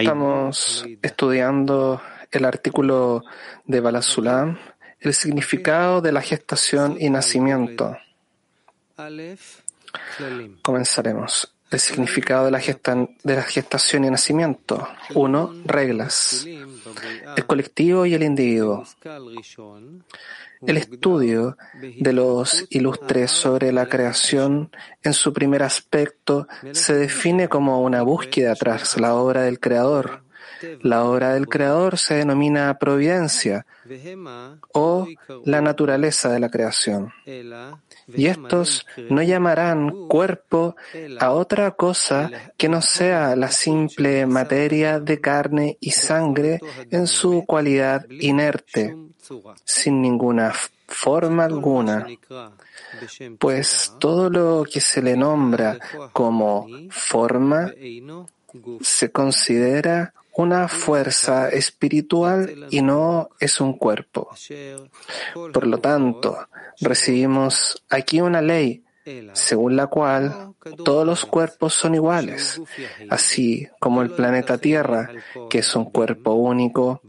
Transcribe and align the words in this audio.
Estamos 0.00 0.86
estudiando 1.02 2.00
el 2.30 2.44
artículo 2.46 3.24
de 3.66 3.80
Balasulam, 3.80 4.58
el 5.00 5.12
significado 5.12 6.00
de 6.00 6.12
la 6.12 6.22
gestación 6.22 6.96
y 6.98 7.10
nacimiento. 7.10 7.98
Comenzaremos. 10.62 11.51
El 11.72 11.80
significado 11.80 12.44
de 12.44 12.50
la, 12.50 13.42
gestación 13.42 14.04
y 14.04 14.10
nacimiento. 14.10 14.86
Uno, 15.14 15.54
reglas. 15.64 16.46
El 17.36 17.46
colectivo 17.46 18.04
y 18.04 18.14
el 18.14 18.22
individuo. 18.22 18.84
El 20.64 20.76
estudio 20.76 21.56
de 21.98 22.12
los 22.12 22.66
ilustres 22.70 23.30
sobre 23.30 23.72
la 23.72 23.88
creación 23.88 24.70
en 25.02 25.12
su 25.12 25.32
primer 25.32 25.62
aspecto 25.62 26.46
se 26.72 26.94
define 26.94 27.48
como 27.48 27.80
una 27.80 28.02
búsqueda 28.02 28.54
tras 28.54 29.00
la 29.00 29.14
obra 29.14 29.42
del 29.42 29.58
Creador. 29.58 30.22
La 30.80 31.04
obra 31.04 31.34
del 31.34 31.48
Creador 31.48 31.98
se 31.98 32.14
denomina 32.14 32.78
providencia 32.78 33.66
o 34.72 35.06
la 35.44 35.60
naturaleza 35.60 36.30
de 36.30 36.40
la 36.40 36.50
creación. 36.50 37.12
Y 38.08 38.26
estos 38.26 38.86
no 39.10 39.22
llamarán 39.22 40.08
cuerpo 40.08 40.76
a 41.18 41.30
otra 41.32 41.72
cosa 41.72 42.30
que 42.56 42.68
no 42.68 42.82
sea 42.82 43.36
la 43.36 43.50
simple 43.50 44.26
materia 44.26 45.00
de 45.00 45.20
carne 45.20 45.76
y 45.80 45.90
sangre 45.90 46.60
en 46.90 47.06
su 47.06 47.44
cualidad 47.46 48.06
inerte 48.10 48.96
sin 49.64 50.02
ninguna 50.02 50.52
forma 50.86 51.44
alguna, 51.44 52.06
pues 53.38 53.94
todo 53.98 54.28
lo 54.28 54.64
que 54.70 54.80
se 54.80 55.00
le 55.00 55.16
nombra 55.16 55.78
como 56.12 56.68
forma 56.90 57.72
se 58.80 59.10
considera 59.10 60.12
una 60.34 60.68
fuerza 60.68 61.48
espiritual 61.48 62.66
y 62.70 62.82
no 62.82 63.30
es 63.38 63.60
un 63.60 63.74
cuerpo. 63.74 64.30
Por 65.52 65.66
lo 65.66 65.78
tanto, 65.78 66.48
recibimos 66.80 67.82
aquí 67.88 68.20
una 68.20 68.40
ley 68.40 68.82
según 69.32 69.76
la 69.76 69.88
cual 69.88 70.54
todos 70.84 71.04
los 71.04 71.26
cuerpos 71.26 71.74
son 71.74 71.94
iguales, 71.94 72.60
así 73.10 73.68
como 73.80 74.02
el 74.02 74.10
planeta 74.10 74.58
Tierra, 74.58 75.10
que 75.50 75.58
es 75.58 75.74
un 75.74 75.86
cuerpo 75.86 76.34
único, 76.34 77.00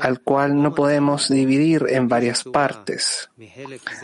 al 0.00 0.20
cual 0.20 0.62
no 0.62 0.74
podemos 0.74 1.28
dividir 1.28 1.86
en 1.88 2.08
varias 2.08 2.44
partes, 2.44 3.30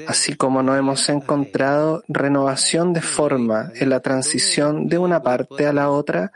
así 0.08 0.34
como 0.34 0.62
no 0.62 0.76
hemos 0.76 1.08
encontrado 1.08 2.02
renovación 2.08 2.92
de 2.92 3.02
forma 3.02 3.70
en 3.76 3.90
la 3.90 4.00
transición 4.00 4.88
de 4.88 4.98
una 4.98 5.22
parte 5.22 5.66
a 5.66 5.72
la 5.72 5.90
otra, 5.90 6.32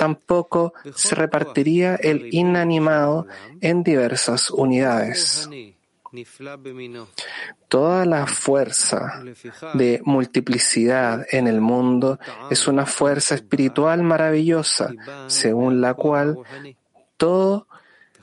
tampoco 0.00 0.72
se 0.94 1.14
repartiría 1.14 1.94
el 1.96 2.32
inanimado 2.32 3.26
en 3.60 3.82
diversas 3.82 4.50
unidades. 4.50 5.46
Toda 7.68 8.06
la 8.06 8.26
fuerza 8.26 9.22
de 9.74 10.00
multiplicidad 10.02 11.26
en 11.30 11.46
el 11.46 11.60
mundo 11.60 12.18
es 12.50 12.66
una 12.66 12.86
fuerza 12.86 13.34
espiritual 13.34 14.02
maravillosa, 14.02 14.94
según 15.26 15.82
la 15.82 15.92
cual 15.92 16.38
todo 17.18 17.66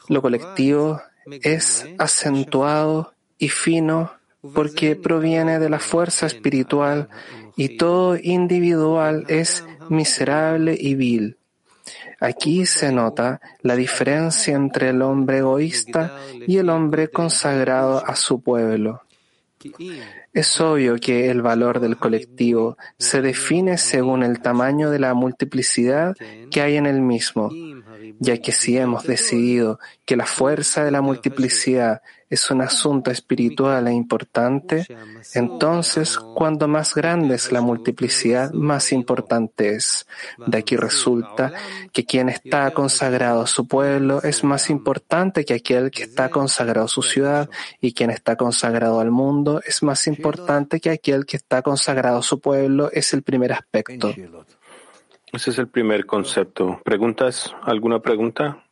lo 0.08 0.24
colectivo 0.24 1.00
es 1.28 1.86
acentuado 2.00 3.14
y 3.38 3.50
fino 3.50 4.14
porque 4.56 4.96
proviene 4.96 5.60
de 5.60 5.70
la 5.70 5.80
fuerza 5.80 6.26
espiritual 6.26 7.08
y 7.56 7.78
todo 7.78 8.18
individual 8.18 9.26
es 9.28 9.64
miserable 9.90 10.76
y 10.80 10.96
vil. 10.96 11.38
Aquí 12.20 12.66
se 12.66 12.92
nota 12.92 13.40
la 13.62 13.76
diferencia 13.76 14.56
entre 14.56 14.90
el 14.90 15.02
hombre 15.02 15.40
egoísta 15.40 16.18
y 16.48 16.58
el 16.58 16.70
hombre 16.70 17.10
consagrado 17.10 18.04
a 18.06 18.16
su 18.16 18.42
pueblo. 18.42 19.02
Es 20.34 20.62
obvio 20.62 20.98
que 20.98 21.30
el 21.30 21.42
valor 21.42 21.80
del 21.80 21.98
colectivo 21.98 22.78
se 22.98 23.22
define 23.22 23.78
según 23.78 24.24
el 24.24 24.40
tamaño 24.40 24.92
de 24.92 25.00
la 25.00 25.14
multiplicidad 25.14 26.16
que 26.52 26.62
hay 26.62 26.78
en 26.78 26.86
el 26.86 27.02
mismo, 27.02 27.52
ya 28.20 28.38
que 28.38 28.52
si 28.52 28.78
hemos 28.78 29.04
decidido 29.04 29.80
que 30.06 30.16
la 30.16 30.26
fuerza 30.26 30.84
de 30.84 30.92
la 30.92 31.02
multiplicidad 31.02 32.02
es 32.30 32.52
un 32.52 32.62
asunto 32.62 33.12
espiritual 33.12 33.88
e 33.88 33.94
importante, 33.94 34.86
entonces 35.34 36.18
cuando 36.18 36.68
más 36.68 36.94
grande 36.94 37.36
es 37.36 37.52
la 37.52 37.62
multiplicidad, 37.62 38.52
más 38.52 38.92
importante 38.92 39.76
es. 39.76 40.06
De 40.46 40.58
aquí 40.58 40.76
resulta 40.76 41.54
que 41.94 42.06
quien 42.06 42.30
está 42.30 42.72
consagrado 42.72 43.42
a 43.42 43.48
su 43.48 43.68
pueblo 43.68 44.22
es 44.24 44.44
más 44.44 44.70
importante 44.70 45.46
que 45.46 45.54
aquel 45.54 45.90
que 45.92 46.04
está 46.04 46.30
consagrado 46.30 46.86
a 46.86 46.90
su 46.90 47.02
ciudad 47.02 47.50
y 47.80 47.94
quien 47.94 48.10
está 48.10 48.36
consagrado 48.36 49.00
al 49.00 49.12
mundo 49.12 49.62
es 49.66 49.84
más 49.84 50.08
importante 50.08 50.80
que 50.80 50.90
aquel 50.90 51.26
que 51.26 51.38
está 51.38 51.62
consagrado 51.62 52.20
a 52.20 52.24
su 52.24 52.40
pueblo 52.40 52.90
es 52.92 53.14
el 53.14 53.24
primer 53.24 53.54
aspecto. 53.54 54.14
Ese 55.34 55.50
es 55.52 55.60
el 55.60 55.68
primer 55.68 56.06
concepto. 56.06 56.80
¿Preguntas? 56.86 57.54
¿Alguna 57.64 58.00
pregunta? 58.00 58.64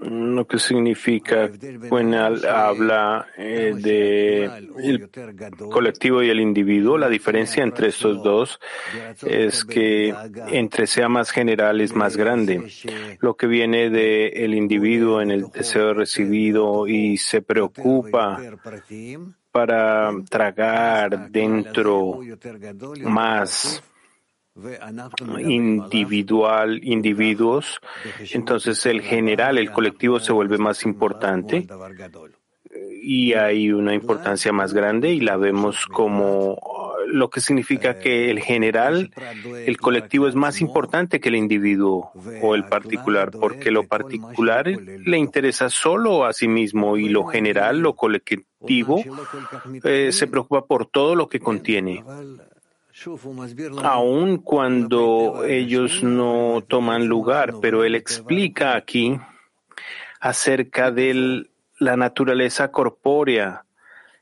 Lo 0.00 0.46
que 0.46 0.58
significa 0.58 1.50
cuando 1.88 2.18
habla 2.18 3.26
eh, 3.38 3.72
de 3.74 4.44
el 4.44 5.08
colectivo 5.70 6.22
y 6.22 6.28
el 6.28 6.40
individuo, 6.40 6.98
la 6.98 7.08
diferencia 7.08 7.62
entre 7.62 7.88
estos 7.88 8.22
dos 8.22 8.60
es 9.24 9.64
que 9.64 10.14
entre 10.48 10.86
sea 10.86 11.08
más 11.08 11.30
general 11.30 11.80
es 11.80 11.94
más 11.94 12.18
grande. 12.18 12.70
Lo 13.20 13.34
que 13.34 13.46
viene 13.46 13.88
del 13.88 14.32
el 14.34 14.54
individuo 14.54 15.22
en 15.22 15.30
el 15.30 15.48
deseo 15.50 15.94
recibido 15.94 16.86
y 16.86 17.16
se 17.16 17.40
preocupa 17.40 18.38
para 19.56 20.10
tragar 20.28 21.30
dentro 21.30 22.20
más 23.00 23.82
individual, 25.38 26.78
individuos, 26.84 27.80
entonces 28.32 28.84
el 28.84 29.00
general, 29.00 29.56
el 29.56 29.72
colectivo 29.72 30.20
se 30.20 30.34
vuelve 30.34 30.58
más 30.58 30.84
importante. 30.84 31.66
y 33.02 33.32
hay 33.32 33.72
una 33.72 33.94
importancia 33.94 34.52
más 34.52 34.74
grande 34.74 35.14
y 35.14 35.20
la 35.20 35.38
vemos 35.38 35.86
como 35.86 36.85
lo 37.06 37.30
que 37.30 37.40
significa 37.40 37.98
que 37.98 38.30
el 38.30 38.40
general, 38.40 39.12
el 39.64 39.76
colectivo 39.78 40.28
es 40.28 40.34
más 40.34 40.60
importante 40.60 41.20
que 41.20 41.28
el 41.28 41.36
individuo 41.36 42.12
o 42.42 42.54
el 42.54 42.64
particular, 42.64 43.30
porque 43.30 43.70
lo 43.70 43.84
particular 43.84 44.66
le 44.66 45.18
interesa 45.18 45.70
solo 45.70 46.24
a 46.24 46.32
sí 46.32 46.48
mismo 46.48 46.96
y 46.96 47.08
lo 47.08 47.24
general, 47.24 47.80
lo 47.80 47.94
colectivo, 47.94 49.02
eh, 49.84 50.10
se 50.12 50.26
preocupa 50.26 50.66
por 50.66 50.86
todo 50.86 51.14
lo 51.14 51.28
que 51.28 51.40
contiene. 51.40 52.04
Aun 53.82 54.38
cuando 54.38 55.44
ellos 55.44 56.02
no 56.02 56.64
toman 56.66 57.06
lugar, 57.06 57.54
pero 57.60 57.84
él 57.84 57.94
explica 57.94 58.74
aquí 58.74 59.18
acerca 60.20 60.90
de 60.90 61.46
la 61.78 61.96
naturaleza 61.96 62.70
corpórea 62.72 63.64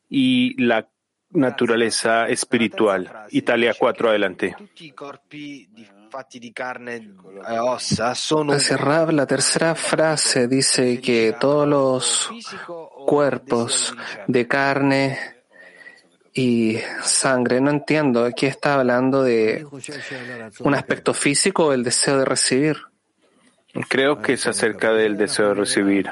y 0.09 0.61
la 0.63 0.89
naturaleza 1.35 2.27
espiritual. 2.29 3.27
Italia 3.31 3.75
4, 3.79 4.09
adelante. 4.09 4.57
Cerrar 8.59 9.13
la 9.13 9.27
tercera 9.27 9.75
frase 9.75 10.47
dice 10.47 11.01
que 11.01 11.35
todos 11.39 11.69
los 11.69 12.31
cuerpos 13.07 13.95
de 14.29 14.47
carne 14.47 15.19
y 16.33 16.79
sangre, 17.03 17.61
no 17.61 17.71
entiendo, 17.71 18.25
aquí 18.25 18.47
está 18.47 18.75
hablando 18.75 19.23
de 19.23 19.67
un 20.61 20.75
aspecto 20.75 21.15
físico 21.15 21.67
o 21.67 21.73
el 21.73 21.83
deseo 21.83 22.19
de 22.19 22.25
recibir. 22.25 22.77
Creo 23.89 24.23
que 24.23 24.35
es 24.35 24.47
acerca 24.47 24.93
del 24.93 25.17
deseo 25.17 25.49
de 25.49 25.55
recibir 25.55 26.11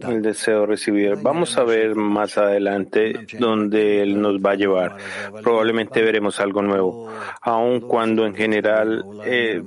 el 0.00 0.22
deseo 0.22 0.60
de 0.60 0.66
recibir. 0.66 1.16
Vamos 1.22 1.56
a 1.56 1.64
ver 1.64 1.94
más 1.94 2.36
adelante 2.36 3.26
dónde 3.38 4.02
Él 4.02 4.20
nos 4.20 4.38
va 4.40 4.52
a 4.52 4.54
llevar. 4.56 4.96
Probablemente 5.42 6.02
veremos 6.02 6.40
algo 6.40 6.60
nuevo, 6.62 7.10
aun 7.40 7.80
cuando 7.80 8.26
en 8.26 8.34
general 8.34 9.04
eh, 9.24 9.62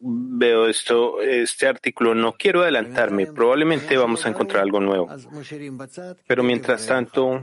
veo 0.00 0.66
esto, 0.66 1.20
este 1.20 1.66
artículo. 1.66 2.14
No 2.14 2.32
quiero 2.32 2.62
adelantarme. 2.62 3.26
Probablemente 3.26 3.96
vamos 3.96 4.24
a 4.24 4.30
encontrar 4.30 4.62
algo 4.62 4.80
nuevo. 4.80 5.08
Pero 6.26 6.42
mientras 6.42 6.86
tanto, 6.86 7.42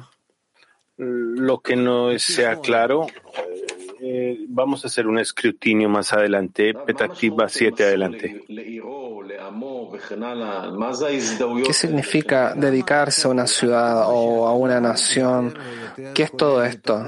lo 0.97 1.59
que 1.59 1.75
no 1.75 2.17
sea 2.17 2.59
claro, 2.59 3.05
eh, 4.09 4.45
vamos 4.47 4.83
a 4.83 4.87
hacer 4.87 5.05
un 5.05 5.19
escrutinio 5.19 5.89
más 5.89 6.13
adelante. 6.13 6.73
Petactiva 6.73 7.49
7 7.49 7.83
adelante. 7.83 8.45
¿Qué 11.65 11.73
significa 11.73 12.53
dedicarse 12.55 13.27
a 13.27 13.31
una 13.31 13.47
ciudad 13.47 14.05
o 14.07 14.47
a 14.47 14.53
una 14.53 14.79
nación? 14.79 15.53
¿Qué 16.13 16.23
es 16.23 16.31
todo 16.31 16.63
esto? 16.63 17.03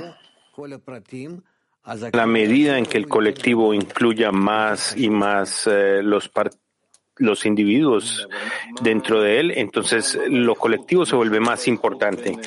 la 2.11 2.25
medida 2.25 2.77
en 2.77 2.85
que 2.85 2.97
el 2.97 3.07
colectivo 3.07 3.73
incluya 3.73 4.31
más 4.31 4.95
y 4.97 5.09
más 5.09 5.65
eh, 5.67 6.01
los, 6.03 6.29
los 7.15 7.45
individuos 7.45 8.27
dentro 8.81 9.21
de 9.21 9.39
él, 9.39 9.51
entonces 9.55 10.19
lo 10.27 10.55
colectivo 10.55 11.05
se 11.05 11.15
vuelve 11.15 11.39
más 11.39 11.67
importante. 11.67 12.37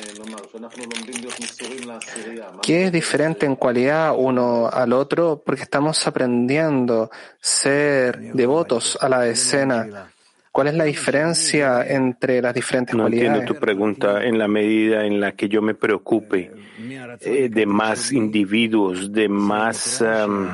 ¿Qué 2.61 2.85
es 2.85 2.91
diferente 2.91 3.45
en 3.45 3.55
cualidad 3.55 4.13
uno 4.15 4.69
al 4.71 4.93
otro? 4.93 5.41
Porque 5.43 5.63
estamos 5.63 6.05
aprendiendo 6.05 7.09
ser 7.39 8.33
devotos 8.33 8.97
a 9.01 9.09
la 9.09 9.21
decena. 9.21 10.09
¿Cuál 10.51 10.67
es 10.67 10.75
la 10.75 10.83
diferencia 10.83 11.83
entre 11.87 12.39
las 12.39 12.53
diferentes 12.53 12.95
no 12.95 13.03
cualidades? 13.03 13.29
No 13.31 13.35
entiendo 13.37 13.53
tu 13.55 13.59
pregunta 13.59 14.23
en 14.23 14.37
la 14.37 14.47
medida 14.47 15.05
en 15.05 15.19
la 15.19 15.31
que 15.31 15.49
yo 15.49 15.63
me 15.63 15.73
preocupe 15.73 16.51
eh, 17.21 17.49
de 17.49 17.65
más 17.65 18.11
individuos, 18.11 19.11
de 19.11 19.27
más 19.27 20.01
um, 20.01 20.47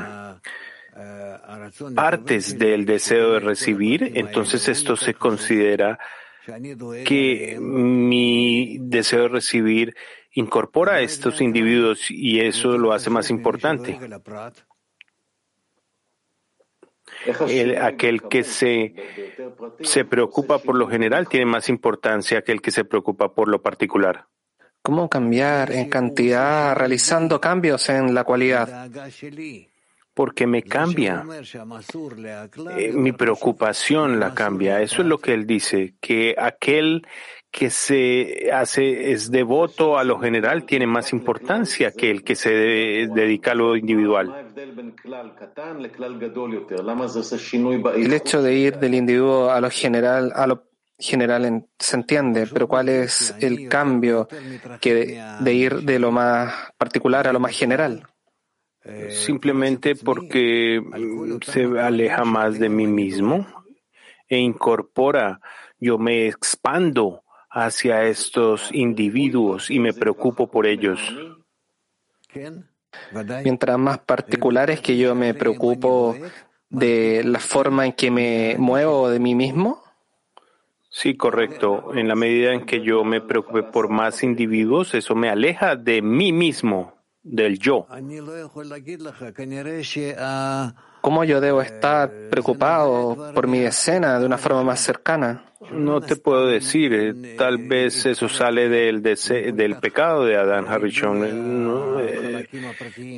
partes 1.94 2.58
del 2.58 2.86
deseo 2.86 3.34
de 3.34 3.40
recibir, 3.42 4.14
entonces 4.16 4.70
esto 4.70 4.96
se 4.96 5.14
considera 5.14 6.00
que 7.06 7.58
mi 7.60 8.78
deseo 8.80 9.24
de 9.24 9.28
recibir 9.30 9.96
incorpora 10.34 10.96
a 10.96 11.02
estos 11.02 11.42
individuos 11.42 12.10
y 12.10 12.40
eso 12.40 12.78
lo 12.78 12.94
hace 12.94 13.10
más 13.10 13.30
importante. 13.30 13.98
El, 17.48 17.78
aquel 17.78 18.22
que 18.24 18.44
se, 18.44 18.94
se 19.82 20.06
preocupa 20.06 20.60
por 20.60 20.76
lo 20.76 20.88
general 20.88 21.28
tiene 21.28 21.46
más 21.46 21.68
importancia 21.68 22.44
que 22.44 22.52
el 22.52 22.62
que 22.62 22.72
se 22.72 22.86
preocupa 22.86 23.34
por 23.34 23.50
lo 23.50 23.62
particular. 23.62 24.28
¿Cómo 24.82 25.10
cambiar 25.10 25.72
en 25.72 25.90
cantidad 25.90 26.76
realizando 26.76 27.42
cambios 27.42 27.90
en 27.90 28.14
la 28.14 28.24
cualidad? 28.24 28.90
Porque 30.20 30.46
me 30.46 30.64
cambia. 30.64 31.24
Eh, 32.78 32.92
mi 32.92 33.14
preocupación 33.14 34.20
la 34.20 34.34
cambia. 34.34 34.82
Eso 34.82 35.02
es 35.02 35.08
lo 35.08 35.20
que 35.20 35.34
él 35.34 35.48
dice, 35.48 35.94
que 36.02 36.36
aquel 36.38 37.08
que 37.50 37.70
se 37.70 38.50
hace 38.52 39.14
es 39.14 39.32
devoto 39.32 39.98
a 39.98 40.04
lo 40.04 40.20
general 40.20 40.66
tiene 40.66 40.86
más 40.88 41.14
importancia 41.14 41.92
que 41.92 42.12
el 42.12 42.26
que 42.26 42.36
se 42.36 42.50
dedica 42.52 43.52
a 43.52 43.56
lo 43.56 43.78
individual. 43.78 44.52
El 47.96 48.14
hecho 48.14 48.42
de 48.42 48.54
ir 48.56 48.78
del 48.78 48.96
individuo 48.96 49.50
a 49.50 49.62
lo 49.62 49.70
general, 49.70 50.34
a 50.36 50.48
lo 50.48 50.66
general 50.98 51.66
se 51.80 51.96
entiende, 51.96 52.46
pero 52.52 52.68
¿cuál 52.68 52.90
es 52.90 53.34
el 53.40 53.70
cambio 53.70 54.28
que 54.82 55.24
de 55.40 55.54
ir 55.54 55.76
de 55.84 55.98
lo 55.98 56.12
más 56.12 56.54
particular 56.78 57.26
a 57.26 57.32
lo 57.32 57.40
más 57.40 57.58
general? 57.58 58.04
Simplemente 59.10 59.96
porque 59.96 60.82
se 61.44 61.64
aleja 61.80 62.24
más 62.24 62.60
de 62.60 62.70
mí 62.70 62.88
mismo 62.88 63.46
e 64.28 64.38
incorpora, 64.38 65.42
yo 65.80 65.98
me 65.98 66.28
expando 66.28 67.24
hacia 67.50 68.04
estos 68.04 68.70
individuos 68.74 69.70
y 69.70 69.80
me 69.80 69.94
preocupo 69.94 70.50
por 70.50 70.66
ellos. 70.66 71.00
Mientras 73.44 73.78
más 73.78 74.00
particulares 74.00 74.82
que 74.82 74.98
yo 74.98 75.16
me 75.16 75.34
preocupo 75.34 76.16
de 76.70 77.24
la 77.26 77.40
forma 77.40 77.86
en 77.86 77.94
que 77.94 78.12
me 78.12 78.56
muevo 78.58 79.10
de 79.10 79.20
mí 79.20 79.36
mismo. 79.36 79.84
Sí, 80.90 81.16
correcto. 81.16 81.94
En 81.94 82.08
la 82.08 82.16
medida 82.16 82.54
en 82.54 82.66
que 82.66 82.82
yo 82.82 83.04
me 83.04 83.22
preocupe 83.22 83.64
por 83.64 83.90
más 83.90 84.24
individuos, 84.24 84.94
eso 84.96 85.16
me 85.16 85.30
aleja 85.30 85.76
de 85.76 86.02
mí 86.02 86.32
mismo, 86.32 86.99
del 87.24 87.60
yo. 87.60 87.88
¿Cómo 91.02 91.24
yo 91.24 91.42
debo 91.42 91.62
estar 91.62 92.12
preocupado 92.30 93.32
por 93.34 93.48
mi 93.48 93.60
escena 93.60 94.20
de 94.20 94.26
una 94.26 94.38
forma 94.38 94.64
más 94.64 94.80
cercana? 94.82 95.44
No 95.72 96.02
te 96.02 96.16
puedo 96.16 96.48
decir, 96.48 96.94
eh, 96.94 97.36
tal 97.38 97.58
vez 97.58 98.06
eso 98.06 98.30
sale 98.30 98.70
del, 98.70 99.02
pecado 99.82 100.26
de 100.26 100.38
Adán 100.38 100.66
Harishon. 100.68 101.66
No, 101.66 102.00
eh, 102.00 102.48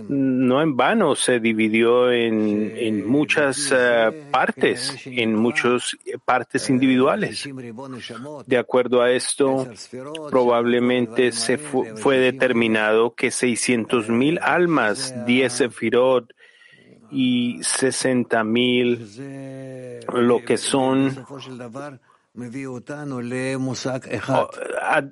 no, 0.10 0.62
en 0.62 0.76
vano 0.76 1.16
se 1.16 1.40
dividió 1.40 2.12
en, 2.12 3.08
muchas 3.08 3.72
eh, 3.76 4.26
partes, 4.32 5.02
en 5.06 5.36
muchas 5.36 5.98
partes 6.26 6.70
individuales. 6.70 7.48
De 8.46 8.58
acuerdo 8.58 9.02
a 9.02 9.12
esto, 9.12 9.68
probablemente 10.30 11.32
se 11.32 11.58
fue 11.58 12.18
determinado 12.18 13.14
que 13.14 13.28
600.000 13.28 14.40
almas, 14.42 15.14
10 15.26 15.54
sefirot, 15.54 16.34
y 17.12 17.60
60 17.62 18.44
mil, 18.44 19.08
lo 20.14 20.44
que 20.44 20.58
son 20.58 21.26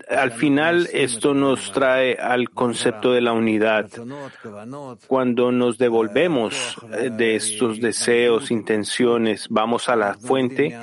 al 0.10 0.32
final, 0.32 0.88
esto 0.94 1.34
nos 1.34 1.72
trae 1.74 2.14
al 2.14 2.50
concepto 2.50 3.12
de 3.12 3.20
la 3.20 3.34
unidad. 3.34 3.90
Cuando 5.06 5.52
nos 5.52 5.78
devolvemos 5.78 6.78
eh, 6.94 7.10
de 7.10 7.36
estos 7.36 7.82
deseos, 7.82 8.52
intenciones, 8.52 9.48
vamos 9.50 9.90
a 9.90 9.98
la 9.98 10.14
fuente, 10.14 10.78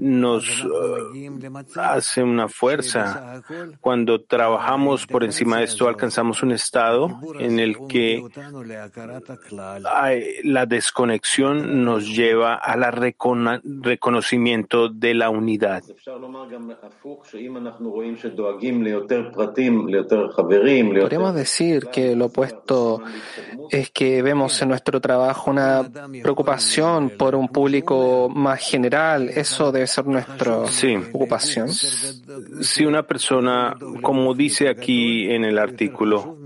nos 0.00 0.64
eh, 0.64 1.40
hace 1.76 2.22
una 2.22 2.48
fuerza. 2.48 3.42
Cuando 3.80 4.22
trabajamos 4.22 5.06
por 5.06 5.24
encima 5.24 5.58
de 5.58 5.64
esto, 5.64 5.88
alcanzamos 5.88 6.42
un 6.42 6.52
estado 6.52 7.18
en 7.38 7.58
el 7.58 7.76
que 7.88 8.22
la 10.44 10.66
desconexión 10.66 11.84
nos 11.84 12.06
lleva 12.06 12.54
al 12.54 12.84
reconocimiento 13.62 14.88
de 14.88 15.14
la 15.14 15.30
unidad. 15.30 15.82
Podríamos 21.00 21.34
decir 21.34 21.86
que 21.86 22.14
lo 22.14 22.26
opuesto 22.26 23.02
es 23.70 23.90
que 23.90 24.22
vemos 24.22 24.62
en 24.62 24.68
nuestro 24.68 25.00
trabajo 25.00 25.50
una 25.50 25.90
preocupación 26.22 27.10
por 27.10 27.34
un 27.34 27.48
público 27.48 28.28
más 28.28 28.60
general. 28.60 29.28
Eso 29.28 29.72
debe 29.72 29.87
ser 29.88 30.06
nuestra 30.06 30.62
preocupación. 30.80 31.68
Si 31.70 32.84
una 32.84 33.02
persona, 33.02 33.76
como 34.02 34.34
dice 34.34 34.68
aquí 34.68 35.30
en 35.30 35.44
el 35.44 35.58
artículo, 35.58 36.38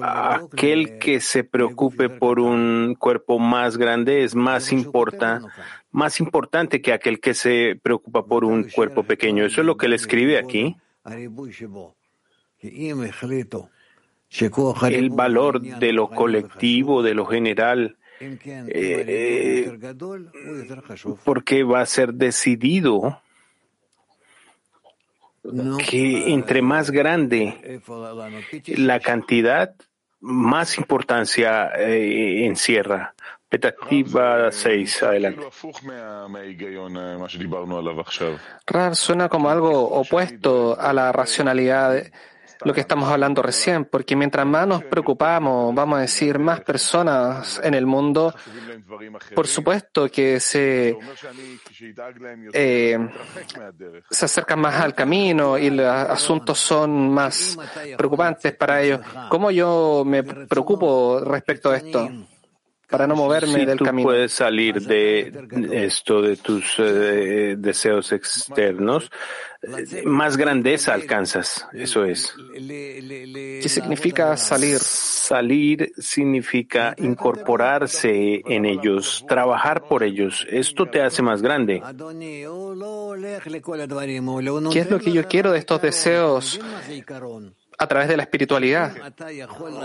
aquel 0.00 0.98
que 0.98 1.20
se 1.20 1.42
preocupe 1.42 2.08
por 2.08 2.38
un 2.38 2.94
cuerpo 2.98 3.38
más 3.38 3.76
grande 3.76 4.22
es 4.22 4.34
más 4.34 4.70
importante 4.72 5.48
más 5.96 6.20
importante 6.20 6.82
que 6.82 6.92
aquel 6.92 7.20
que 7.20 7.32
se 7.32 7.80
preocupa 7.82 8.26
por 8.26 8.44
un 8.44 8.64
cuerpo 8.64 9.02
pequeño. 9.02 9.46
Eso 9.46 9.62
es 9.62 9.66
lo 9.66 9.78
que 9.78 9.86
él 9.86 9.94
escribe 9.94 10.36
aquí. 10.36 10.76
El 14.90 15.10
valor 15.10 15.60
de 15.62 15.92
lo 15.94 16.10
colectivo, 16.10 17.02
de 17.02 17.14
lo 17.14 17.24
general, 17.24 17.96
eh, 18.20 19.78
porque 21.24 21.62
va 21.62 21.80
a 21.80 21.86
ser 21.86 22.14
decidido 22.14 23.20
que 25.88 26.32
entre 26.32 26.62
más 26.62 26.90
grande 26.90 27.80
la 28.76 29.00
cantidad, 29.00 29.74
más 30.20 30.78
importancia 30.78 31.70
eh, 31.76 32.46
encierra. 32.46 33.14
Petactiva 33.48 34.50
6, 34.50 35.02
adelante. 35.04 35.40
Rar 38.66 38.96
suena 38.96 39.28
como 39.28 39.50
algo 39.50 39.88
opuesto 39.88 40.78
a 40.80 40.92
la 40.92 41.12
racionalidad 41.12 41.92
de 41.92 42.12
lo 42.64 42.72
que 42.72 42.80
estamos 42.80 43.08
hablando 43.08 43.42
recién, 43.42 43.84
porque 43.84 44.16
mientras 44.16 44.46
más 44.46 44.66
nos 44.66 44.84
preocupamos, 44.84 45.74
vamos 45.74 45.98
a 45.98 46.02
decir, 46.02 46.38
más 46.38 46.60
personas 46.60 47.60
en 47.62 47.74
el 47.74 47.86
mundo, 47.86 48.34
por 49.34 49.46
supuesto 49.46 50.08
que 50.08 50.40
se, 50.40 50.96
eh, 52.52 52.98
se 54.10 54.24
acercan 54.24 54.60
más 54.60 54.80
al 54.80 54.94
camino 54.94 55.58
y 55.58 55.70
los 55.70 55.86
asuntos 55.86 56.58
son 56.58 57.10
más 57.12 57.58
preocupantes 57.96 58.54
para 58.54 58.82
ellos. 58.82 59.00
¿Cómo 59.28 59.50
yo 59.50 60.04
me 60.06 60.22
preocupo 60.22 61.20
respecto 61.20 61.70
a 61.70 61.76
esto? 61.76 62.08
Para 62.88 63.06
no 63.06 63.16
moverme 63.16 63.66
del 63.66 63.78
tú 63.78 63.84
camino. 63.84 64.08
puedes 64.08 64.32
salir 64.32 64.80
de 64.80 65.32
esto, 65.72 66.22
de 66.22 66.36
tus 66.36 66.76
eh, 66.78 67.56
deseos 67.58 68.12
externos, 68.12 69.10
más 70.04 70.36
grandeza 70.36 70.94
alcanzas, 70.94 71.66
eso 71.72 72.04
es. 72.04 72.34
¿Qué 72.54 73.68
significa 73.68 74.36
salir? 74.36 74.78
Salir 74.78 75.92
significa 75.98 76.94
incorporarse 76.98 78.42
en 78.46 78.64
ellos, 78.64 79.24
trabajar 79.28 79.88
por 79.88 80.04
ellos. 80.04 80.46
Esto 80.48 80.86
te 80.86 81.02
hace 81.02 81.22
más 81.22 81.42
grande. 81.42 81.82
¿Qué 84.72 84.80
es 84.80 84.90
lo 84.90 85.00
que 85.00 85.12
yo 85.12 85.26
quiero 85.26 85.50
de 85.50 85.58
estos 85.58 85.82
deseos? 85.82 86.60
A 87.78 87.86
través 87.86 88.08
de 88.08 88.16
la 88.16 88.22
espiritualidad. 88.22 88.92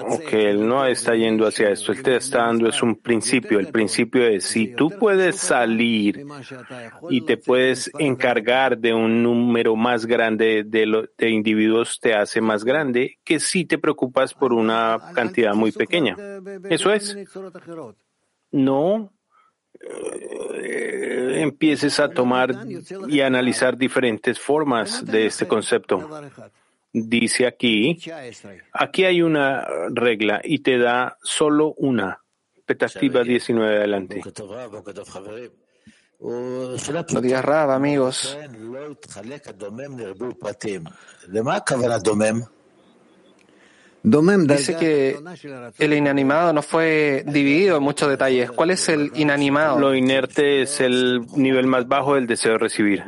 Ok, 0.08 0.34
él 0.34 0.68
no 0.68 0.86
está 0.86 1.16
yendo 1.16 1.48
hacia 1.48 1.70
esto, 1.70 1.92
él 1.92 2.02
te 2.02 2.16
está 2.16 2.46
dando 2.46 2.70
es 2.70 2.82
un 2.82 2.96
principio. 2.96 3.60
El 3.60 3.68
principio 3.68 4.26
es 4.26 4.46
si 4.46 4.74
tú 4.76 4.90
puedes 4.90 5.38
salir 5.38 6.26
y 7.10 7.22
te 7.22 7.38
puedes 7.38 7.92
encargar 8.00 8.78
de 8.78 8.94
un 8.94 9.24
número 9.24 9.76
más 9.76 10.06
grande 10.06 10.64
de, 10.66 11.30
individuos, 11.30 12.00
te 12.00 12.14
hace 12.14 12.42
más 12.42 12.64
grande 12.64 13.20
que 13.24 13.40
si 13.40 13.66
te 13.66 13.78
preocupas 13.78 14.34
por 14.34 14.54
una 14.54 14.98
cantidad 15.14 15.54
muy 15.54 15.72
pequeña. 15.72 16.16
Eso 16.70 16.92
es. 16.92 17.18
No 18.52 19.14
eh, 19.80 21.42
empieces 21.42 22.00
a 22.00 22.10
tomar 22.10 22.54
y 23.08 23.22
analizar 23.22 23.78
diferentes 23.78 24.40
formas 24.40 25.06
de 25.06 25.26
este 25.26 25.48
concepto 25.48 26.10
dice 26.94 27.48
aquí, 27.48 27.98
aquí 28.74 29.06
hay 29.06 29.22
una 29.22 29.66
regla 29.90 30.42
y 30.44 30.60
te 30.60 30.78
da 30.78 31.18
solo 31.22 31.74
una. 31.78 32.22
Petastiva 32.66 33.24
19 33.24 33.78
adelante. 33.78 34.22
Buenos 36.20 37.22
días, 37.22 37.44
Rab, 37.44 37.72
amigos. 37.72 38.38
Dice 44.03 44.75
que 44.77 45.20
el 45.77 45.93
inanimado 45.93 46.53
no 46.53 46.63
fue 46.63 47.24
dividido 47.27 47.77
en 47.77 47.84
muchos 47.84 48.10
detalles. 48.10 48.51
¿Cuál 48.51 48.72
es 48.72 48.89
el 48.89 49.12
inanimado? 49.15 49.79
Lo 49.79 49.93
inerte 49.93 50.63
es 50.63 50.81
el 50.81 51.22
nivel 51.36 51.67
más 51.67 51.88
bajo 51.88 52.15
del 52.15 52.25
deseo 52.25 52.53
de 52.53 52.58
recibir. 52.58 53.03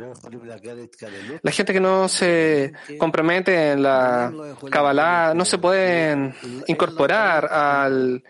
La 1.42 1.50
gente 1.50 1.72
que 1.72 1.80
no 1.80 2.08
se 2.08 2.72
compromete 2.98 3.72
en 3.72 3.82
la 3.82 4.32
Kabbalah 4.70 5.34
no 5.34 5.44
se 5.44 5.58
puede 5.58 6.32
incorporar 6.68 7.46
al 7.46 8.22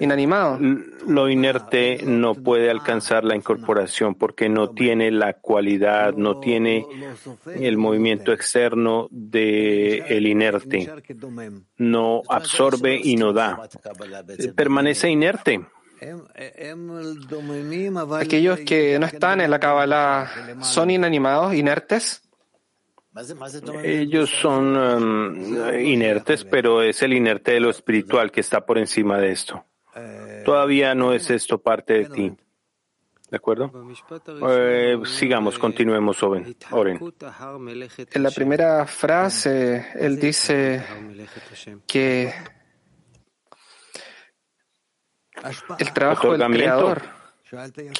inanimado. 0.00 0.58
Lo 1.06 1.28
inerte 1.28 2.00
no 2.04 2.34
puede 2.34 2.70
alcanzar 2.70 3.24
la 3.24 3.36
incorporación 3.36 4.14
porque 4.14 4.48
no 4.48 4.70
tiene 4.70 5.10
la 5.10 5.34
cualidad, 5.34 6.14
no 6.14 6.40
tiene 6.40 6.86
el 7.54 7.76
movimiento 7.76 8.32
externo 8.32 9.06
del 9.10 10.02
el 10.08 10.26
inerte. 10.26 10.90
No 11.76 12.05
absorbe 12.28 12.98
y 13.02 13.16
no 13.16 13.32
da. 13.32 13.68
Permanece 14.54 15.10
inerte. 15.10 15.66
Aquellos 18.20 18.60
que 18.60 18.98
no 18.98 19.06
están 19.06 19.40
en 19.40 19.50
la 19.50 19.58
Kabbalah 19.58 20.30
son 20.60 20.90
inanimados, 20.90 21.54
inertes. 21.54 22.22
Ellos 23.82 24.28
son 24.28 24.76
um, 24.76 25.74
inertes, 25.80 26.44
pero 26.44 26.82
es 26.82 27.00
el 27.02 27.14
inerte 27.14 27.52
de 27.52 27.60
lo 27.60 27.70
espiritual 27.70 28.30
que 28.30 28.40
está 28.40 28.66
por 28.66 28.76
encima 28.76 29.18
de 29.18 29.32
esto. 29.32 29.64
Todavía 30.44 30.94
no 30.94 31.14
es 31.14 31.30
esto 31.30 31.62
parte 31.62 31.94
de 31.94 32.04
ti. 32.10 32.36
¿De 33.36 33.38
acuerdo? 33.38 33.70
Eh, 34.48 34.98
sigamos, 35.04 35.58
continuemos, 35.58 36.22
Oren. 36.22 36.56
En 38.14 38.22
la 38.22 38.30
primera 38.30 38.86
frase, 38.86 39.88
él 39.94 40.18
dice 40.18 40.82
que 41.86 42.32
el 45.78 45.92
trabajo 45.92 46.32
del 46.34 46.50
creador, 46.50 47.02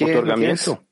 otorgamiento. 0.01 0.86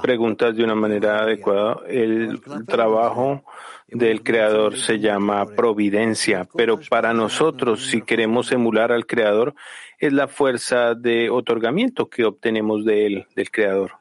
Preguntas 0.00 0.56
de 0.56 0.64
una 0.64 0.74
manera 0.74 1.18
adecuada. 1.18 1.82
El 1.86 2.40
trabajo 2.66 3.44
del 3.88 4.22
Creador 4.22 4.78
se 4.78 4.98
llama 4.98 5.44
providencia, 5.46 6.48
pero 6.56 6.80
para 6.88 7.12
nosotros, 7.12 7.86
si 7.86 8.00
queremos 8.00 8.50
emular 8.50 8.92
al 8.92 9.06
Creador, 9.06 9.54
es 9.98 10.12
la 10.12 10.26
fuerza 10.26 10.94
de 10.94 11.28
otorgamiento 11.28 12.08
que 12.08 12.24
obtenemos 12.24 12.84
de 12.84 13.06
él, 13.06 13.26
del 13.36 13.50
Creador. 13.50 13.92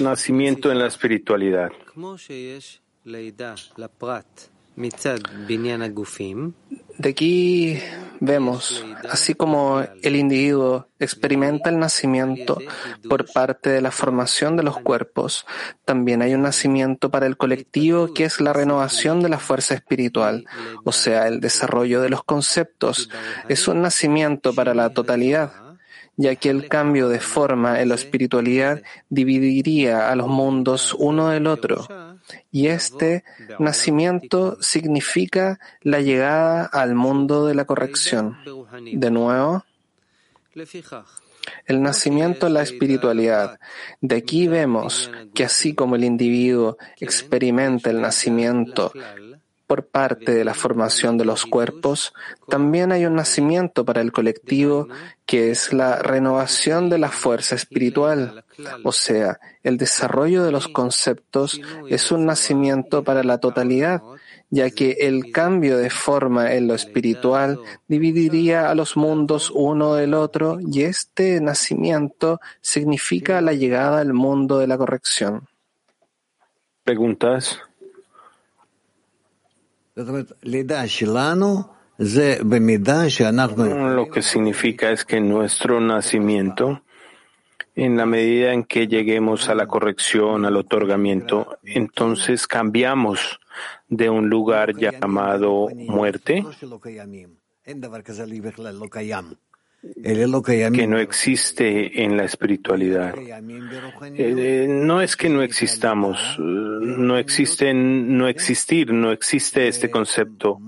Nacimiento 0.00 0.70
en 0.70 0.78
la 0.78 0.86
espiritualidad. 0.86 1.72
De 6.98 7.10
aquí 7.10 7.78
vemos, 8.20 8.84
así 9.10 9.34
como 9.34 9.82
el 10.02 10.16
individuo 10.16 10.88
experimenta 10.98 11.70
el 11.70 11.78
nacimiento 11.78 12.58
por 13.08 13.30
parte 13.32 13.70
de 13.70 13.80
la 13.80 13.90
formación 13.90 14.56
de 14.56 14.62
los 14.62 14.78
cuerpos, 14.78 15.46
también 15.84 16.22
hay 16.22 16.34
un 16.34 16.42
nacimiento 16.42 17.10
para 17.10 17.26
el 17.26 17.36
colectivo 17.36 18.14
que 18.14 18.24
es 18.24 18.40
la 18.40 18.52
renovación 18.52 19.20
de 19.20 19.28
la 19.28 19.38
fuerza 19.38 19.74
espiritual, 19.74 20.46
o 20.84 20.92
sea, 20.92 21.28
el 21.28 21.40
desarrollo 21.40 22.00
de 22.00 22.10
los 22.10 22.24
conceptos. 22.24 23.10
Es 23.48 23.68
un 23.68 23.82
nacimiento 23.82 24.54
para 24.54 24.74
la 24.74 24.90
totalidad 24.90 25.52
ya 26.16 26.34
que 26.34 26.48
el 26.50 26.68
cambio 26.68 27.08
de 27.08 27.20
forma 27.20 27.80
en 27.80 27.90
la 27.90 27.94
espiritualidad 27.94 28.82
dividiría 29.10 30.10
a 30.10 30.16
los 30.16 30.28
mundos 30.28 30.94
uno 30.98 31.28
del 31.28 31.46
otro, 31.46 31.86
y 32.50 32.68
este 32.68 33.24
nacimiento 33.58 34.58
significa 34.60 35.58
la 35.82 36.00
llegada 36.00 36.64
al 36.64 36.94
mundo 36.94 37.46
de 37.46 37.54
la 37.54 37.64
corrección. 37.64 38.36
De 38.92 39.10
nuevo, 39.10 39.64
el 41.66 41.82
nacimiento 41.82 42.46
en 42.46 42.54
la 42.54 42.62
espiritualidad. 42.62 43.58
De 44.00 44.16
aquí 44.16 44.48
vemos 44.48 45.10
que 45.34 45.44
así 45.44 45.74
como 45.74 45.96
el 45.96 46.04
individuo 46.04 46.76
experimenta 46.98 47.90
el 47.90 48.00
nacimiento 48.00 48.92
por 49.66 49.86
parte 49.86 50.32
de 50.34 50.44
la 50.44 50.54
formación 50.54 51.18
de 51.18 51.24
los 51.24 51.44
cuerpos, 51.44 52.14
también 52.48 52.92
hay 52.92 53.06
un 53.06 53.16
nacimiento 53.16 53.84
para 53.84 54.00
el 54.00 54.12
colectivo 54.12 54.88
que 55.24 55.50
es 55.50 55.72
la 55.72 56.02
renovación 56.02 56.88
de 56.88 56.98
la 56.98 57.10
fuerza 57.10 57.54
espiritual, 57.56 58.44
o 58.84 58.92
sea, 58.92 59.38
el 59.62 59.76
desarrollo 59.76 60.44
de 60.44 60.52
los 60.52 60.68
conceptos 60.68 61.60
es 61.88 62.12
un 62.12 62.26
nacimiento 62.26 63.02
para 63.02 63.22
la 63.24 63.38
totalidad, 63.38 64.02
ya 64.48 64.70
que 64.70 64.92
el 65.00 65.32
cambio 65.32 65.76
de 65.76 65.90
forma 65.90 66.54
en 66.54 66.68
lo 66.68 66.74
espiritual 66.74 67.58
dividiría 67.88 68.70
a 68.70 68.74
los 68.74 68.96
mundos 68.96 69.50
uno 69.52 69.94
del 69.94 70.14
otro 70.14 70.58
y 70.60 70.82
este 70.82 71.40
nacimiento 71.40 72.40
significa 72.60 73.40
la 73.40 73.52
llegada 73.52 74.00
al 74.00 74.12
mundo 74.12 74.58
de 74.58 74.68
la 74.68 74.78
corrección. 74.78 75.48
¿Preguntas? 76.84 77.60
Lo 83.96 84.10
que 84.10 84.20
significa 84.20 84.90
es 84.90 85.06
que 85.06 85.20
nuestro 85.20 85.80
nacimiento, 85.80 86.82
en 87.74 87.96
la 87.96 88.04
medida 88.04 88.52
en 88.52 88.64
que 88.64 88.88
lleguemos 88.88 89.48
a 89.48 89.54
la 89.54 89.66
corrección, 89.66 90.44
al 90.44 90.56
otorgamiento, 90.56 91.58
entonces 91.64 92.46
cambiamos 92.46 93.40
de 93.88 94.10
un 94.10 94.28
lugar 94.28 94.76
llamado 94.76 95.68
muerte 95.74 96.44
que 99.94 100.86
no 100.86 100.98
existe 100.98 102.02
en 102.02 102.16
la 102.16 102.24
espiritualidad. 102.24 103.14
Eh, 104.14 104.66
no 104.68 105.00
es 105.00 105.16
que 105.16 105.28
no 105.28 105.42
existamos, 105.42 106.36
no 106.38 107.16
existe 107.18 107.72
no 107.74 108.28
existir, 108.28 108.92
no 108.92 109.12
existe 109.12 109.68
este 109.68 109.90
concepto. 109.90 110.58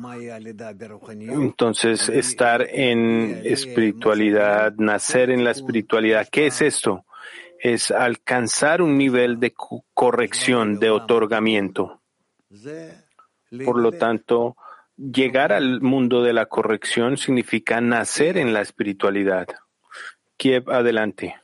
Entonces, 1.20 2.08
estar 2.08 2.66
en 2.70 3.40
espiritualidad, 3.44 4.74
nacer 4.76 5.30
en 5.30 5.44
la 5.44 5.50
espiritualidad, 5.50 6.28
¿qué 6.30 6.46
es 6.46 6.62
esto? 6.62 7.04
Es 7.60 7.90
alcanzar 7.90 8.82
un 8.82 8.96
nivel 8.96 9.40
de 9.40 9.54
corrección, 9.94 10.78
de 10.78 10.90
otorgamiento. 10.90 12.00
Por 13.64 13.80
lo 13.80 13.92
tanto, 13.92 14.56
Llegar 14.98 15.52
al 15.52 15.80
mundo 15.80 16.24
de 16.24 16.32
la 16.32 16.46
corrección 16.46 17.16
significa 17.16 17.80
nacer 17.80 18.36
en 18.36 18.52
la 18.52 18.62
espiritualidad. 18.62 19.46
Kiev, 20.36 20.68
adelante. 20.70 21.36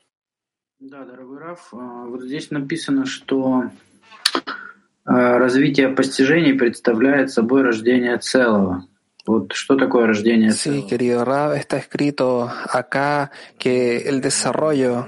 Sí, 10.53 10.85
querido 10.89 11.25
Rab, 11.25 11.55
está 11.55 11.77
escrito 11.77 12.49
acá 12.49 13.31
que 13.59 14.09
el 14.09 14.21
desarrollo 14.21 15.07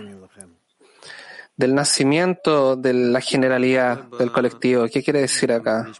del 1.56 1.74
nacimiento 1.74 2.76
de 2.76 2.92
la 2.92 3.20
generalidad 3.20 4.04
del 4.18 4.30
colectivo. 4.30 4.86
¿Qué 4.88 5.02
quiere 5.02 5.20
decir 5.20 5.52
acá? 5.52 5.90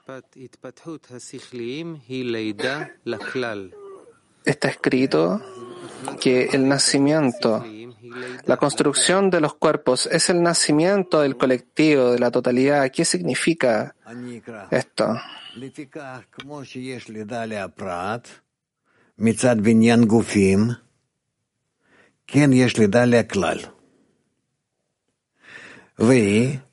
Está 4.45 4.69
escrito 4.69 5.41
que 6.21 6.45
el 6.53 6.69
nacimiento 6.69 7.65
La 8.47 8.57
construcción 8.57 9.31
de 9.31 9.41
los 9.41 9.55
cuerpos 9.55 10.07
es 10.07 10.31
el 10.31 10.43
nacimiento 10.43 11.21
del 11.21 11.37
colectivo, 11.37 12.13
de 12.13 12.19
la 12.19 12.31
totalidad. 12.31 12.91
¿Qué 12.91 13.05
significa 13.05 13.95
esto? 14.71 15.17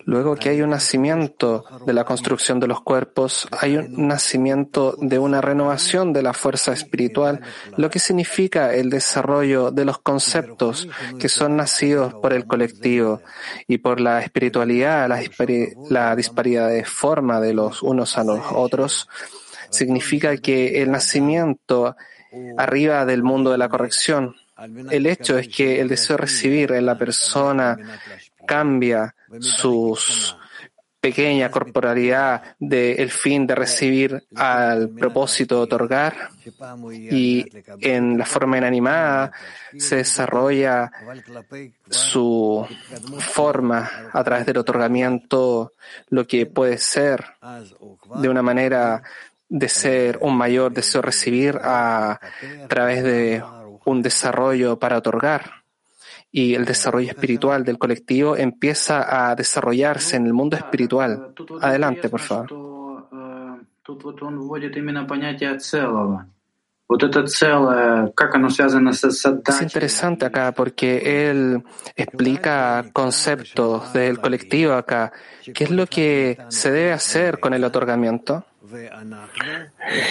Luego 0.06 0.36
que 0.36 0.50
hay 0.50 0.62
un 0.62 0.72
nacimiento 0.72 1.63
de 1.86 1.94
la 1.94 2.03
construcción 2.03 2.60
de 2.60 2.68
los 2.68 2.82
cuerpos, 2.82 3.48
hay 3.51 3.77
un 3.77 4.08
nacimiento 4.08 4.96
de 5.00 5.18
una 5.18 5.39
renovación 5.39 6.12
de 6.12 6.22
la 6.22 6.34
fuerza 6.34 6.74
espiritual, 6.74 7.39
lo 7.77 7.89
que 7.89 8.00
significa 8.00 8.74
el 8.74 8.89
desarrollo 8.89 9.72
de 9.72 9.86
los 9.86 10.00
conceptos 10.00 10.89
que 11.20 11.30
son 11.30 11.56
nacidos 11.56 12.13
por 12.15 12.34
el 12.34 12.46
colectivo 12.46 13.22
y 13.65 13.77
por 13.77 14.01
la 14.01 14.20
espiritualidad, 14.20 15.08
la, 15.08 15.22
la 15.89 16.15
disparidad 16.18 16.68
de 16.70 16.84
forma 16.84 17.39
de 17.39 17.53
los 17.53 17.82
unos 17.82 18.18
a 18.18 18.25
los 18.25 18.42
otros. 18.51 19.08
Significa 19.70 20.36
que 20.36 20.82
el 20.82 20.92
nacimiento 20.92 21.96
arriba 22.58 23.06
del 23.06 23.24
mundo 23.24 23.51
de 23.51 23.58
la 23.58 23.70
corrección, 23.70 24.36
el 24.92 25.08
hecho 25.08 25.38
es 25.38 25.48
que 25.48 25.80
el 25.82 25.88
deseo 25.88 26.15
de 26.15 26.22
recibir 26.22 26.72
en 26.74 26.86
la 26.86 26.98
persona 26.98 27.77
cambia 28.46 29.16
su 29.40 29.98
pequeña 31.04 31.52
corporalidad 31.52 32.56
del 32.58 33.12
fin 33.12 33.46
de 33.46 33.56
recibir 33.56 34.24
al 34.38 34.88
propósito 34.88 35.58
de 35.58 35.62
otorgar. 35.62 36.30
y 37.12 37.46
en 37.82 38.18
la 38.18 38.26
forma 38.26 38.58
inanimada 38.58 39.34
se 39.78 39.98
desarrolla 39.98 40.90
su 41.90 42.66
forma 43.20 44.10
a 44.14 44.24
través 44.24 44.46
del 44.46 44.60
otorgamiento, 44.60 45.74
lo 46.08 46.26
que 46.26 46.46
puede 46.46 46.78
ser 46.78 47.26
de 48.22 48.30
una 48.30 48.42
manera 48.42 49.04
de 49.50 49.68
ser 49.68 50.20
un 50.22 50.38
mayor 50.38 50.72
deseo 50.72 51.02
de 51.02 51.06
recibir 51.06 51.60
a 51.62 52.18
través 52.70 53.04
de 53.04 53.44
un 53.84 54.02
desarrollo 54.02 54.80
para 54.80 55.00
otorgar 55.00 55.62
y 56.36 56.56
el 56.56 56.66
desarrollo 56.66 57.10
espiritual 57.10 57.63
del 57.63 57.78
colectivo 57.78 58.36
empieza 58.36 59.30
a 59.30 59.36
desarrollarse 59.36 60.16
en 60.16 60.25
el 60.25 60.34
mundo 60.34 60.58
espiritual. 60.58 61.36
Adelante, 61.62 62.10
por 62.10 62.20
favor. 62.22 62.48
Es 69.48 69.62
interesante 69.62 70.25
acá 70.25 70.52
porque 70.54 71.30
él 71.30 71.63
explica 71.96 72.84
conceptos 72.92 73.94
del 73.94 74.20
colectivo 74.20 74.74
acá. 74.74 75.13
¿Qué 75.54 75.66
es 75.66 75.72
lo 75.72 75.86
que 75.86 76.40
se 76.50 76.72
debe 76.72 76.94
hacer 76.94 77.40
con 77.40 77.54
el 77.54 77.63
otorgamiento? 77.63 78.44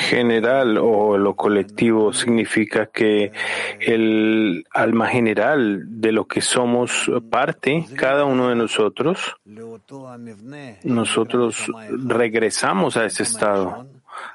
General 0.08 0.78
o 0.78 1.16
lo 1.16 1.34
colectivo 1.34 2.12
significa 2.12 2.86
que 2.86 3.32
el 3.80 4.64
alma 4.70 5.08
general 5.08 5.82
de 6.00 6.12
lo 6.12 6.26
que 6.26 6.40
somos 6.40 7.10
parte, 7.30 7.86
cada 7.96 8.24
uno 8.24 8.48
de 8.48 8.56
nosotros, 8.56 9.36
nosotros 10.84 11.70
regresamos 11.90 12.96
a 12.96 13.06
ese 13.06 13.22
estado, 13.22 13.86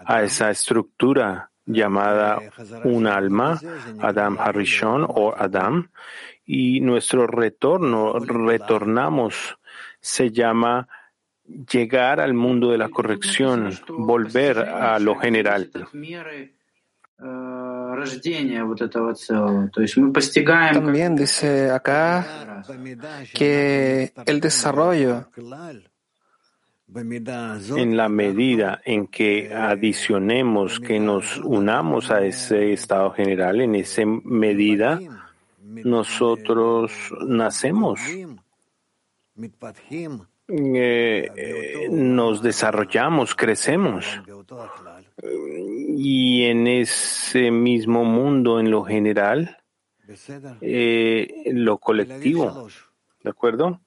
a 0.05 0.23
esa 0.23 0.49
estructura 0.49 1.51
llamada 1.65 2.39
un 2.83 3.07
alma, 3.07 3.59
Adam 3.99 4.37
Harishon 4.39 5.05
o 5.07 5.33
Adam, 5.37 5.89
y 6.45 6.79
nuestro 6.79 7.27
retorno, 7.27 8.17
retornamos, 8.19 9.59
se 9.99 10.31
llama 10.31 10.87
llegar 11.47 12.19
al 12.19 12.33
mundo 12.33 12.71
de 12.71 12.77
la 12.77 12.89
corrección, 12.89 13.71
volver 13.87 14.59
a 14.59 14.99
lo 14.99 15.15
general. 15.15 15.71
También 20.73 21.15
dice 21.15 21.71
acá 21.71 22.63
que 23.33 24.13
el 24.25 24.39
desarrollo 24.39 25.27
en 27.75 27.97
la 27.97 28.07
medida 28.07 28.81
en 28.85 29.07
que 29.07 29.53
adicionemos, 29.53 30.79
que 30.79 30.99
nos 30.99 31.37
unamos 31.39 32.11
a 32.11 32.23
ese 32.23 32.71
estado 32.71 33.11
general, 33.11 33.61
en 33.61 33.75
esa 33.75 34.03
medida 34.05 34.99
nosotros 35.61 36.91
nacemos 37.25 37.99
eh, 40.49 41.29
eh, 41.35 41.87
nos 41.91 42.41
desarrollamos, 42.41 43.35
crecemos. 43.35 44.05
Y 45.97 46.45
en 46.45 46.67
ese 46.67 47.51
mismo 47.51 48.05
mundo, 48.05 48.59
en 48.59 48.71
lo 48.71 48.83
general, 48.83 49.57
eh, 50.61 51.43
lo 51.47 51.77
colectivo. 51.79 52.67
¿De 53.23 53.29
acuerdo? 53.29 53.81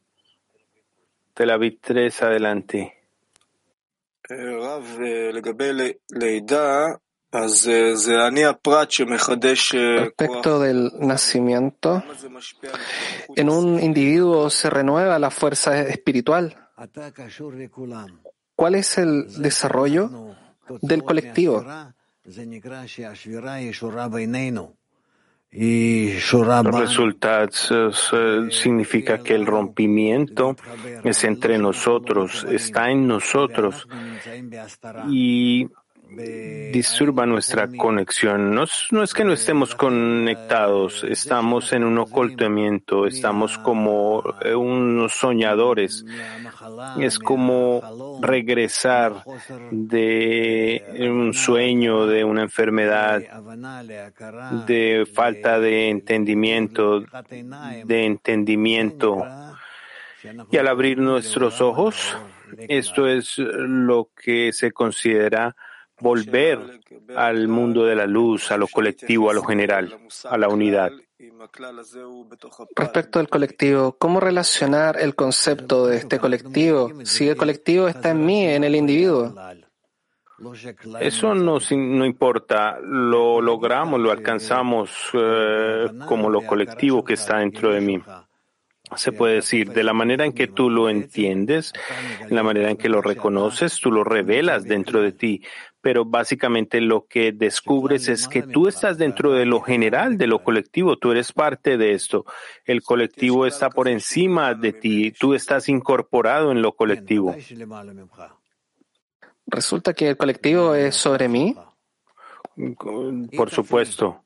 Tel 1.35 1.51
Aviv 1.51 1.79
3, 1.81 2.23
adelante. 2.23 2.94
Respecto 9.99 10.59
del 10.59 10.93
nacimiento, 10.99 12.03
en 13.37 13.51
un 13.51 13.81
individuo 13.81 14.51
se 14.51 14.69
renueva 14.69 15.19
la 15.19 15.31
fuerza 15.31 15.81
espiritual. 15.81 16.69
¿Cuál 18.57 18.75
es 18.75 18.99
el 18.99 19.40
desarrollo 19.40 20.37
del 20.83 21.05
colectivo? 21.05 21.64
Resultados 26.62 27.73
eh, 28.12 28.49
significa 28.53 29.19
que 29.19 29.35
el 29.35 29.47
rompimiento 29.47 30.55
es 31.03 31.25
entre 31.25 31.59
nosotros, 31.59 32.47
está 32.49 32.90
en 32.90 33.09
nosotros. 33.09 33.88
y 35.09 35.69
disturba 36.11 37.27
nuestra 37.27 37.68
conexión. 37.68 38.55
No, 38.55 38.64
es 39.03 39.14
que 39.14 39.25
no 39.25 39.33
estemos 39.33 39.75
conectados, 39.75 41.05
estamos 41.05 41.73
en 41.73 41.85
un 41.85 41.99
ocultamiento, 41.99 43.07
estamos 43.07 43.59
como 43.59 44.23
eh, 44.42 44.55
unos 44.55 45.12
soñadores. 45.12 46.05
Es 46.99 47.18
como 47.18 48.20
regresar 48.20 49.25
de 49.70 50.85
un 51.01 51.33
sueño, 51.35 52.07
de 52.07 52.25
una 52.25 52.42
enfermedad, 52.42 53.23
de 54.66 55.07
falta 55.12 55.61
de 55.61 55.90
entendimiento, 55.90 57.05
de 57.85 58.05
entendimiento. 58.05 59.25
Y 60.51 60.57
al 60.57 60.68
abrir 60.68 60.99
nuestros 60.99 61.61
ojos, 61.61 62.16
esto 62.68 63.07
es 63.07 63.38
lo 63.38 64.11
que 64.14 64.53
se 64.53 64.73
considera 64.73 65.57
volver 66.00 66.80
al 67.16 67.48
mundo 67.48 67.84
de 67.84 67.94
la 67.94 68.06
luz, 68.06 68.50
a 68.50 68.56
lo 68.56 68.66
colectivo, 68.66 69.30
a 69.30 69.34
lo 69.34 69.42
general, 69.42 69.96
a 70.28 70.38
la 70.38 70.48
unidad. 70.48 70.90
Respecto 72.76 73.18
al 73.18 73.28
colectivo, 73.28 73.96
¿cómo 73.98 74.20
relacionar 74.20 74.98
el 75.00 75.14
concepto 75.14 75.86
de 75.86 75.98
este 75.98 76.18
colectivo 76.18 76.92
si 77.04 77.28
el 77.28 77.36
colectivo 77.36 77.88
está 77.88 78.10
en 78.10 78.24
mí, 78.24 78.46
en 78.46 78.64
el 78.64 78.74
individuo? 78.74 79.34
Eso 81.00 81.34
no, 81.34 81.58
no 81.70 82.06
importa, 82.06 82.78
lo 82.80 83.42
logramos, 83.42 84.00
lo 84.00 84.10
alcanzamos 84.10 84.90
eh, 85.12 85.90
como 86.06 86.30
lo 86.30 86.40
colectivo 86.46 87.04
que 87.04 87.14
está 87.14 87.38
dentro 87.38 87.72
de 87.72 87.80
mí 87.82 88.02
se 88.96 89.12
puede 89.12 89.34
decir, 89.34 89.72
de 89.72 89.84
la 89.84 89.92
manera 89.92 90.24
en 90.24 90.32
que 90.32 90.48
tú 90.48 90.68
lo 90.68 90.88
entiendes, 90.90 91.72
en 92.20 92.34
la 92.34 92.42
manera 92.42 92.70
en 92.70 92.76
que 92.76 92.88
lo 92.88 93.00
reconoces, 93.00 93.78
tú 93.78 93.92
lo 93.92 94.04
revelas 94.04 94.64
dentro 94.64 95.00
de 95.00 95.12
ti, 95.12 95.42
pero 95.81 96.05
básicamente 96.05 96.81
lo 96.81 97.07
que 97.07 97.33
descubres 97.33 98.09
es 98.09 98.29
que 98.29 98.43
tú 98.43 98.69
estás 98.69 98.99
dentro 98.99 99.33
de 99.33 99.47
lo 99.47 99.61
general, 99.61 100.19
de 100.19 100.27
lo 100.27 100.43
colectivo, 100.43 100.97
tú 100.97 101.12
eres 101.12 101.33
parte 101.33 101.77
de 101.77 101.93
esto. 101.93 102.25
El 102.64 102.83
colectivo 102.83 103.47
está 103.47 103.71
por 103.71 103.88
encima 103.88 104.55
de 104.55 104.73
ti, 104.73 105.12
tú 105.12 105.35
estás 105.35 105.69
incorporado 105.69 106.53
en 106.53 106.62
lo 106.62 106.73
colectivo. 106.73 107.35
¿Resulta 109.47 109.95
que 109.95 110.11
el 110.11 110.16
colectivo 110.16 110.75
es 110.75 110.95
sobre 110.95 111.29
mí? 111.29 111.57
Por 113.37 113.51
supuesto 113.51 114.25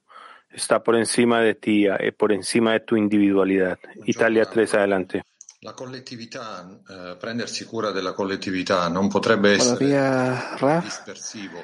está 0.55 0.83
por 0.83 0.97
encima 0.97 1.41
de 1.41 1.55
ti, 1.55 1.87
eh, 1.87 2.13
por 2.13 2.33
encima 2.33 2.73
de 2.73 2.81
tu 2.81 2.97
individualidad. 2.97 3.79
Italia 4.07 4.45
3, 4.45 4.75
adelante. 4.75 5.23
La 5.65 5.73
collettività, 5.73 6.81
eh, 6.89 7.17
prendersi 7.19 7.65
cura 7.65 7.91
della 7.91 8.13
collettività 8.13 8.87
non 8.89 9.09
potrebbe 9.09 9.53
essere 9.53 10.81
dispersivo. 10.83 11.63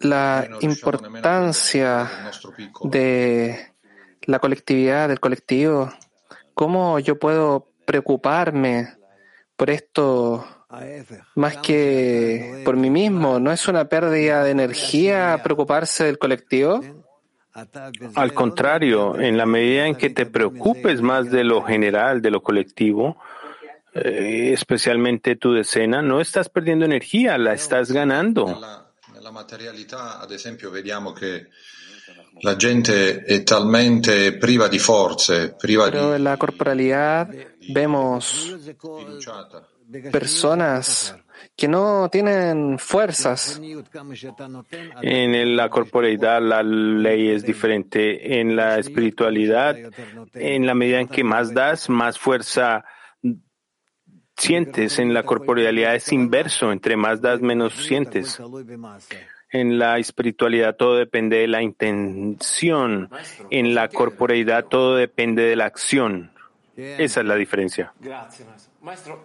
La 0.00 0.46
importancia 0.60 2.32
de 2.82 3.74
la 4.26 4.38
colectividad, 4.38 5.06
del 5.06 5.20
colectivo, 5.20 5.92
¿Cómo 6.54 7.00
yo 7.00 7.18
puedo 7.18 7.72
preocuparme 7.84 8.96
por 9.56 9.70
esto 9.70 10.46
más 11.34 11.56
que 11.58 12.62
por 12.64 12.76
mí 12.76 12.90
mismo? 12.90 13.40
¿No 13.40 13.50
es 13.50 13.66
una 13.66 13.88
pérdida 13.88 14.44
de 14.44 14.52
energía 14.52 15.40
preocuparse 15.42 16.04
del 16.04 16.18
colectivo? 16.18 16.80
Al 18.16 18.32
contrario, 18.32 19.18
en 19.18 19.36
la 19.36 19.46
medida 19.46 19.86
en 19.86 19.94
que 19.94 20.10
te 20.10 20.26
preocupes 20.26 21.00
más 21.00 21.30
de 21.30 21.44
lo 21.44 21.62
general, 21.62 22.20
de 22.20 22.30
lo 22.30 22.42
colectivo, 22.42 23.16
eh, 23.94 24.50
especialmente 24.52 25.36
tu 25.36 25.52
decena, 25.52 26.02
no 26.02 26.20
estás 26.20 26.48
perdiendo 26.48 26.84
energía, 26.84 27.38
la 27.38 27.52
estás 27.52 27.92
ganando. 27.92 28.48
En 29.16 29.22
la 29.22 29.30
materialidad, 29.30 30.20
ad 30.22 30.32
ejemplo, 30.32 30.70
vediamo 30.70 31.14
que 31.14 31.46
la 32.42 32.56
gente 32.56 33.22
es 33.26 33.44
talmente 33.44 34.32
priva 34.32 34.68
di 34.68 34.78
forze, 34.78 35.54
priva 35.56 35.90
Pero 35.90 36.16
en 36.16 36.24
la 36.24 36.36
corporalidad 36.36 37.30
vemos 37.68 38.52
personas 40.10 41.14
que 41.56 41.68
no 41.68 42.08
tienen 42.10 42.78
fuerzas. 42.78 43.60
En 45.02 45.56
la 45.56 45.68
corporalidad 45.68 46.42
la 46.42 46.62
ley 46.62 47.30
es 47.30 47.44
diferente. 47.44 48.40
En 48.40 48.56
la 48.56 48.78
espiritualidad, 48.78 49.76
en 50.34 50.66
la 50.66 50.74
medida 50.74 51.00
en 51.00 51.08
que 51.08 51.24
más 51.24 51.54
das, 51.54 51.88
más 51.88 52.18
fuerza 52.18 52.84
sientes. 54.36 54.98
En 54.98 55.14
la 55.14 55.22
corporalidad 55.22 55.94
es 55.94 56.12
inverso. 56.12 56.72
Entre 56.72 56.96
más 56.96 57.20
das, 57.20 57.40
menos 57.40 57.74
sientes. 57.74 58.40
En 59.50 59.78
la 59.78 59.98
espiritualidad 59.98 60.74
todo 60.74 60.96
depende 60.96 61.38
de 61.38 61.46
la 61.46 61.62
intención. 61.62 63.08
En 63.50 63.74
la 63.74 63.88
corporalidad 63.88 64.64
todo 64.64 64.96
depende 64.96 65.44
de 65.44 65.56
la 65.56 65.66
acción. 65.66 66.32
Esa 66.76 67.20
es 67.20 67.26
la 67.26 67.36
diferencia. 67.36 67.92
Maestro, 68.82 69.24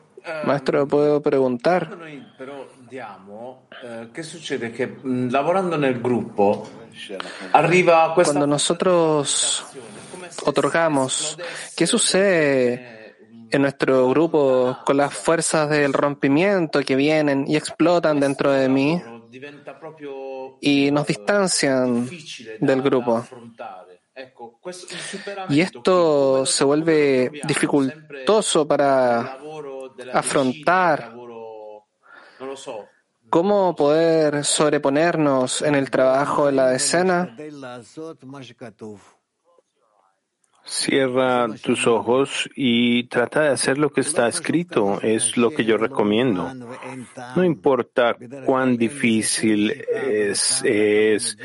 ¿puedo 0.87 1.21
preguntar? 1.21 1.97
¿Qué 4.13 4.23
sucede? 4.23 4.71
Que 4.71 4.97
lavorando 5.03 5.75
en 5.75 5.83
el 5.83 5.99
grupo, 6.01 6.67
arriba 7.53 8.13
Cuando 8.13 8.47
nosotros 8.47 9.65
otorgamos, 10.45 11.37
¿qué 11.75 11.87
sucede 11.87 13.15
en 13.51 13.61
nuestro 13.61 14.09
grupo 14.09 14.77
con 14.85 14.97
las 14.97 15.13
fuerzas 15.13 15.69
del 15.69 15.93
rompimiento 15.93 16.81
que 16.81 16.95
vienen 16.95 17.45
y 17.47 17.55
explotan 17.55 18.19
dentro 18.19 18.51
de 18.51 18.69
mí 18.69 19.01
y 20.61 20.91
nos 20.91 21.07
distancian 21.07 22.09
del 22.59 22.81
grupo? 22.81 23.25
Y 25.49 25.61
esto 25.61 26.45
se 26.45 26.63
vuelve 26.63 27.31
dificultoso 27.47 28.67
para 28.67 29.39
afrontar 30.13 31.13
cómo 33.29 33.75
poder 33.75 34.43
sobreponernos 34.43 35.61
en 35.61 35.75
el 35.75 35.89
trabajo 35.89 36.47
de 36.47 36.51
la 36.51 36.67
decena. 36.69 37.35
Cierra 40.65 41.47
tus 41.63 41.87
ojos 41.87 42.47
y 42.55 43.05
trata 43.05 43.41
de 43.41 43.49
hacer 43.49 43.79
lo 43.79 43.89
que 43.91 44.01
está 44.01 44.27
escrito. 44.27 44.99
Es 45.01 45.35
lo 45.35 45.49
que 45.49 45.65
yo 45.65 45.77
recomiendo. 45.77 46.53
No 47.35 47.43
importa 47.43 48.15
cuán 48.45 48.77
difícil 48.77 49.71
es, 49.71 50.61
es 50.63 51.37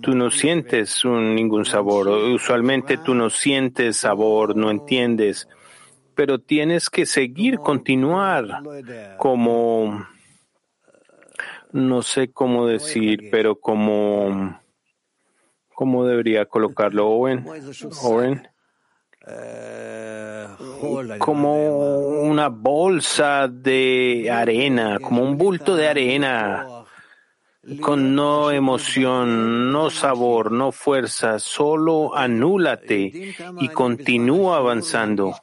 tú 0.00 0.14
no 0.14 0.30
sientes 0.30 1.04
ningún 1.04 1.64
sabor. 1.64 2.08
Usualmente 2.08 2.98
tú 2.98 3.14
no 3.14 3.30
sientes 3.30 3.96
sabor, 3.96 4.54
no 4.54 4.70
entiendes 4.70 5.48
pero 6.18 6.40
tienes 6.40 6.90
que 6.90 7.06
seguir, 7.06 7.60
continuar 7.60 8.64
como, 9.18 10.04
no 11.70 12.02
sé 12.02 12.32
cómo 12.32 12.66
decir, 12.66 13.28
pero 13.30 13.54
como, 13.54 14.60
¿cómo 15.76 16.04
debería 16.04 16.44
colocarlo, 16.46 17.06
Owen? 17.08 17.46
Owen? 18.02 18.48
Como 21.20 21.98
una 22.22 22.48
bolsa 22.48 23.46
de 23.46 24.28
arena, 24.28 24.98
como 24.98 25.22
un 25.22 25.38
bulto 25.38 25.76
de 25.76 25.86
arena 25.86 26.77
con 27.80 28.14
no 28.14 28.50
emoción, 28.50 29.70
no 29.72 29.90
sabor, 29.90 30.52
no 30.52 30.72
fuerza, 30.72 31.38
solo 31.38 32.16
anúlate 32.16 33.34
y 33.60 33.68
continúa 33.68 34.58
avanzando. 34.58 35.34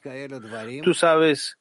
Tú 0.83 0.93
sabes 0.93 1.57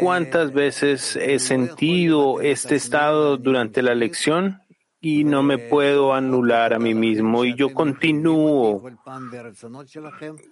cuántas 0.00 0.52
veces 0.52 1.16
he 1.16 1.38
sentido 1.38 2.40
este 2.40 2.76
estado 2.76 3.36
durante 3.36 3.82
la 3.82 3.94
lección 3.94 4.60
y 5.00 5.22
no 5.22 5.44
me 5.44 5.58
puedo 5.58 6.12
anular 6.12 6.74
a 6.74 6.78
mí 6.78 6.92
mismo 6.92 7.44
y 7.44 7.54
yo 7.54 7.72
continúo. 7.72 8.82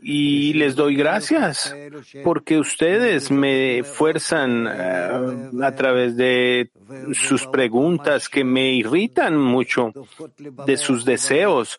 y 0.03 0.53
les 0.53 0.77
doy 0.77 0.95
gracias 0.95 1.75
porque 2.23 2.59
ustedes 2.59 3.31
me 3.31 3.83
fuerzan 3.83 4.69
eh, 4.69 5.51
a 5.63 5.73
través 5.73 6.17
de 6.17 6.71
sus 7.13 7.47
preguntas 7.49 8.29
que 8.29 8.45
me 8.45 8.73
irritan 8.73 9.37
mucho 9.37 9.93
de 10.39 10.77
sus 10.77 11.05
deseos 11.05 11.79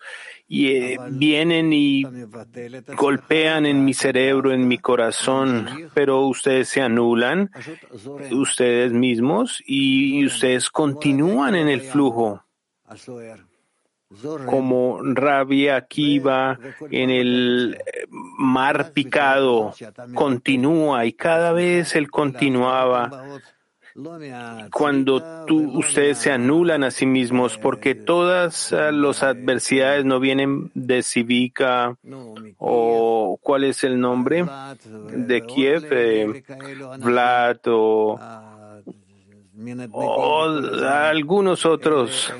y 0.49 0.67
eh, 0.67 0.97
vienen 1.10 1.71
y 1.71 2.03
golpean 2.95 3.65
en 3.65 3.84
mi 3.84 3.93
cerebro, 3.93 4.53
en 4.53 4.67
mi 4.67 4.77
corazón, 4.77 5.89
pero 5.93 6.25
ustedes 6.25 6.69
se 6.69 6.82
anulan, 6.82 7.51
ustedes 8.32 8.93
mismos, 8.93 9.62
y 9.65 10.25
ustedes 10.25 10.69
continúan 10.69 11.56
en 11.56 11.67
el 11.67 11.82
flujo 11.82 12.46
como 14.45 15.00
Rabia 15.04 15.76
Akiva 15.76 16.58
en 16.91 17.10
el 17.10 17.78
mar 18.38 18.91
picado, 18.93 19.73
continúa 20.13 21.06
y 21.06 21.13
cada 21.13 21.52
vez 21.52 21.95
él 21.95 22.10
continuaba. 22.10 23.41
Cuando 24.71 25.45
tú, 25.47 25.80
ustedes 25.80 26.19
se 26.19 26.32
anulan 26.32 26.84
a 26.84 26.91
sí 26.91 27.08
mismos, 27.08 27.58
porque 27.58 27.95
todas 27.95 28.71
las 28.71 29.23
adversidades 29.23 30.06
no 30.06 30.19
vienen 30.19 30.69
de 30.76 31.02
Civica 31.02 31.97
o 32.60 33.39
cuál 33.41 33.63
es 33.63 33.84
el 33.84 34.00
nombre 34.00 34.45
de 35.10 35.41
Kiev, 35.47 35.88
eh, 35.89 36.43
Vlad 37.00 37.58
o 37.65 38.19
o 39.91 40.43
algunos 40.88 41.65
otros 41.65 42.34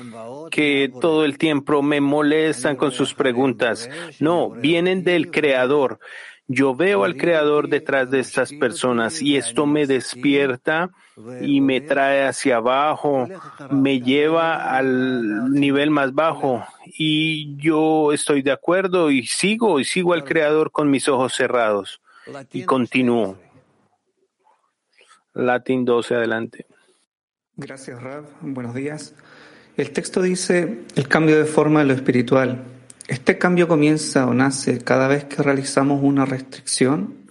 que 0.50 0.92
todo 1.00 1.24
el 1.24 1.36
tiempo 1.38 1.82
me 1.82 2.00
molestan 2.00 2.76
con 2.76 2.92
sus 2.92 3.14
preguntas. 3.14 3.88
No, 4.20 4.50
vienen 4.50 5.02
del 5.02 5.30
Creador. 5.30 5.98
Yo 6.46 6.74
veo 6.74 7.04
al 7.04 7.16
Creador 7.16 7.68
detrás 7.68 8.10
de 8.10 8.20
estas 8.20 8.52
personas 8.54 9.20
y 9.20 9.36
esto 9.36 9.66
me 9.66 9.86
despierta 9.86 10.90
y 11.42 11.60
me 11.60 11.82
trae 11.82 12.26
hacia 12.26 12.56
abajo, 12.56 13.28
me 13.70 14.00
lleva 14.00 14.74
al 14.76 15.52
nivel 15.52 15.90
más 15.90 16.14
bajo 16.14 16.64
y 16.86 17.56
yo 17.56 18.12
estoy 18.12 18.40
de 18.40 18.52
acuerdo 18.52 19.10
y 19.10 19.26
sigo 19.26 19.78
y 19.78 19.84
sigo 19.84 20.14
al 20.14 20.24
Creador 20.24 20.70
con 20.70 20.88
mis 20.88 21.06
ojos 21.08 21.34
cerrados 21.34 22.00
y 22.52 22.62
continúo. 22.62 23.36
Latín 25.34 25.84
12, 25.84 26.14
adelante. 26.14 26.66
Gracias, 27.60 28.00
Rab. 28.00 28.24
Buenos 28.40 28.72
días. 28.72 29.16
El 29.76 29.90
texto 29.90 30.22
dice 30.22 30.84
el 30.94 31.08
cambio 31.08 31.36
de 31.36 31.44
forma 31.44 31.80
de 31.80 31.86
lo 31.86 31.92
espiritual. 31.92 32.62
¿Este 33.08 33.36
cambio 33.36 33.66
comienza 33.66 34.28
o 34.28 34.32
nace 34.32 34.78
cada 34.78 35.08
vez 35.08 35.24
que 35.24 35.42
realizamos 35.42 36.00
una 36.00 36.24
restricción? 36.24 37.26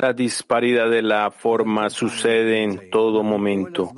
La 0.00 0.12
disparidad 0.12 0.88
de 0.88 1.02
la 1.02 1.28
forma 1.32 1.90
sucede 1.90 2.62
en 2.62 2.88
todo 2.88 3.24
momento. 3.24 3.92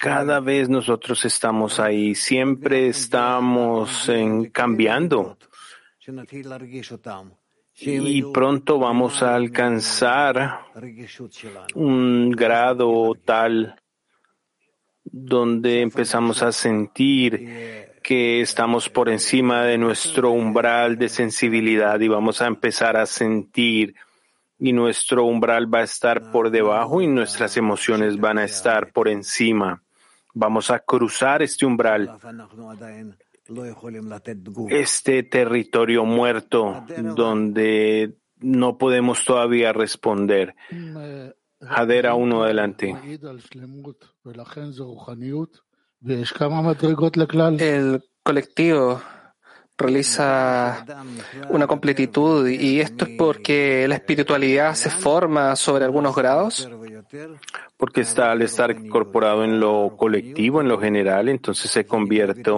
Cada 0.00 0.40
vez 0.40 0.70
nosotros 0.70 1.22
estamos 1.26 1.78
ahí, 1.78 2.14
siempre 2.14 2.88
estamos 2.88 4.10
cambiando. 4.50 5.36
Y 7.80 8.22
pronto 8.22 8.78
vamos 8.78 9.22
a 9.22 9.34
alcanzar 9.34 10.60
un 11.74 12.30
grado 12.30 13.12
tal 13.22 13.76
donde 15.04 15.82
empezamos 15.82 16.42
a 16.42 16.52
sentir 16.52 17.90
que 18.02 18.40
estamos 18.40 18.88
por 18.88 19.10
encima 19.10 19.64
de 19.64 19.76
nuestro 19.76 20.30
umbral 20.30 20.96
de 20.96 21.10
sensibilidad 21.10 22.00
y 22.00 22.08
vamos 22.08 22.40
a 22.40 22.46
empezar 22.46 22.96
a 22.96 23.04
sentir 23.04 23.94
y 24.58 24.72
nuestro 24.72 25.24
umbral 25.24 25.72
va 25.72 25.80
a 25.80 25.84
estar 25.84 26.30
por 26.30 26.50
debajo 26.50 27.00
y 27.00 27.06
nuestras 27.06 27.56
emociones 27.56 28.18
van 28.18 28.38
a 28.38 28.44
estar 28.44 28.92
por 28.92 29.08
encima. 29.08 29.82
Vamos 30.34 30.70
a 30.70 30.80
cruzar 30.80 31.42
este 31.42 31.64
umbral, 31.64 32.18
este 34.68 35.22
territorio 35.22 36.04
muerto 36.04 36.84
donde 37.14 38.14
no 38.40 38.78
podemos 38.78 39.24
todavía 39.24 39.72
responder. 39.72 40.54
Hadera 41.60 42.14
uno 42.14 42.42
adelante. 42.44 42.94
El 47.58 48.04
colectivo 48.22 49.00
realiza 49.78 50.84
una 51.50 51.68
completitud 51.68 52.48
y 52.48 52.80
esto 52.80 53.04
es 53.04 53.12
porque 53.16 53.86
la 53.88 53.94
espiritualidad 53.94 54.74
se 54.74 54.90
forma 54.90 55.54
sobre 55.54 55.84
algunos 55.84 56.16
grados. 56.16 56.68
Porque 57.76 58.00
está 58.00 58.32
al 58.32 58.42
estar 58.42 58.72
incorporado 58.72 59.44
en 59.44 59.60
lo 59.60 59.94
colectivo, 59.96 60.60
en 60.60 60.66
lo 60.66 60.78
general, 60.80 61.28
entonces 61.28 61.70
se 61.70 61.86
convierte 61.86 62.50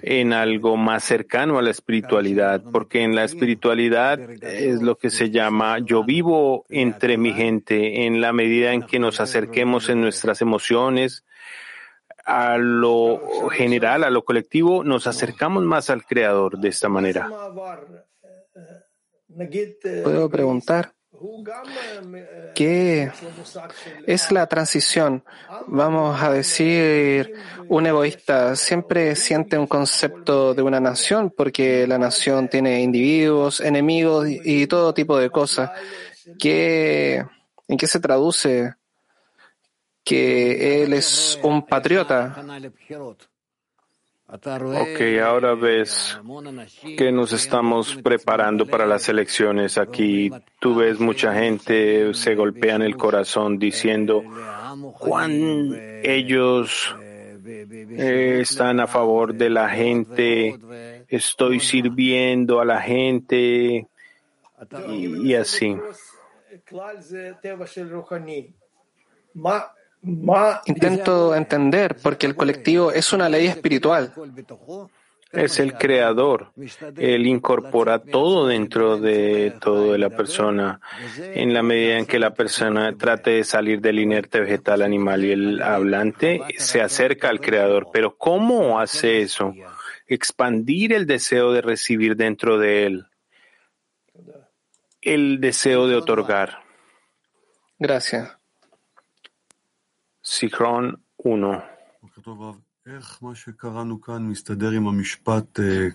en 0.00 0.32
algo 0.32 0.78
más 0.78 1.04
cercano 1.04 1.58
a 1.58 1.62
la 1.62 1.70
espiritualidad, 1.70 2.62
porque 2.72 3.02
en 3.02 3.14
la 3.14 3.24
espiritualidad 3.24 4.18
es 4.42 4.80
lo 4.80 4.96
que 4.96 5.10
se 5.10 5.30
llama 5.30 5.78
yo 5.80 6.04
vivo 6.04 6.64
entre 6.70 7.18
mi 7.18 7.34
gente, 7.34 8.06
en 8.06 8.22
la 8.22 8.32
medida 8.32 8.72
en 8.72 8.82
que 8.82 8.98
nos 8.98 9.20
acerquemos 9.20 9.90
en 9.90 10.00
nuestras 10.00 10.40
emociones, 10.40 11.24
a 12.26 12.58
lo 12.58 13.48
general, 13.50 14.02
a 14.02 14.10
lo 14.10 14.24
colectivo, 14.24 14.82
nos 14.82 15.06
acercamos 15.06 15.62
más 15.62 15.90
al 15.90 16.04
Creador 16.04 16.58
de 16.58 16.68
esta 16.68 16.88
manera. 16.88 17.30
Puedo 20.02 20.28
preguntar, 20.28 20.92
¿qué 22.54 23.12
es 24.06 24.32
la 24.32 24.46
transición? 24.48 25.22
Vamos 25.68 26.20
a 26.20 26.32
decir, 26.32 27.32
un 27.68 27.86
egoísta 27.86 28.56
siempre 28.56 29.14
siente 29.14 29.56
un 29.56 29.68
concepto 29.68 30.52
de 30.52 30.62
una 30.62 30.80
nación 30.80 31.32
porque 31.34 31.86
la 31.86 31.98
nación 31.98 32.48
tiene 32.48 32.82
individuos, 32.82 33.60
enemigos 33.60 34.26
y 34.28 34.66
todo 34.66 34.92
tipo 34.92 35.16
de 35.16 35.30
cosas. 35.30 35.70
¿Qué, 36.40 37.24
¿En 37.68 37.76
qué 37.76 37.86
se 37.86 38.00
traduce 38.00 38.74
que 40.06 40.84
él 40.84 40.92
es 40.92 41.38
un 41.42 41.66
patriota. 41.66 42.36
Ok, 44.28 45.00
ahora 45.22 45.54
ves 45.54 46.18
que 46.96 47.10
nos 47.12 47.32
estamos 47.32 47.96
preparando 47.96 48.66
para 48.66 48.86
las 48.86 49.08
elecciones. 49.08 49.78
Aquí 49.78 50.30
tú 50.60 50.76
ves 50.76 51.00
mucha 51.00 51.34
gente 51.34 52.14
se 52.14 52.34
golpean 52.34 52.82
el 52.82 52.96
corazón 52.96 53.58
diciendo 53.58 54.22
cuán 54.98 55.74
ellos 56.02 56.94
eh, 57.44 58.38
están 58.40 58.80
a 58.80 58.86
favor 58.86 59.34
de 59.34 59.50
la 59.50 59.68
gente, 59.68 60.58
estoy 61.08 61.60
sirviendo 61.60 62.60
a 62.60 62.64
la 62.64 62.80
gente 62.80 63.88
y, 64.88 65.30
y 65.30 65.34
así. 65.34 65.76
Intento 70.02 71.34
entender 71.34 71.96
porque 72.02 72.26
el 72.26 72.36
colectivo 72.36 72.92
es 72.92 73.12
una 73.12 73.28
ley 73.28 73.46
espiritual. 73.46 74.12
Es 75.32 75.58
el 75.58 75.74
creador. 75.74 76.52
Él 76.96 77.26
incorpora 77.26 77.98
todo 77.98 78.46
dentro 78.46 78.98
de 78.98 79.52
todo 79.60 79.92
de 79.92 79.98
la 79.98 80.10
persona. 80.10 80.80
En 81.18 81.52
la 81.52 81.62
medida 81.62 81.98
en 81.98 82.06
que 82.06 82.18
la 82.18 82.32
persona 82.32 82.96
trate 82.96 83.32
de 83.32 83.44
salir 83.44 83.80
del 83.80 83.98
inerte 83.98 84.40
vegetal, 84.40 84.82
animal 84.82 85.24
y 85.24 85.32
el 85.32 85.62
hablante, 85.62 86.40
se 86.56 86.80
acerca 86.80 87.28
al 87.28 87.40
creador. 87.40 87.88
Pero 87.92 88.16
¿cómo 88.16 88.78
hace 88.78 89.20
eso? 89.20 89.52
Expandir 90.06 90.92
el 90.92 91.06
deseo 91.06 91.52
de 91.52 91.62
recibir 91.62 92.16
dentro 92.16 92.58
de 92.58 92.86
él. 92.86 93.06
El 95.02 95.40
deseo 95.40 95.88
de 95.88 95.96
otorgar. 95.96 96.60
Gracias. 97.78 98.35
Sichron 100.28 101.00
1. 101.18 101.64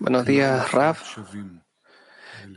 Buenos 0.00 0.24
días, 0.24 0.72
Raf. 0.72 1.18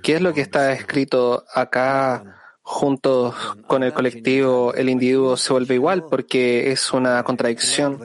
¿Qué 0.01 0.15
es 0.15 0.21
lo 0.21 0.33
que 0.33 0.39
está 0.39 0.71
escrito 0.71 1.43
acá 1.53 2.39
junto 2.61 3.35
con 3.67 3.83
el 3.83 3.91
colectivo? 3.91 4.73
El 4.73 4.87
individuo 4.87 5.35
se 5.35 5.51
vuelve 5.51 5.75
igual 5.75 6.05
porque 6.09 6.71
es 6.71 6.93
una 6.93 7.21
contradicción. 7.23 7.99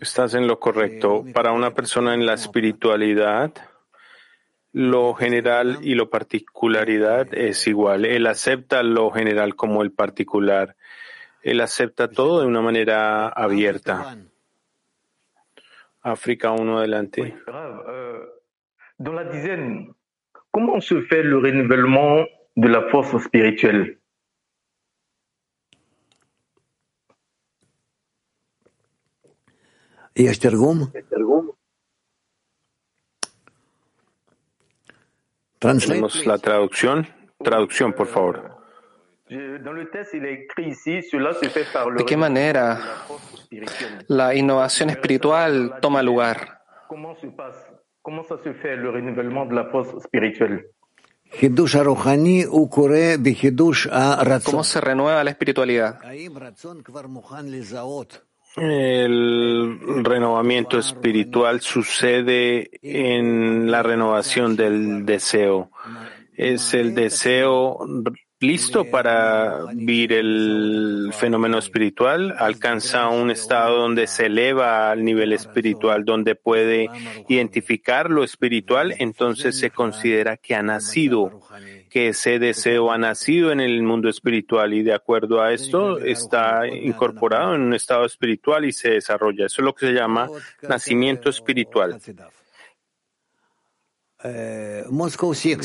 Estás 0.00 0.34
en 0.34 0.48
lo 0.48 0.58
correcto. 0.58 1.24
Para 1.32 1.52
una 1.52 1.72
persona 1.72 2.12
en 2.12 2.26
la 2.26 2.34
espiritualidad, 2.34 3.52
lo 4.72 5.14
general 5.14 5.78
y 5.80 5.94
lo 5.94 6.10
particularidad 6.10 7.32
es 7.34 7.68
igual. 7.68 8.04
Él 8.04 8.26
acepta 8.26 8.82
lo 8.82 9.12
general 9.12 9.54
como 9.54 9.82
el 9.82 9.92
particular. 9.92 10.74
Él 11.43 11.61
acepta 11.61 12.09
todo 12.09 12.41
de 12.41 12.47
una 12.47 12.61
manera 12.61 13.29
abierta. 13.29 14.17
África 16.01 16.51
1 16.51 16.77
adelante. 16.77 17.37
Dans 18.97 19.13
la 19.13 19.23
dizaine, 19.23 19.93
comment 20.51 20.81
se 20.81 21.01
fait 21.03 21.23
le 21.23 21.37
renouvellement 21.37 22.25
de 22.55 22.67
la 22.67 22.89
force 22.89 23.17
spirituelle 23.23 23.99
יש 30.15 30.37
תרגום? 30.37 30.91
Tenemos 35.59 36.25
la 36.25 36.37
traducción. 36.37 37.07
Traducción, 37.43 37.93
por 37.93 38.07
favor. 38.07 38.35
¿De 39.26 39.64
qué 42.06 42.16
manera 42.16 42.78
la 44.08 44.34
innovación 44.34 44.90
espiritual 44.90 45.78
toma 45.80 46.02
lugar? 46.02 46.60
¿Cómo 46.88 47.16
se 47.16 48.52
fait 48.54 48.76
le 48.76 48.90
renouvellement 48.90 49.46
de 49.46 49.54
la 49.54 49.64
force 49.70 49.98
spirituelle 50.00 50.66
¿Cómo 54.44 54.64
se 54.64 54.80
renueva 54.80 55.24
la 55.24 55.30
espiritualidad? 55.30 55.98
El 58.56 60.04
renovamiento 60.04 60.78
espiritual 60.78 61.60
sucede 61.60 62.70
en 62.82 63.70
la 63.70 63.82
renovación 63.82 64.54
del 64.54 65.04
deseo. 65.04 65.70
Es 66.36 66.74
el 66.74 66.94
deseo 66.94 67.78
listo 68.46 68.84
para 68.84 69.64
vivir 69.72 70.12
el 70.12 71.10
fenómeno 71.12 71.58
espiritual, 71.58 72.34
alcanza 72.38 73.08
un 73.08 73.30
estado 73.30 73.78
donde 73.78 74.06
se 74.06 74.26
eleva 74.26 74.90
al 74.90 75.04
nivel 75.04 75.32
espiritual, 75.32 76.04
donde 76.04 76.34
puede 76.34 76.88
identificar 77.28 78.10
lo 78.10 78.22
espiritual, 78.24 78.94
entonces 78.98 79.58
se 79.58 79.70
considera 79.70 80.36
que 80.36 80.54
ha 80.54 80.62
nacido, 80.62 81.40
que 81.90 82.08
ese 82.08 82.38
deseo 82.38 82.92
ha 82.92 82.98
nacido 82.98 83.52
en 83.52 83.60
el 83.60 83.82
mundo 83.82 84.08
espiritual 84.08 84.74
y 84.74 84.82
de 84.82 84.94
acuerdo 84.94 85.42
a 85.42 85.52
esto 85.52 85.98
está 85.98 86.66
incorporado 86.66 87.54
en 87.54 87.62
un 87.62 87.74
estado 87.74 88.04
espiritual 88.04 88.64
y 88.64 88.72
se 88.72 88.90
desarrolla. 88.90 89.46
Eso 89.46 89.62
es 89.62 89.64
lo 89.64 89.74
que 89.74 89.86
se 89.86 89.92
llama 89.92 90.28
nacimiento 90.62 91.30
espiritual. 91.30 92.00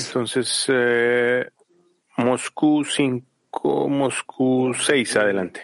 Entonces, 0.08 0.66
eh, 0.68 1.50
Moscú 2.20 2.84
5, 2.84 3.90
Moscú 3.90 4.74
6, 4.74 5.16
adelante. 5.16 5.62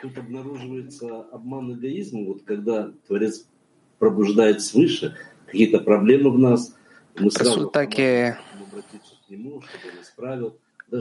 Resulta 7.16 7.88
que 7.88 8.34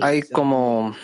hay 0.01 0.23
como 0.23 0.95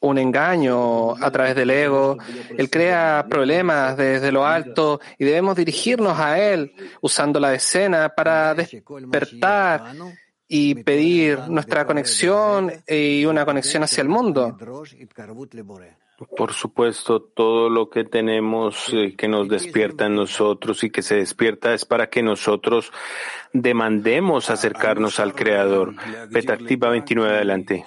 un 0.00 0.18
engaño 0.18 1.16
a 1.16 1.30
través 1.30 1.54
del 1.54 1.70
ego. 1.70 2.16
Él 2.56 2.70
crea 2.70 3.26
problemas 3.28 3.96
desde 3.96 4.32
lo 4.32 4.46
alto 4.46 5.00
y 5.18 5.24
debemos 5.24 5.56
dirigirnos 5.56 6.18
a 6.18 6.38
él 6.38 6.72
usando 7.00 7.40
la 7.40 7.54
escena 7.54 8.08
para 8.08 8.54
despertar 8.54 9.94
y 10.48 10.74
pedir 10.82 11.38
nuestra 11.48 11.86
conexión 11.86 12.72
y 12.86 13.24
una 13.24 13.44
conexión 13.44 13.82
hacia 13.82 14.02
el 14.02 14.08
mundo. 14.08 14.56
Por 16.36 16.52
supuesto, 16.52 17.22
todo 17.22 17.68
lo 17.68 17.90
que 17.90 18.04
tenemos 18.04 18.88
eh, 18.92 19.16
que 19.16 19.26
nos 19.26 19.48
despierta 19.48 20.06
en 20.06 20.14
nosotros 20.14 20.84
y 20.84 20.90
que 20.90 21.02
se 21.02 21.16
despierta 21.16 21.74
es 21.74 21.84
para 21.84 22.08
que 22.08 22.22
nosotros 22.22 22.92
demandemos 23.52 24.48
acercarnos 24.48 25.18
al 25.18 25.34
Creador. 25.34 25.94
Petactiva 26.32 26.90
29 26.90 27.34
adelante. 27.34 27.84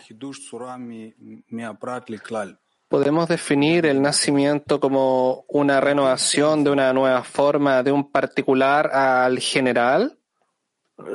¿Podemos 2.89 3.27
definir 3.27 3.85
el 3.85 4.01
nacimiento 4.01 4.79
como 4.79 5.45
una 5.47 5.79
renovación 5.79 6.63
de 6.63 6.69
una 6.69 6.93
nueva 6.93 7.23
forma 7.23 7.81
de 7.81 7.91
un 7.93 8.11
particular 8.11 8.87
al 8.87 9.39
general? 9.39 10.16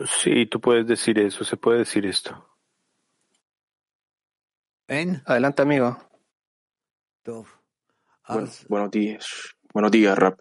Sí, 0.07 0.47
tú 0.47 0.61
puedes 0.61 0.87
decir 0.87 1.19
eso, 1.19 1.45
se 1.45 1.57
puede 1.57 1.81
decir 1.81 2.07
esto. 2.07 2.49
Adelante, 5.25 5.63
amigo. 5.63 5.97
Bueno, 8.29 8.49
buenos 8.69 8.91
días. 8.91 9.57
Buenos 9.73 9.91
días, 9.91 10.17
Rap. 10.17 10.41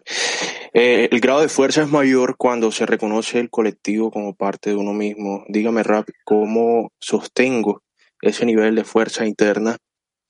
Eh, 0.74 1.08
el 1.10 1.20
grado 1.20 1.40
de 1.40 1.48
fuerza 1.48 1.82
es 1.82 1.88
mayor 1.88 2.36
cuando 2.36 2.70
se 2.70 2.86
reconoce 2.86 3.40
el 3.40 3.50
colectivo 3.50 4.10
como 4.10 4.34
parte 4.34 4.70
de 4.70 4.76
uno 4.76 4.92
mismo. 4.92 5.44
Dígame, 5.48 5.82
Rap, 5.82 6.08
¿cómo 6.24 6.92
sostengo 6.98 7.82
ese 8.20 8.46
nivel 8.46 8.74
de 8.74 8.84
fuerza 8.84 9.26
interna 9.26 9.76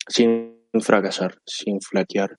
sin 0.09 0.59
fracasar, 0.81 1.39
sin 1.47 1.81
flaquear? 1.81 2.39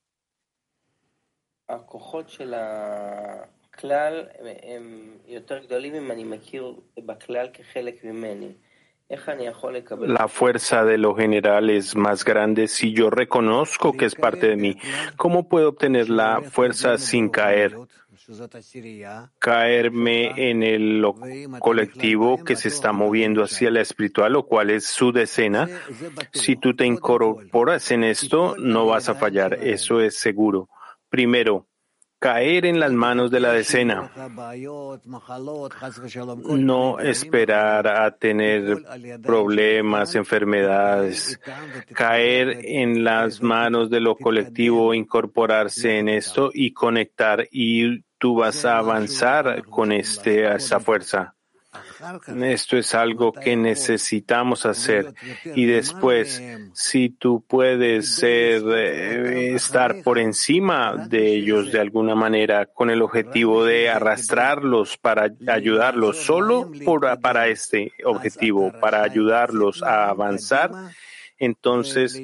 הכוחות 3.73 3.81
של 3.81 3.93
הכלל 3.93 4.25
הם 4.63 5.17
יותר 5.27 5.59
גדולים 5.59 5.95
אם 5.95 6.11
אני 6.11 6.25
מכיר 6.25 6.75
בכלל 6.99 7.49
כחלק 7.53 8.05
ממני. 8.05 8.53
La 10.19 10.29
fuerza 10.29 10.85
de 10.85 10.99
lo 10.99 11.15
general 11.15 11.71
es 11.71 11.97
más 11.97 12.27
grande 12.27 12.69
si 12.69 12.93
yo 12.93 13.09
reconozco 13.09 13.95
que 13.95 14.05
es 14.05 14.15
parte 14.15 14.49
de 14.49 14.57
mí. 14.57 14.77
¿Cómo 15.17 15.49
puedo 15.49 15.71
obtener 15.71 16.11
la 16.11 16.43
fuerza 16.43 16.99
sin 16.99 17.31
caer? 17.31 17.75
Caerme 19.39 20.51
en 20.51 20.63
el 20.63 21.03
colectivo 21.59 22.45
que 22.45 22.55
se 22.55 22.69
está 22.69 22.93
moviendo 22.93 23.43
hacia 23.43 23.71
la 23.71 23.81
espiritual, 23.81 24.35
lo 24.35 24.43
cual 24.43 24.69
es 24.69 24.85
su 24.85 25.11
decena. 25.11 25.67
Si 26.33 26.57
tú 26.57 26.77
te 26.77 26.85
incorporas 26.85 27.91
en 27.91 28.05
esto, 28.05 28.57
no 28.59 28.85
vas 28.85 29.09
a 29.09 29.15
fallar. 29.15 29.55
Eso 29.55 30.03
es 30.03 30.19
seguro. 30.19 30.69
Primero, 31.09 31.67
caer 32.24 32.66
en 32.66 32.80
las 32.80 32.94
manos 32.94 33.32
de 33.32 33.42
la 33.42 33.52
decena, 33.52 34.10
no 36.48 37.00
esperar 37.00 37.86
a 37.86 38.12
tener 38.16 38.82
problemas, 39.22 40.16
enfermedades, 40.16 41.38
caer 41.94 42.62
en 42.64 43.04
las 43.04 43.42
manos 43.42 43.90
de 43.90 44.00
lo 44.00 44.16
colectivo, 44.16 44.94
incorporarse 44.94 46.00
en 46.00 46.08
esto 46.08 46.50
y 46.54 46.72
conectar 46.72 47.46
y 47.52 48.00
tú 48.18 48.36
vas 48.36 48.64
a 48.64 48.78
avanzar 48.78 49.66
con 49.66 49.92
este, 49.92 50.48
esa 50.56 50.80
fuerza. 50.80 51.36
Esto 52.42 52.78
es 52.78 52.96
algo 52.96 53.32
que 53.34 53.56
necesitamos 53.56 54.66
hacer. 54.66 55.14
Y 55.56 55.66
después, 55.66 56.42
si 56.74 57.10
tú 57.10 57.44
puedes 57.48 58.16
ser, 58.16 58.64
eh, 58.68 59.54
estar 59.54 60.02
por 60.04 60.20
encima 60.20 61.08
de 61.08 61.36
ellos 61.36 61.72
de 61.72 61.80
alguna 61.80 62.16
manera 62.16 62.66
con 62.66 62.90
el 62.90 63.02
objetivo 63.02 63.66
de 63.66 63.90
arrastrarlos 63.90 64.98
para 64.98 65.30
ayudarlos, 65.48 66.18
solo 66.18 66.72
por, 66.84 67.20
para 67.20 67.48
este 67.48 67.92
objetivo, 68.04 68.72
para 68.80 69.04
ayudarlos 69.04 69.84
a 69.84 70.10
avanzar, 70.10 70.72
entonces 71.38 72.22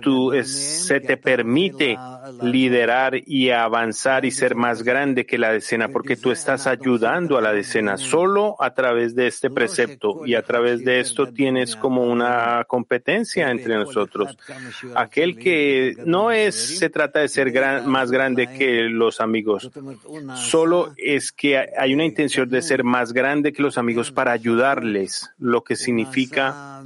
tú 0.00 0.32
se 0.44 1.00
te 1.00 1.16
permite 1.16 1.96
liderar 2.42 3.14
y 3.26 3.50
avanzar 3.50 4.24
y 4.24 4.30
ser 4.30 4.54
más 4.54 4.82
grande 4.82 5.26
que 5.26 5.38
la 5.38 5.52
decena, 5.52 5.88
porque 5.88 6.16
tú 6.16 6.30
estás 6.30 6.66
ayudando 6.66 7.36
a 7.36 7.40
la 7.40 7.52
decena 7.52 7.96
solo 7.96 8.56
a 8.60 8.74
través 8.74 9.14
de 9.14 9.26
este 9.26 9.50
precepto 9.50 10.26
y 10.26 10.34
a 10.34 10.42
través 10.42 10.84
de 10.84 11.00
esto 11.00 11.32
tienes 11.32 11.76
como 11.76 12.04
una 12.04 12.64
competencia 12.66 13.50
entre 13.50 13.76
nosotros. 13.76 14.36
Aquel 14.94 15.36
que 15.36 15.94
no 16.04 16.30
es, 16.30 16.54
se 16.78 16.90
trata 16.90 17.20
de 17.20 17.28
ser 17.28 17.52
más 17.84 18.10
grande 18.10 18.46
que 18.46 18.82
los 18.84 19.20
amigos, 19.20 19.70
solo 20.34 20.92
es 20.96 21.32
que 21.32 21.58
hay 21.58 21.94
una 21.94 22.04
intención 22.04 22.48
de 22.48 22.62
ser 22.62 22.84
más 22.84 23.12
grande 23.12 23.52
que 23.52 23.62
los 23.62 23.78
amigos 23.78 24.10
para 24.10 24.32
ayudarles, 24.32 25.30
lo 25.38 25.62
que 25.62 25.76
significa 25.76 26.82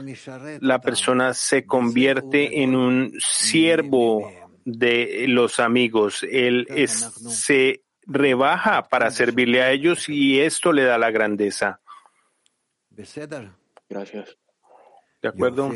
la 0.60 0.80
persona 0.80 1.34
se 1.34 1.57
convierte 1.66 2.62
en 2.62 2.74
un 2.74 3.12
siervo 3.18 4.30
de 4.64 5.26
los 5.28 5.60
amigos. 5.60 6.24
Él 6.30 6.66
se 6.86 7.82
rebaja 8.06 8.88
para 8.88 9.10
servirle 9.10 9.62
a 9.62 9.70
ellos 9.70 10.08
y 10.08 10.40
esto 10.40 10.72
le 10.72 10.84
da 10.84 10.98
la 10.98 11.10
grandeza. 11.10 11.80
Gracias. 13.88 14.36
¿De 15.22 15.28
acuerdo? 15.28 15.72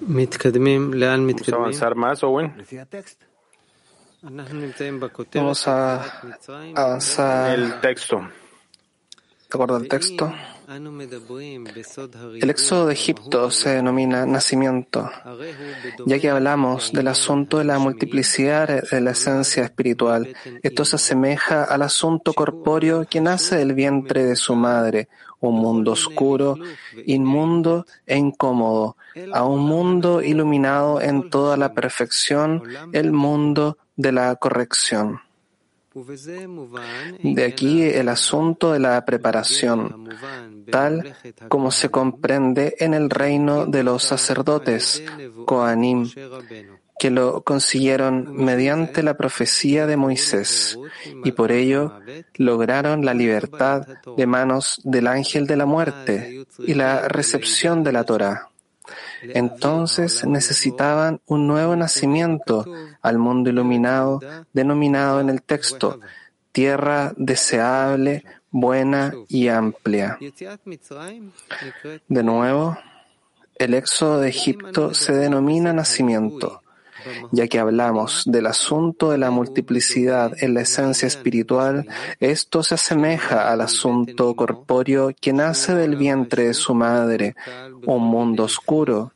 ¿Vamos 0.00 1.48
a 1.48 1.56
avanzar 1.56 1.94
más, 1.94 2.22
Owen? 2.24 2.54
Vamos 5.34 5.68
a 5.68 6.20
avanzar. 6.74 7.58
El 7.58 7.80
texto. 7.80 8.18
De 8.18 8.26
acuerdo 9.52 9.76
al 9.76 9.86
texto. 9.86 10.32
El 10.66 12.50
éxodo 12.50 12.86
de 12.86 12.94
Egipto 12.94 13.50
se 13.50 13.70
denomina 13.70 14.24
nacimiento, 14.24 15.10
ya 16.06 16.18
que 16.18 16.30
hablamos 16.30 16.92
del 16.92 17.08
asunto 17.08 17.58
de 17.58 17.64
la 17.64 17.78
multiplicidad 17.78 18.82
de 18.90 19.00
la 19.00 19.10
esencia 19.10 19.64
espiritual. 19.64 20.34
Esto 20.62 20.84
se 20.84 20.96
asemeja 20.96 21.64
al 21.64 21.82
asunto 21.82 22.32
corpóreo 22.32 23.04
que 23.04 23.20
nace 23.20 23.56
del 23.56 23.74
vientre 23.74 24.24
de 24.24 24.36
su 24.36 24.54
madre, 24.54 25.08
un 25.40 25.56
mundo 25.56 25.92
oscuro, 25.92 26.56
inmundo 27.04 27.84
e 28.06 28.16
incómodo, 28.16 28.96
a 29.32 29.44
un 29.44 29.60
mundo 29.66 30.22
iluminado 30.22 31.00
en 31.00 31.28
toda 31.28 31.58
la 31.58 31.74
perfección, 31.74 32.62
el 32.92 33.12
mundo 33.12 33.76
de 33.96 34.12
la 34.12 34.34
corrección. 34.36 35.20
De 37.22 37.44
aquí 37.44 37.82
el 37.82 38.08
asunto 38.08 38.72
de 38.72 38.80
la 38.80 39.04
preparación, 39.04 40.08
tal 40.70 41.14
como 41.48 41.70
se 41.70 41.88
comprende 41.88 42.74
en 42.80 42.94
el 42.94 43.10
reino 43.10 43.66
de 43.66 43.84
los 43.84 44.02
sacerdotes, 44.02 45.04
Koanim, 45.46 46.10
que 46.98 47.10
lo 47.10 47.42
consiguieron 47.42 48.34
mediante 48.34 49.04
la 49.04 49.16
profecía 49.16 49.86
de 49.86 49.96
Moisés, 49.96 50.76
y 51.24 51.30
por 51.32 51.52
ello 51.52 51.92
lograron 52.34 53.04
la 53.04 53.14
libertad 53.14 53.86
de 54.16 54.26
manos 54.26 54.80
del 54.82 55.06
ángel 55.06 55.46
de 55.46 55.56
la 55.56 55.66
muerte 55.66 56.44
y 56.58 56.74
la 56.74 57.08
recepción 57.08 57.84
de 57.84 57.92
la 57.92 58.04
Torah. 58.04 58.48
Entonces 59.28 60.26
necesitaban 60.26 61.20
un 61.26 61.46
nuevo 61.46 61.76
nacimiento 61.76 62.64
al 63.00 63.18
mundo 63.18 63.50
iluminado, 63.50 64.20
denominado 64.52 65.20
en 65.20 65.30
el 65.30 65.42
texto 65.42 66.00
tierra 66.52 67.12
deseable, 67.16 68.24
buena 68.50 69.12
y 69.28 69.48
amplia. 69.48 70.18
De 72.08 72.22
nuevo, 72.22 72.78
el 73.56 73.74
éxodo 73.74 74.20
de 74.20 74.28
Egipto 74.28 74.94
se 74.94 75.12
denomina 75.14 75.72
nacimiento 75.72 76.63
ya 77.32 77.48
que 77.48 77.58
hablamos 77.58 78.24
del 78.26 78.46
asunto 78.46 79.10
de 79.10 79.18
la 79.18 79.30
multiplicidad 79.30 80.32
en 80.40 80.54
la 80.54 80.62
esencia 80.62 81.06
espiritual, 81.06 81.86
esto 82.20 82.62
se 82.62 82.74
asemeja 82.74 83.50
al 83.50 83.60
asunto 83.60 84.34
corpóreo 84.34 85.10
que 85.20 85.32
nace 85.32 85.74
del 85.74 85.96
vientre 85.96 86.46
de 86.48 86.54
su 86.54 86.74
madre, 86.74 87.34
un 87.86 88.02
mundo 88.04 88.44
oscuro, 88.44 89.12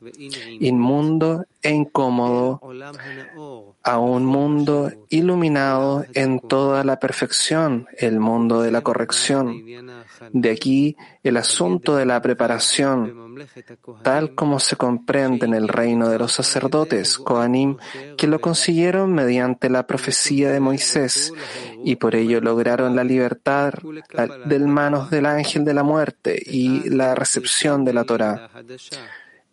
inmundo 0.59 1.45
e 1.61 1.71
incómodo, 1.71 2.61
a 3.89 3.97
un 3.97 4.23
mundo 4.23 4.91
iluminado 5.09 6.05
en 6.13 6.39
toda 6.39 6.83
la 6.83 6.99
perfección, 6.99 7.87
el 7.97 8.19
mundo 8.19 8.61
de 8.61 8.69
la 8.69 8.81
corrección. 8.81 9.63
De 10.31 10.51
aquí 10.51 10.95
el 11.23 11.37
asunto 11.37 11.95
de 11.95 12.05
la 12.05 12.21
preparación, 12.21 13.35
tal 14.03 14.35
como 14.35 14.59
se 14.59 14.75
comprende 14.75 15.47
en 15.47 15.55
el 15.55 15.67
reino 15.67 16.07
de 16.07 16.19
los 16.19 16.33
sacerdotes, 16.33 17.17
Koanim, 17.17 17.77
que 18.15 18.27
lo 18.27 18.39
consiguieron 18.39 19.11
mediante 19.13 19.71
la 19.71 19.87
profecía 19.87 20.51
de 20.51 20.59
Moisés, 20.59 21.33
y 21.83 21.95
por 21.95 22.13
ello 22.15 22.41
lograron 22.41 22.95
la 22.95 23.03
libertad 23.03 23.73
de 24.45 24.59
manos 24.59 25.09
del 25.09 25.25
ángel 25.25 25.65
de 25.65 25.73
la 25.73 25.81
muerte 25.81 26.39
y 26.45 26.89
la 26.89 27.15
recepción 27.15 27.85
de 27.85 27.93
la 27.93 28.03
Torah. 28.03 28.51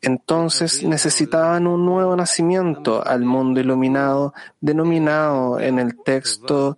Entonces 0.05 0.83
necesitaban 0.83 1.67
un 1.67 1.85
nuevo 1.85 2.15
nacimiento 2.15 3.05
al 3.05 3.23
mundo 3.23 3.59
iluminado, 3.59 4.33
denominado 4.59 5.59
en 5.59 5.77
el 5.77 5.95
texto 6.03 6.77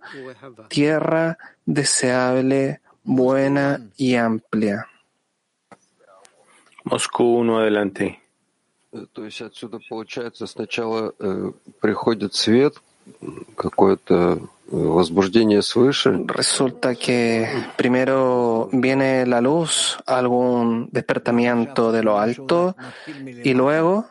tierra 0.68 1.38
deseable, 1.64 2.80
buena 3.02 3.80
y 3.96 4.14
amplia. 4.16 4.86
Moscú 6.84 7.38
1 7.38 7.58
adelante. 7.60 8.20
То 9.12 9.24
есть 9.24 9.40
отсюда 9.40 9.80
получается 9.88 10.46
сначала 10.46 11.14
э, 11.18 11.50
приходит 11.80 12.34
свет, 12.34 12.80
какое-то 13.56 14.38
возбуждение 14.57 14.57
свыше. 14.57 14.57
Resulta 16.27 16.95
que 16.95 17.47
primero 17.75 18.69
viene 18.71 19.25
la 19.25 19.41
luz, 19.41 19.97
algún 20.05 20.89
despertamiento 20.91 21.91
de 21.91 22.03
lo 22.03 22.19
alto, 22.19 22.75
y 23.43 23.53
luego 23.53 24.05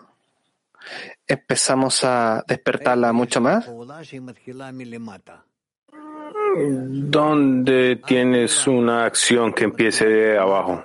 empezamos 1.27 2.03
a 2.03 2.45
despertarla 2.47 3.13
mucho 3.13 3.41
más. 3.41 3.71
¿Dónde 6.57 8.01
tienes 8.07 8.67
una 8.67 9.05
acción 9.05 9.53
que 9.53 9.65
empiece 9.65 10.07
de 10.07 10.39
abajo? 10.39 10.83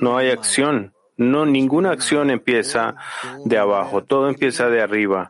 No 0.00 0.16
hay 0.16 0.30
acción. 0.30 0.92
No, 1.20 1.44
ninguna 1.44 1.90
acción 1.90 2.30
empieza 2.30 2.96
de 3.44 3.58
abajo, 3.58 4.02
todo 4.02 4.30
empieza 4.30 4.70
de 4.70 4.80
arriba. 4.80 5.28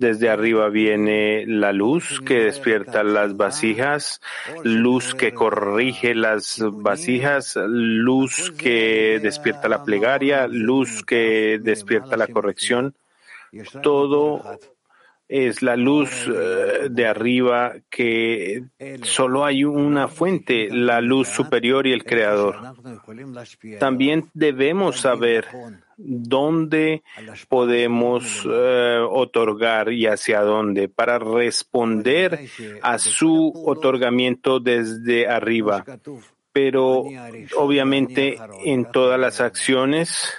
Desde 0.00 0.30
arriba 0.30 0.68
viene 0.68 1.44
la 1.46 1.72
luz 1.72 2.20
que 2.26 2.42
despierta 2.42 3.04
las 3.04 3.36
vasijas, 3.36 4.20
luz 4.64 5.14
que 5.14 5.32
corrige 5.32 6.16
las 6.16 6.60
vasijas, 6.60 7.54
luz 7.56 8.50
que 8.58 9.20
despierta 9.22 9.68
la 9.68 9.84
plegaria, 9.84 10.48
luz 10.48 11.04
que 11.04 11.60
despierta 11.62 12.16
la 12.16 12.26
corrección. 12.26 12.96
Todo 13.80 14.42
es 15.28 15.62
la 15.62 15.76
luz 15.76 16.26
eh, 16.26 16.88
de 16.90 17.06
arriba 17.06 17.74
que 17.90 18.64
solo 19.02 19.44
hay 19.44 19.64
una 19.64 20.08
fuente, 20.08 20.68
la 20.70 21.00
luz 21.00 21.28
superior 21.28 21.86
y 21.86 21.92
el 21.92 22.04
creador. 22.04 22.56
También 23.78 24.30
debemos 24.32 25.00
saber 25.00 25.46
dónde 25.98 27.02
podemos 27.48 28.46
eh, 28.50 28.98
otorgar 29.06 29.92
y 29.92 30.06
hacia 30.06 30.40
dónde 30.40 30.88
para 30.88 31.18
responder 31.18 32.48
a 32.82 32.98
su 32.98 33.52
otorgamiento 33.66 34.60
desde 34.60 35.28
arriba. 35.28 35.84
Pero 36.52 37.04
obviamente 37.56 38.38
en 38.64 38.90
todas 38.90 39.20
las 39.20 39.40
acciones 39.40 40.32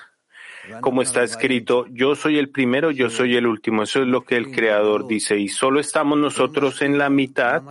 como 0.81 1.01
está 1.01 1.23
escrito, 1.23 1.85
yo 1.89 2.15
soy 2.15 2.37
el 2.37 2.49
primero, 2.49 2.91
yo 2.91 3.09
soy 3.09 3.35
el 3.35 3.47
último. 3.47 3.83
Eso 3.83 4.01
es 4.01 4.07
lo 4.07 4.23
que 4.23 4.35
el 4.35 4.51
Creador 4.51 5.07
dice. 5.07 5.37
Y 5.37 5.47
solo 5.47 5.79
estamos 5.79 6.17
nosotros 6.17 6.81
en 6.81 6.97
la 6.97 7.09
mitad 7.09 7.63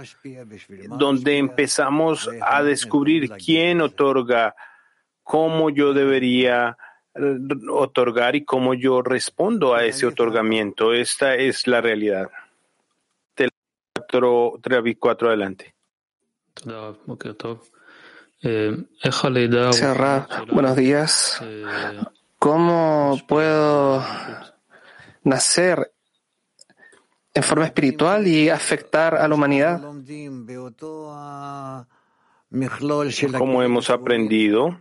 donde 0.89 1.39
empezamos 1.39 2.29
a 2.41 2.63
descubrir 2.63 3.31
quién 3.31 3.81
otorga, 3.81 4.55
cómo 5.23 5.71
yo 5.71 5.93
debería 5.93 6.77
eh, 7.15 7.39
otorgar 7.71 8.37
y 8.37 8.45
cómo 8.45 8.75
yo 8.75 9.03
respondo 9.03 9.75
a 9.75 9.85
ese 9.85 10.07
otorgamiento. 10.07 10.93
Esta 10.93 11.35
es 11.35 11.67
la 11.67 11.81
realidad. 11.81 12.29
Tel 13.35 13.51
4, 14.11 15.29
adelante. 15.29 15.75
buenos 20.53 20.77
días. 20.77 21.43
¿Cómo 22.39 23.21
puedo 23.27 24.05
nacer 25.25 25.93
en 27.35 27.43
forma 27.43 27.67
espiritual 27.67 28.27
y 28.29 28.49
afectar 28.49 29.17
a 29.17 29.27
la 29.27 29.35
humanidad? 29.35 29.83
Como 33.37 33.63
hemos 33.65 33.91
aprendido, 33.91 34.81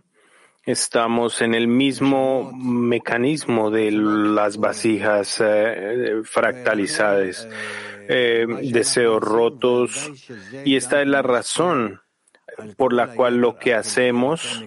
estamos 0.64 1.42
en 1.42 1.54
el 1.54 1.66
mismo 1.66 2.52
mecanismo 2.52 3.70
de 3.70 3.90
las 3.90 4.58
vasijas 4.58 5.42
eh, 5.44 6.20
fractalizadas, 6.22 7.48
eh, 8.08 8.46
deseos 8.70 9.20
rotos, 9.20 10.12
y 10.64 10.76
esta 10.76 11.02
es 11.02 11.08
la 11.08 11.22
razón 11.22 12.00
por 12.76 12.92
la 12.92 13.14
cual 13.14 13.38
lo 13.38 13.58
que 13.58 13.74
hacemos 13.74 14.64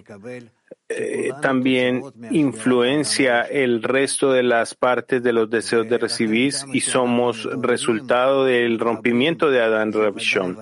eh, 0.88 1.30
también 1.40 2.02
influencia 2.30 3.42
el 3.42 3.82
resto 3.82 4.32
de 4.32 4.42
las 4.42 4.74
partes 4.74 5.22
de 5.22 5.32
los 5.32 5.48
deseos 5.48 5.88
de 5.88 5.98
recibir 5.98 6.52
y 6.72 6.80
somos 6.80 7.48
resultado 7.60 8.44
del 8.44 8.78
rompimiento 8.78 9.50
de 9.50 9.62
Adán 9.62 9.92
Rabishon. 9.92 10.58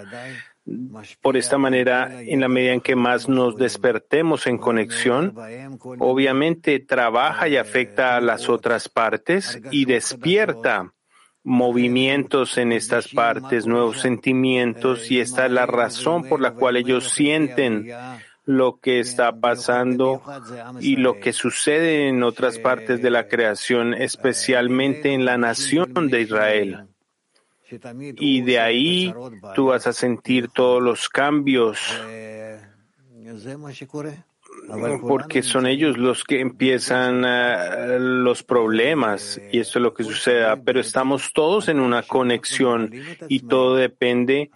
Por 1.20 1.36
esta 1.36 1.58
manera, 1.58 2.22
en 2.22 2.40
la 2.40 2.48
medida 2.48 2.72
en 2.72 2.80
que 2.80 2.94
más 2.94 3.28
nos 3.28 3.56
despertemos 3.56 4.46
en 4.46 4.58
conexión, 4.58 5.34
obviamente 5.98 6.78
trabaja 6.78 7.48
y 7.48 7.56
afecta 7.56 8.16
a 8.16 8.20
las 8.20 8.48
otras 8.48 8.88
partes 8.88 9.60
y 9.72 9.86
despierta 9.86 10.92
movimientos 11.42 12.58
en 12.58 12.72
estas 12.72 13.08
partes, 13.08 13.66
nuevos 13.66 14.00
sentimientos, 14.00 15.10
y 15.10 15.20
esta 15.20 15.46
es 15.46 15.52
la 15.52 15.66
razón 15.66 16.24
por 16.24 16.40
la 16.40 16.52
cual 16.52 16.76
ellos 16.76 17.10
sienten 17.10 17.90
lo 18.44 18.78
que 18.80 19.00
está 19.00 19.38
pasando 19.38 20.22
y 20.80 20.96
lo 20.96 21.20
que 21.20 21.32
sucede 21.32 22.08
en 22.08 22.22
otras 22.22 22.58
partes 22.58 23.02
de 23.02 23.10
la 23.10 23.28
creación, 23.28 23.94
especialmente 23.94 25.12
en 25.12 25.24
la 25.24 25.38
nación 25.38 26.08
de 26.08 26.20
Israel. 26.20 26.88
Y 28.16 28.42
de 28.42 28.58
ahí 28.58 29.14
tú 29.54 29.66
vas 29.66 29.86
a 29.86 29.92
sentir 29.92 30.48
todos 30.48 30.82
los 30.82 31.08
cambios 31.08 31.78
porque 35.02 35.42
son 35.42 35.66
ellos 35.66 35.98
los 35.98 36.24
que 36.24 36.40
empiezan 36.40 37.24
eh, 37.26 37.98
los 37.98 38.42
problemas 38.42 39.40
y 39.50 39.58
esto 39.58 39.78
es 39.78 39.82
lo 39.82 39.94
que 39.94 40.04
suceda, 40.04 40.56
pero 40.62 40.80
estamos 40.80 41.32
todos 41.32 41.68
en 41.68 41.80
una 41.80 42.02
conexión 42.02 42.92
y 43.28 43.40
todo 43.40 43.76
depende 43.76 44.50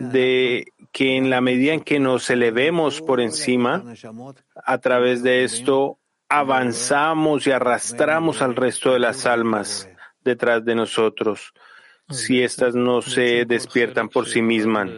de 0.00 0.66
que 0.92 1.16
en 1.16 1.30
la 1.30 1.40
medida 1.40 1.72
en 1.72 1.80
que 1.80 1.98
nos 1.98 2.28
elevemos 2.30 3.00
por 3.00 3.20
encima, 3.20 3.84
a 4.54 4.78
través 4.78 5.22
de 5.22 5.44
esto 5.44 5.98
avanzamos 6.28 7.46
y 7.46 7.50
arrastramos 7.50 8.42
al 8.42 8.56
resto 8.56 8.92
de 8.92 8.98
las 8.98 9.26
almas 9.26 9.88
detrás 10.22 10.64
de 10.64 10.74
nosotros, 10.74 11.52
si 12.08 12.42
éstas 12.42 12.74
no 12.74 13.02
se 13.02 13.44
despiertan 13.44 14.08
por 14.08 14.26
sí 14.26 14.42
mismas. 14.42 14.90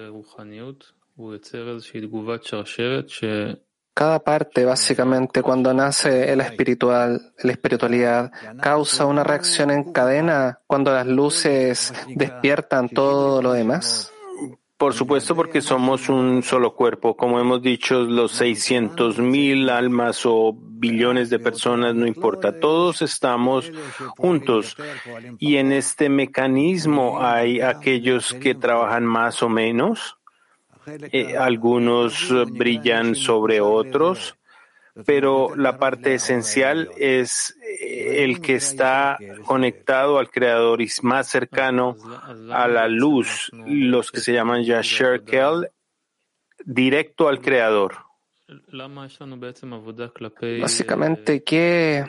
Cada 3.97 4.19
parte, 4.19 4.67
básicamente, 4.67 5.41
cuando 5.41 5.73
nace 5.73 6.31
el 6.31 6.43
espiritual, 6.43 7.33
la 7.43 7.51
espiritualidad, 7.51 8.31
causa 8.61 9.07
una 9.07 9.25
reacción 9.25 9.71
en 9.71 9.91
cadena 9.91 10.61
cuando 10.67 10.93
las 10.93 11.07
luces 11.07 11.95
despiertan 12.15 12.91
todo 12.91 13.41
lo 13.41 13.55
demás. 13.55 14.13
Por 14.77 14.93
supuesto, 14.93 15.35
porque 15.35 15.63
somos 15.63 16.11
un 16.11 16.43
solo 16.43 16.75
cuerpo. 16.75 17.17
Como 17.17 17.41
hemos 17.41 17.63
dicho, 17.63 18.03
los 18.03 18.33
600 18.33 19.19
mil 19.19 19.71
almas 19.71 20.27
o 20.27 20.55
billones 20.55 21.31
de 21.31 21.39
personas, 21.39 21.95
no 21.95 22.07
importa. 22.07 22.61
Todos 22.61 23.01
estamos 23.01 23.73
juntos. 24.19 24.77
Y 25.39 25.57
en 25.57 25.73
este 25.73 26.11
mecanismo 26.11 27.23
hay 27.23 27.63
aquellos 27.63 28.35
que 28.35 28.55
trabajan 28.55 29.07
más 29.07 29.43
o 29.43 29.49
menos 29.49 30.16
eh, 30.87 31.37
algunos 31.37 32.33
brillan 32.53 33.15
sobre 33.15 33.61
otros, 33.61 34.37
pero 35.05 35.55
la 35.57 35.79
parte 35.79 36.15
esencial 36.15 36.91
es 36.97 37.57
eh, 37.63 38.25
el 38.25 38.41
que 38.41 38.55
está 38.55 39.19
conectado 39.45 40.19
al 40.19 40.31
Creador 40.31 40.81
y 40.81 40.89
más 41.03 41.29
cercano 41.29 41.97
a 42.51 42.67
la 42.69 42.89
luz, 42.89 43.51
los 43.53 44.11
que 44.11 44.21
se 44.21 44.33
llaman 44.33 44.65
Yasher 44.65 45.25
Kel, 45.25 45.71
directo 46.65 47.29
al 47.29 47.41
Creador. 47.41 48.07
Básicamente, 50.61 51.43
¿qué 51.43 52.05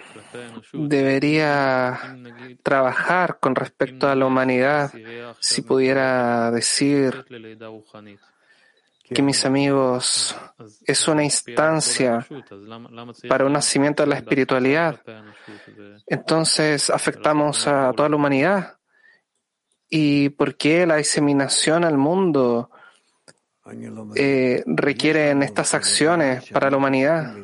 debería 0.72 2.00
trabajar 2.62 3.40
con 3.40 3.56
respecto 3.56 4.08
a 4.08 4.16
la 4.16 4.28
humanidad 4.28 4.92
si 5.40 5.64
pudiera 5.64 6.52
decir 6.52 7.26
que 9.10 9.22
mis 9.22 9.46
amigos 9.46 10.36
es 10.86 11.08
una 11.08 11.24
instancia 11.24 12.26
para 13.30 13.46
un 13.46 13.54
nacimiento 13.54 14.04
de 14.04 14.08
la 14.08 14.16
espiritualidad. 14.16 15.02
Entonces 16.06 16.90
afectamos 16.90 17.68
a 17.68 17.94
toda 17.94 18.10
la 18.10 18.16
humanidad. 18.16 18.78
¿Y 19.90 20.30
por 20.30 20.58
qué 20.58 20.86
la 20.86 20.98
diseminación 20.98 21.86
al 21.86 21.98
mundo 21.98 22.70
eh, 24.16 24.64
requieren 24.66 25.44
estas 25.44 25.74
acciones 25.74 26.50
para 26.50 26.70
la 26.70 26.78
humanidad? 26.78 27.36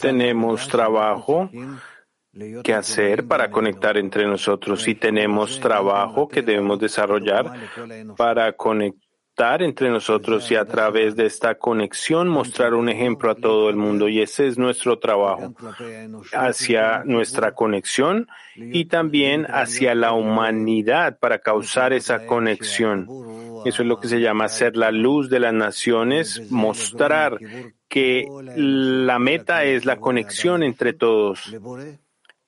Tenemos 0.00 0.68
trabajo 0.68 1.50
que 2.64 2.72
hacer 2.74 3.26
para 3.26 3.50
conectar 3.50 3.96
entre 3.98 4.26
nosotros 4.26 4.88
y 4.88 4.94
tenemos 4.94 5.60
trabajo 5.60 6.28
que 6.28 6.42
debemos 6.42 6.78
desarrollar 6.80 7.52
para 8.16 8.52
conectar 8.54 9.12
entre 9.58 9.90
nosotros 9.90 10.50
y 10.50 10.56
a 10.56 10.64
través 10.64 11.16
de 11.16 11.26
esta 11.26 11.56
conexión 11.56 12.28
mostrar 12.28 12.74
un 12.74 12.88
ejemplo 12.88 13.30
a 13.30 13.34
todo 13.34 13.70
el 13.70 13.76
mundo. 13.76 14.08
Y 14.08 14.20
ese 14.20 14.46
es 14.46 14.58
nuestro 14.58 14.98
trabajo 14.98 15.54
hacia 16.32 17.02
nuestra 17.04 17.54
conexión 17.54 18.28
y 18.56 18.86
también 18.86 19.46
hacia 19.48 19.94
la 19.94 20.12
humanidad 20.12 21.18
para 21.18 21.38
causar 21.38 21.92
esa 21.92 22.26
conexión. 22.26 23.08
Eso 23.64 23.82
es 23.82 23.88
lo 23.88 24.00
que 24.00 24.08
se 24.08 24.20
llama 24.20 24.48
ser 24.48 24.76
la 24.76 24.90
luz 24.90 25.30
de 25.30 25.40
las 25.40 25.54
naciones, 25.54 26.50
mostrar 26.50 27.38
que 27.88 28.26
la 28.56 29.18
meta 29.18 29.64
es 29.64 29.84
la 29.84 29.96
conexión 29.96 30.62
entre 30.62 30.92
todos. 30.92 31.54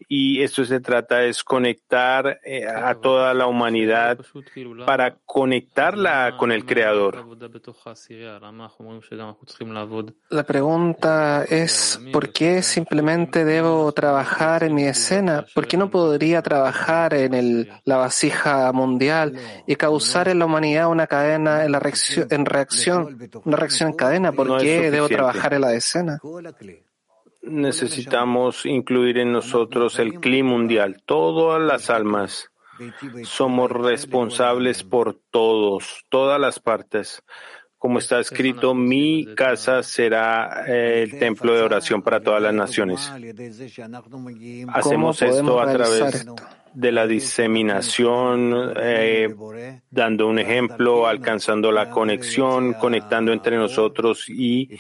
Y 0.08 0.42
esto 0.42 0.64
se 0.64 0.80
trata 0.80 1.24
es 1.24 1.42
conectar 1.42 2.40
eh, 2.44 2.66
a 2.66 2.94
toda 2.94 3.34
la 3.34 3.46
humanidad 3.46 4.18
para 4.86 5.16
conectarla 5.24 6.36
con 6.36 6.52
el 6.52 6.64
Creador. 6.64 7.24
La 10.30 10.42
pregunta 10.44 11.44
es, 11.44 12.00
¿por 12.12 12.32
qué 12.32 12.62
simplemente 12.62 13.44
debo 13.44 13.90
trabajar 13.92 14.64
en 14.64 14.74
mi 14.74 14.84
escena? 14.84 15.44
¿Por 15.54 15.66
qué 15.66 15.76
no 15.76 15.90
podría 15.90 16.42
trabajar 16.42 17.14
en 17.14 17.34
el, 17.34 17.72
la 17.84 17.96
vasija 17.96 18.72
mundial 18.72 19.38
y 19.66 19.76
causar 19.76 20.28
en 20.28 20.38
la 20.38 20.46
humanidad 20.46 20.88
una 20.88 21.06
cadena 21.06 21.64
en, 21.64 21.72
la 21.72 21.80
reacción, 21.80 22.28
en 22.30 22.46
reacción, 22.46 23.30
una 23.44 23.56
reacción 23.56 23.90
en 23.90 23.96
cadena? 23.96 24.32
¿Por 24.32 24.46
No 24.46 24.58
qué 24.58 24.90
debo 24.90 25.08
trabajar 25.08 25.54
en 25.54 25.60
la 25.62 25.74
escena? 25.74 26.20
Necesitamos 27.46 28.66
incluir 28.66 29.18
en 29.18 29.32
nosotros 29.32 29.98
el 29.98 30.20
clima 30.20 30.50
mundial, 30.50 31.02
todas 31.04 31.60
las 31.60 31.90
almas. 31.90 32.50
Somos 33.24 33.70
responsables 33.70 34.82
por 34.82 35.20
todos, 35.30 36.04
todas 36.08 36.40
las 36.40 36.58
partes. 36.58 37.22
Como 37.78 37.98
está 37.98 38.18
escrito, 38.18 38.74
mi 38.74 39.34
casa 39.34 39.82
será 39.82 40.64
el 40.66 41.18
templo 41.18 41.54
de 41.54 41.62
oración 41.62 42.02
para 42.02 42.20
todas 42.20 42.42
las 42.42 42.54
naciones. 42.54 43.12
Hacemos 44.68 45.20
esto 45.20 45.60
a 45.60 45.72
través 45.72 46.14
esto? 46.14 46.34
De 46.74 46.92
la 46.92 47.06
diseminación, 47.06 48.74
eh, 48.76 49.34
dando 49.90 50.28
un 50.28 50.38
ejemplo, 50.38 51.06
alcanzando 51.06 51.70
la 51.70 51.90
conexión, 51.90 52.74
conectando 52.74 53.32
entre 53.32 53.56
nosotros 53.56 54.28
y 54.28 54.70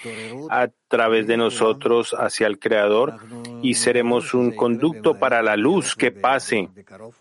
a 0.50 0.68
través 0.88 1.26
de 1.26 1.36
nosotros 1.36 2.14
hacia 2.18 2.46
el 2.46 2.58
Creador 2.58 3.16
y 3.62 3.74
seremos 3.74 4.34
un 4.34 4.50
conducto 4.52 5.18
para 5.18 5.42
la 5.42 5.56
luz 5.56 5.94
que 5.94 6.10
pase 6.10 6.68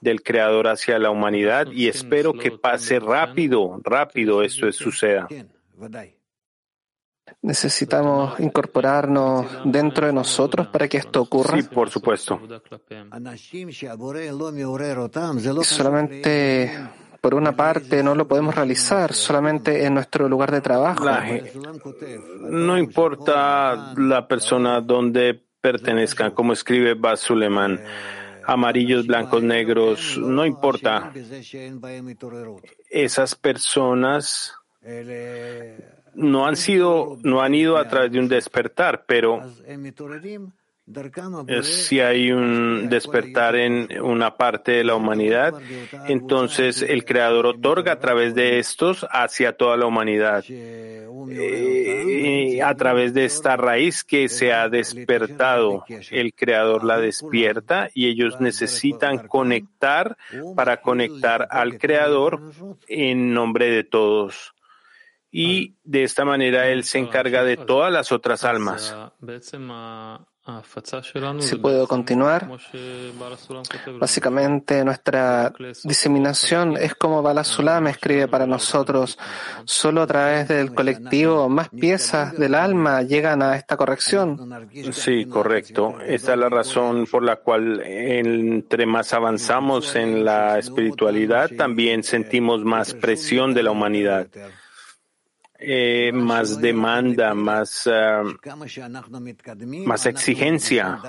del 0.02 0.24
Creador 0.24 0.68
hacia 0.68 1.00
la 1.00 1.12
humanidad 1.12 1.68
y 1.72 1.88
espero 1.88 2.34
que 2.34 2.52
pase 2.52 3.00
rápido, 3.00 3.80
rápido 3.84 4.42
esto 4.44 4.72
suceda. 4.72 5.28
Necesitamos 7.42 8.40
incorporarnos 8.40 9.46
dentro 9.66 10.08
de 10.08 10.14
nosotros 10.14 10.68
para 10.68 10.88
que 10.88 10.98
esto 10.98 11.22
ocurra. 11.22 11.58
Sí, 11.58 11.64
por 11.64 11.90
supuesto. 11.90 12.40
Y 15.36 15.64
solamente 15.64 16.72
por 17.24 17.36
una 17.36 17.56
parte 17.56 18.04
no 18.04 18.16
lo 18.16 18.28
podemos 18.28 18.54
realizar, 18.54 19.14
solamente 19.14 19.86
en 19.86 19.94
nuestro 19.94 20.28
lugar 20.28 20.52
de 20.52 20.60
trabajo. 20.60 21.06
No 22.50 22.78
importa 22.78 23.94
la 23.96 24.28
persona 24.28 24.82
donde 24.82 25.42
pertenezcan, 25.62 26.32
como 26.32 26.52
escribe 26.52 26.96
Bas 26.96 27.22
Suleiman, 27.22 27.82
amarillos, 28.46 29.08
blancos, 29.08 29.42
negros, 29.42 30.18
no 30.18 30.46
importa. 30.46 31.14
Esas 32.90 33.36
personas 33.36 34.54
no 36.16 36.48
han 36.48 36.56
sido, 36.56 37.18
no 37.24 37.42
han 37.42 37.56
ido 37.56 37.78
a 37.78 37.88
través 37.88 38.12
de 38.12 38.20
un 38.20 38.28
despertar, 38.28 39.06
pero 39.06 39.42
si 41.62 42.02
hay 42.02 42.32
un 42.32 42.90
despertar 42.90 43.56
en 43.56 43.88
una 44.02 44.36
parte 44.36 44.74
de 44.74 44.84
la 44.84 44.96
humanidad, 44.96 45.54
entonces 46.08 46.82
el 46.82 47.06
Creador 47.06 47.46
otorga 47.46 47.94
a 47.94 48.00
través 48.00 48.36
de 48.36 48.60
estos 48.60 49.08
hacia 49.10 49.56
toda 49.56 49.78
la 49.78 49.86
humanidad. 49.86 50.44
Eh, 50.50 52.60
a 52.62 52.76
través 52.76 53.14
de 53.14 53.24
esta 53.24 53.56
raíz 53.56 54.04
que 54.04 54.28
se 54.28 54.52
ha 54.52 54.68
despertado, 54.68 55.86
el 56.12 56.34
Creador 56.34 56.84
la 56.84 56.98
despierta 56.98 57.90
y 57.94 58.08
ellos 58.08 58.42
necesitan 58.42 59.28
conectar 59.28 60.18
para 60.54 60.82
conectar 60.82 61.48
al 61.50 61.78
Creador 61.78 62.42
en 62.90 63.34
nombre 63.34 63.70
de 63.70 63.86
todos. 63.86 64.54
Y 65.36 65.74
de 65.84 66.04
esta 66.04 66.26
manera 66.26 66.68
Él 66.68 66.84
se 66.84 67.00
encarga 67.00 67.44
de 67.44 67.58
todas 67.58 67.92
las 67.92 68.12
otras 68.12 68.44
almas. 68.44 68.96
Si 71.40 71.56
puedo 71.56 71.88
continuar, 71.88 72.48
básicamente 74.00 74.86
nuestra 74.86 75.52
diseminación 75.84 76.78
es 76.78 76.94
como 76.94 77.24
Bala 77.24 77.44
Sulam 77.44 77.88
escribe 77.88 78.28
para 78.28 78.46
nosotros. 78.46 79.18
Solo 79.66 80.04
a 80.04 80.08
través 80.08 80.50
del 80.50 80.76
colectivo 80.76 81.50
más 81.50 81.70
piezas 81.70 82.38
del 82.38 82.54
alma 82.54 83.02
llegan 83.02 83.42
a 83.42 83.56
esta 83.56 83.76
corrección. 83.76 84.38
Sí, 84.92 85.26
correcto. 85.26 85.96
Esta 86.06 86.34
es 86.34 86.40
la 86.40 86.50
razón 86.50 87.08
por 87.10 87.24
la 87.24 87.38
cual 87.38 87.82
entre 87.84 88.86
más 88.86 89.14
avanzamos 89.14 89.96
en 89.96 90.24
la 90.24 90.60
espiritualidad, 90.60 91.50
también 91.58 92.04
sentimos 92.04 92.64
más 92.64 92.94
presión 92.94 93.56
de 93.56 93.64
la 93.64 93.72
humanidad. 93.72 94.28
Eh, 95.66 96.12
más 96.12 96.60
demanda, 96.60 97.34
más, 97.34 97.88
ah, 97.88 98.24
más 99.86 100.06
exigencia. 100.06 101.00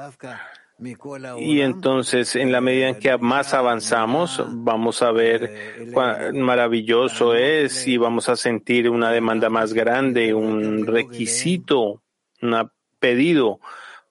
Y 1.39 1.61
entonces, 1.61 2.37
en 2.37 2.53
la 2.53 2.61
medida 2.61 2.89
en 2.89 2.99
que 3.01 3.17
más 3.19 3.53
avanzamos, 3.53 4.45
vamos 4.49 5.03
a 5.03 5.11
ver 5.11 5.91
cuán 5.93 6.41
maravilloso 6.41 7.35
es 7.35 7.87
y 7.89 7.97
vamos 7.97 8.29
a 8.29 8.37
sentir 8.37 8.89
una 8.91 9.11
demanda 9.11 9.51
más 9.51 9.73
grande, 9.73 10.35
un 10.35 10.87
requisito, 10.87 12.03
un 12.43 12.71
pedido, 13.01 13.59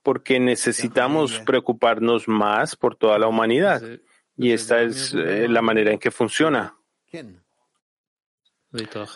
porque 0.04 0.40
necesitamos 0.40 1.40
preocuparnos 1.40 2.28
más 2.28 2.76
por 2.76 2.96
toda 2.96 3.18
la 3.18 3.28
humanidad. 3.28 3.82
Y 4.36 4.52
esta 4.52 4.82
es 4.82 5.14
eh, 5.14 5.48
la 5.48 5.62
manera 5.62 5.92
en 5.92 6.00
que 6.00 6.12
funciona. 6.12 6.76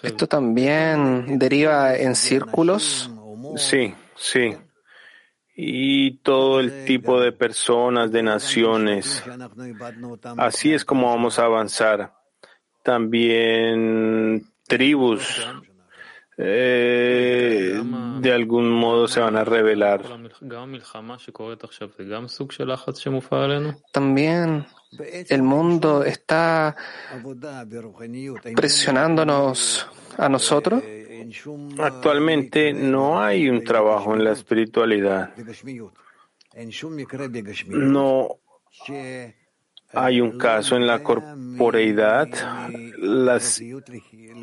Esto 0.03 0.27
también 0.27 1.39
deriva 1.39 1.95
en 1.95 2.15
círculos. 2.15 3.09
Sí, 3.55 3.93
sí. 4.15 4.55
Y 5.55 6.17
todo 6.19 6.59
el 6.59 6.85
tipo 6.85 7.19
de 7.19 7.31
personas, 7.31 8.11
de 8.11 8.21
naciones. 8.21 9.23
Así 10.37 10.73
es 10.73 10.85
como 10.85 11.07
vamos 11.07 11.39
a 11.39 11.45
avanzar. 11.45 12.13
También 12.83 14.45
tribus 14.67 15.45
eh, 16.39 17.81
de 18.19 18.31
algún 18.31 18.69
modo 18.69 19.07
se 19.07 19.19
van 19.19 19.35
a 19.37 19.43
revelar. 19.43 20.03
También 23.91 24.65
el 25.29 25.43
mundo 25.43 26.03
está 26.03 26.75
presionándonos 28.55 29.87
a 30.17 30.29
nosotros. 30.29 30.83
Actualmente 31.79 32.73
no 32.73 33.21
hay 33.21 33.49
un 33.49 33.63
trabajo 33.63 34.13
en 34.13 34.23
la 34.23 34.31
espiritualidad. 34.31 35.33
No 37.67 38.39
hay 39.93 40.21
un 40.21 40.37
caso 40.37 40.75
en 40.75 40.87
la 40.87 41.03
corporeidad. 41.03 42.27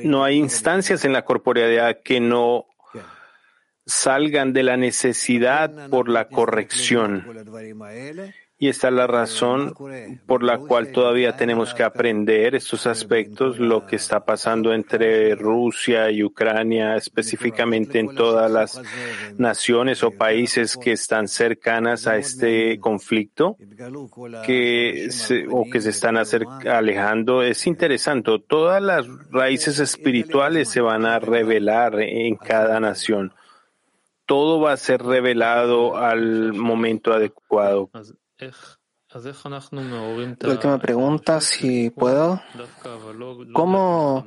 No 0.04 0.24
hay 0.24 0.36
instancias 0.36 1.04
en 1.04 1.12
la 1.12 1.24
corporeidad 1.24 2.00
que 2.02 2.20
no 2.20 2.66
salgan 3.86 4.52
de 4.52 4.62
la 4.62 4.76
necesidad 4.76 5.88
por 5.88 6.08
la 6.08 6.28
corrección. 6.28 7.24
Y 8.64 8.68
esta 8.68 8.88
es 8.88 8.94
la 8.94 9.06
razón 9.06 9.74
por 10.24 10.42
la 10.42 10.56
cual 10.56 10.90
todavía 10.90 11.36
tenemos 11.36 11.74
que 11.74 11.82
aprender 11.82 12.54
estos 12.54 12.86
aspectos, 12.86 13.58
lo 13.58 13.84
que 13.84 13.96
está 13.96 14.24
pasando 14.24 14.72
entre 14.72 15.34
Rusia 15.34 16.10
y 16.10 16.24
Ucrania, 16.24 16.96
específicamente 16.96 17.98
en 17.98 18.14
todas 18.14 18.50
las 18.50 18.80
naciones 19.36 20.02
o 20.02 20.12
países 20.12 20.78
que 20.78 20.92
están 20.92 21.28
cercanas 21.28 22.06
a 22.06 22.16
este 22.16 22.80
conflicto, 22.80 23.58
que 24.46 25.08
se, 25.10 25.44
o 25.50 25.66
que 25.70 25.82
se 25.82 25.90
están 25.90 26.16
alejando. 26.16 27.42
Es 27.42 27.66
interesante. 27.66 28.30
Todas 28.48 28.82
las 28.82 29.06
raíces 29.30 29.78
espirituales 29.78 30.70
se 30.70 30.80
van 30.80 31.04
a 31.04 31.18
revelar 31.18 32.00
en 32.00 32.36
cada 32.36 32.80
nación. 32.80 33.34
Todo 34.24 34.58
va 34.58 34.72
a 34.72 34.78
ser 34.78 35.02
revelado 35.02 35.98
al 35.98 36.54
momento 36.54 37.12
adecuado. 37.12 37.90
La 40.40 40.48
última 40.50 40.78
pregunta, 40.78 41.40
si 41.40 41.90
puedo. 41.90 42.42
¿Cómo 43.52 44.26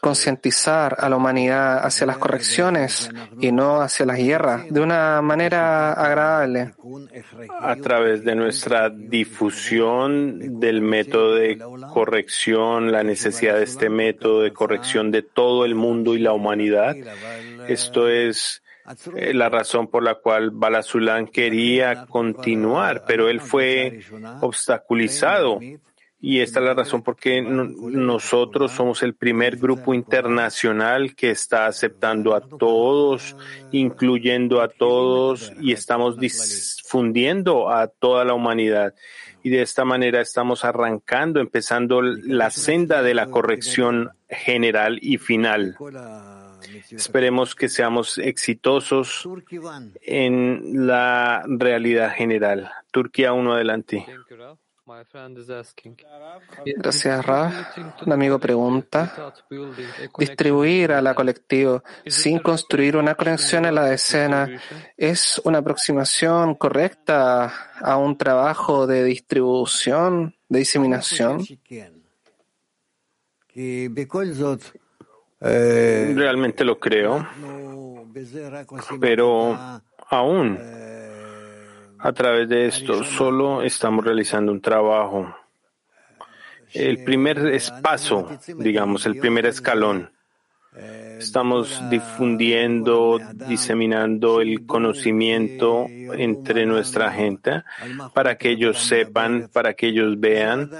concientizar 0.00 0.96
a 0.98 1.10
la 1.10 1.16
humanidad 1.16 1.84
hacia 1.84 2.06
las 2.06 2.16
correcciones 2.16 3.10
y 3.38 3.52
no 3.52 3.82
hacia 3.82 4.06
las 4.06 4.16
guerras 4.16 4.64
de 4.70 4.80
una 4.80 5.20
manera 5.20 5.92
agradable? 5.92 6.72
A 7.60 7.76
través 7.76 8.24
de 8.24 8.34
nuestra 8.34 8.88
difusión 8.88 10.58
del 10.58 10.80
método 10.80 11.34
de 11.34 11.58
corrección, 11.92 12.90
la 12.90 13.02
necesidad 13.02 13.56
de 13.56 13.64
este 13.64 13.90
método 13.90 14.40
de 14.40 14.54
corrección 14.54 15.10
de 15.10 15.20
todo 15.20 15.66
el 15.66 15.74
mundo 15.74 16.14
y 16.14 16.20
la 16.20 16.32
humanidad. 16.32 16.96
Esto 17.68 18.08
es 18.08 18.62
eh, 19.16 19.34
la 19.34 19.48
razón 19.48 19.88
por 19.88 20.02
la 20.02 20.14
cual 20.16 20.50
Balasulan 20.50 21.26
quería 21.26 22.06
continuar, 22.06 23.04
pero 23.06 23.28
él 23.28 23.40
fue 23.40 24.00
obstaculizado. 24.40 25.60
Y 26.20 26.40
esta 26.40 26.58
es 26.58 26.66
la 26.66 26.74
razón 26.74 27.02
por 27.02 27.14
qué 27.14 27.40
nosotros 27.40 28.72
somos 28.72 29.04
el 29.04 29.14
primer 29.14 29.56
grupo 29.56 29.94
internacional 29.94 31.14
que 31.14 31.30
está 31.30 31.66
aceptando 31.66 32.34
a 32.34 32.40
todos, 32.40 33.36
incluyendo 33.70 34.60
a 34.60 34.68
todos, 34.68 35.52
y 35.60 35.72
estamos 35.72 36.18
difundiendo 36.18 37.70
a 37.70 37.86
toda 37.86 38.24
la 38.24 38.34
humanidad. 38.34 38.94
Y 39.44 39.50
de 39.50 39.62
esta 39.62 39.84
manera 39.84 40.20
estamos 40.20 40.64
arrancando, 40.64 41.38
empezando 41.38 42.02
la 42.02 42.50
senda 42.50 43.02
de 43.02 43.14
la 43.14 43.26
corrección 43.26 44.10
general 44.28 44.98
y 45.00 45.18
final. 45.18 45.76
Esperemos 46.90 47.54
que 47.54 47.68
seamos 47.68 48.18
exitosos 48.18 49.28
en 50.02 50.86
la 50.86 51.44
realidad 51.46 52.14
general. 52.14 52.70
Turquía 52.90 53.32
uno 53.32 53.54
adelante. 53.54 54.06
Gracias, 56.64 57.26
Ra. 57.26 57.72
Un 58.06 58.12
amigo 58.12 58.38
pregunta, 58.38 59.34
distribuir 60.18 60.92
a 60.92 61.02
la 61.02 61.14
colectiva 61.14 61.82
sin 62.06 62.38
construir 62.38 62.96
una 62.96 63.14
conexión 63.14 63.66
en 63.66 63.74
la 63.74 63.84
decena 63.84 64.48
es 64.96 65.40
una 65.44 65.58
aproximación 65.58 66.54
correcta 66.54 67.72
a 67.80 67.98
un 67.98 68.16
trabajo 68.16 68.86
de 68.86 69.04
distribución, 69.04 70.34
de 70.48 70.60
diseminación. 70.60 71.44
Eh, 75.40 76.12
Realmente 76.16 76.64
lo 76.64 76.78
creo, 76.78 77.26
pero 79.00 79.56
aún 80.08 80.58
a 82.00 82.12
través 82.12 82.48
de 82.48 82.66
esto 82.66 83.04
solo 83.04 83.62
estamos 83.62 84.04
realizando 84.04 84.52
un 84.52 84.60
trabajo. 84.60 85.34
El 86.72 87.04
primer 87.04 87.58
paso, 87.82 88.28
digamos, 88.58 89.06
el 89.06 89.18
primer 89.18 89.46
escalón. 89.46 90.10
Estamos 91.18 91.82
difundiendo, 91.90 93.18
diseminando 93.48 94.40
el 94.40 94.66
conocimiento 94.66 95.86
entre 95.88 96.64
nuestra 96.64 97.10
gente 97.10 97.64
para 98.14 98.38
que 98.38 98.50
ellos 98.50 98.78
sepan, 98.78 99.50
para 99.52 99.74
que 99.74 99.88
ellos 99.88 100.18
vean 100.20 100.70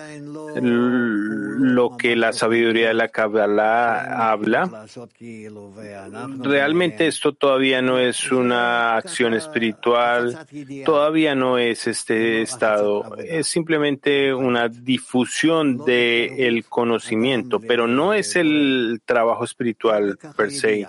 lo 0.55 1.97
que 1.97 2.15
la 2.15 2.33
sabiduría 2.33 2.89
de 2.89 2.95
la 2.95 3.09
Kabbalah 3.09 4.31
habla. 4.31 4.87
Realmente 6.39 7.09
esto 7.09 7.33
todavía 7.33 7.83
no 7.83 7.99
es 7.99 8.31
una 8.31 8.97
acción 8.97 9.35
espiritual, 9.35 10.47
todavía 10.85 11.35
no 11.35 11.59
es 11.59 11.89
este 11.89 12.43
estado, 12.43 13.17
es 13.17 13.49
simplemente 13.49 14.33
una 14.33 14.69
difusión 14.69 15.85
del 15.85 16.65
conocimiento, 16.65 17.59
pero 17.59 17.89
no 17.89 18.15
es 18.15 18.37
el 18.37 19.01
trabajo 19.05 19.45
espiritual 19.45 19.88
per 20.37 20.51
se. 20.51 20.87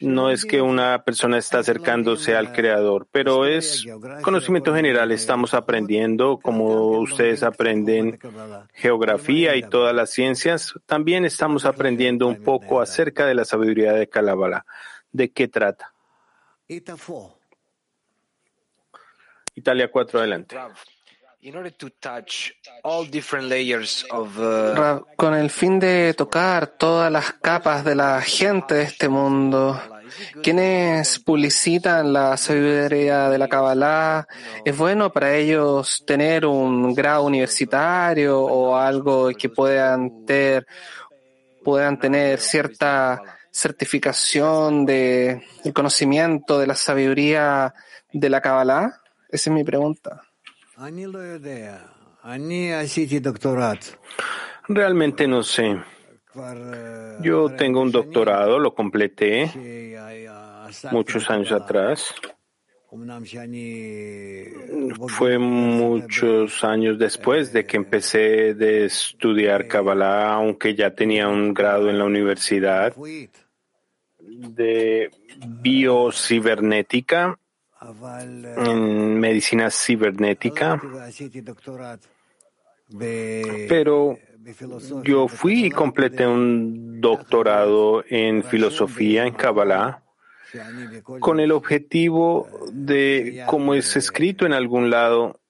No 0.00 0.30
es 0.30 0.44
que 0.44 0.62
una 0.62 1.02
persona 1.02 1.38
está 1.38 1.58
acercándose 1.58 2.36
al 2.36 2.52
creador, 2.52 3.08
pero 3.10 3.46
es 3.46 3.84
conocimiento 4.22 4.72
general. 4.72 5.10
Estamos 5.10 5.54
aprendiendo, 5.54 6.38
como 6.38 7.00
ustedes 7.00 7.42
aprenden 7.42 8.20
geografía 8.74 9.56
y 9.56 9.62
todas 9.62 9.94
las 9.94 10.10
ciencias, 10.10 10.74
también 10.86 11.24
estamos 11.24 11.64
aprendiendo 11.64 12.28
un 12.28 12.44
poco 12.44 12.80
acerca 12.80 13.26
de 13.26 13.34
la 13.34 13.44
sabiduría 13.44 13.92
de 13.92 14.08
Kalabala. 14.08 14.64
¿De 15.10 15.32
qué 15.32 15.48
trata? 15.48 15.92
Italia 19.56 19.90
4, 19.90 20.20
adelante. 20.20 20.56
Uh, 24.10 25.04
con 25.14 25.34
el 25.34 25.50
fin 25.50 25.78
de 25.78 26.12
tocar 26.14 26.66
todas 26.66 27.12
las 27.12 27.32
capas 27.34 27.84
de 27.84 27.94
la 27.94 28.20
gente 28.20 28.74
de 28.74 28.82
este 28.82 29.08
mundo, 29.08 29.80
quienes 30.42 31.20
publicitan 31.20 32.12
la 32.12 32.36
sabiduría 32.36 33.30
de 33.30 33.38
la 33.38 33.46
Kabbalah, 33.46 34.26
¿es 34.64 34.76
bueno 34.76 35.12
para 35.12 35.36
ellos 35.36 36.02
tener 36.04 36.44
un 36.44 36.92
grado 36.92 37.22
universitario 37.22 38.40
o 38.40 38.76
algo 38.76 39.30
que 39.30 39.48
puedan 39.48 40.26
tener, 40.26 40.66
puedan 41.62 42.00
tener 42.00 42.40
cierta 42.40 43.22
certificación 43.52 44.84
de 44.84 45.46
el 45.64 45.72
conocimiento 45.72 46.58
de 46.58 46.66
la 46.66 46.74
sabiduría 46.74 47.72
de 48.12 48.28
la 48.28 48.40
Kabbalah? 48.40 49.02
Esa 49.30 49.50
es 49.50 49.54
mi 49.54 49.62
pregunta. 49.62 50.27
Realmente 54.68 55.26
no 55.26 55.42
sé. 55.42 55.76
Yo 57.20 57.50
tengo 57.50 57.80
un 57.80 57.90
doctorado, 57.90 58.60
lo 58.60 58.72
completé 58.72 59.50
muchos 60.92 61.28
años 61.30 61.50
atrás. 61.50 62.14
Fue 65.08 65.36
muchos 65.38 66.62
años 66.62 66.96
después 66.96 67.52
de 67.52 67.66
que 67.66 67.76
empecé 67.76 68.54
de 68.54 68.84
estudiar 68.84 69.66
Kabbalah, 69.66 70.34
aunque 70.34 70.76
ya 70.76 70.94
tenía 70.94 71.26
un 71.26 71.54
grado 71.54 71.90
en 71.90 71.98
la 71.98 72.04
universidad 72.04 72.94
de 74.20 75.10
biocibernética 75.44 77.36
en 77.80 79.20
medicina 79.20 79.70
cibernética, 79.70 80.80
pero 83.68 84.18
yo 85.04 85.28
fui 85.28 85.66
y 85.66 85.70
completé 85.70 86.26
un 86.26 87.00
doctorado 87.00 88.04
en 88.08 88.42
filosofía 88.42 89.26
en 89.26 89.34
Kabbalah 89.34 90.02
con 91.20 91.40
el 91.40 91.52
objetivo 91.52 92.48
de, 92.72 93.44
como 93.46 93.74
es 93.74 93.96
escrito 93.96 94.46
en 94.46 94.52
algún 94.52 94.90
lado, 94.90 95.40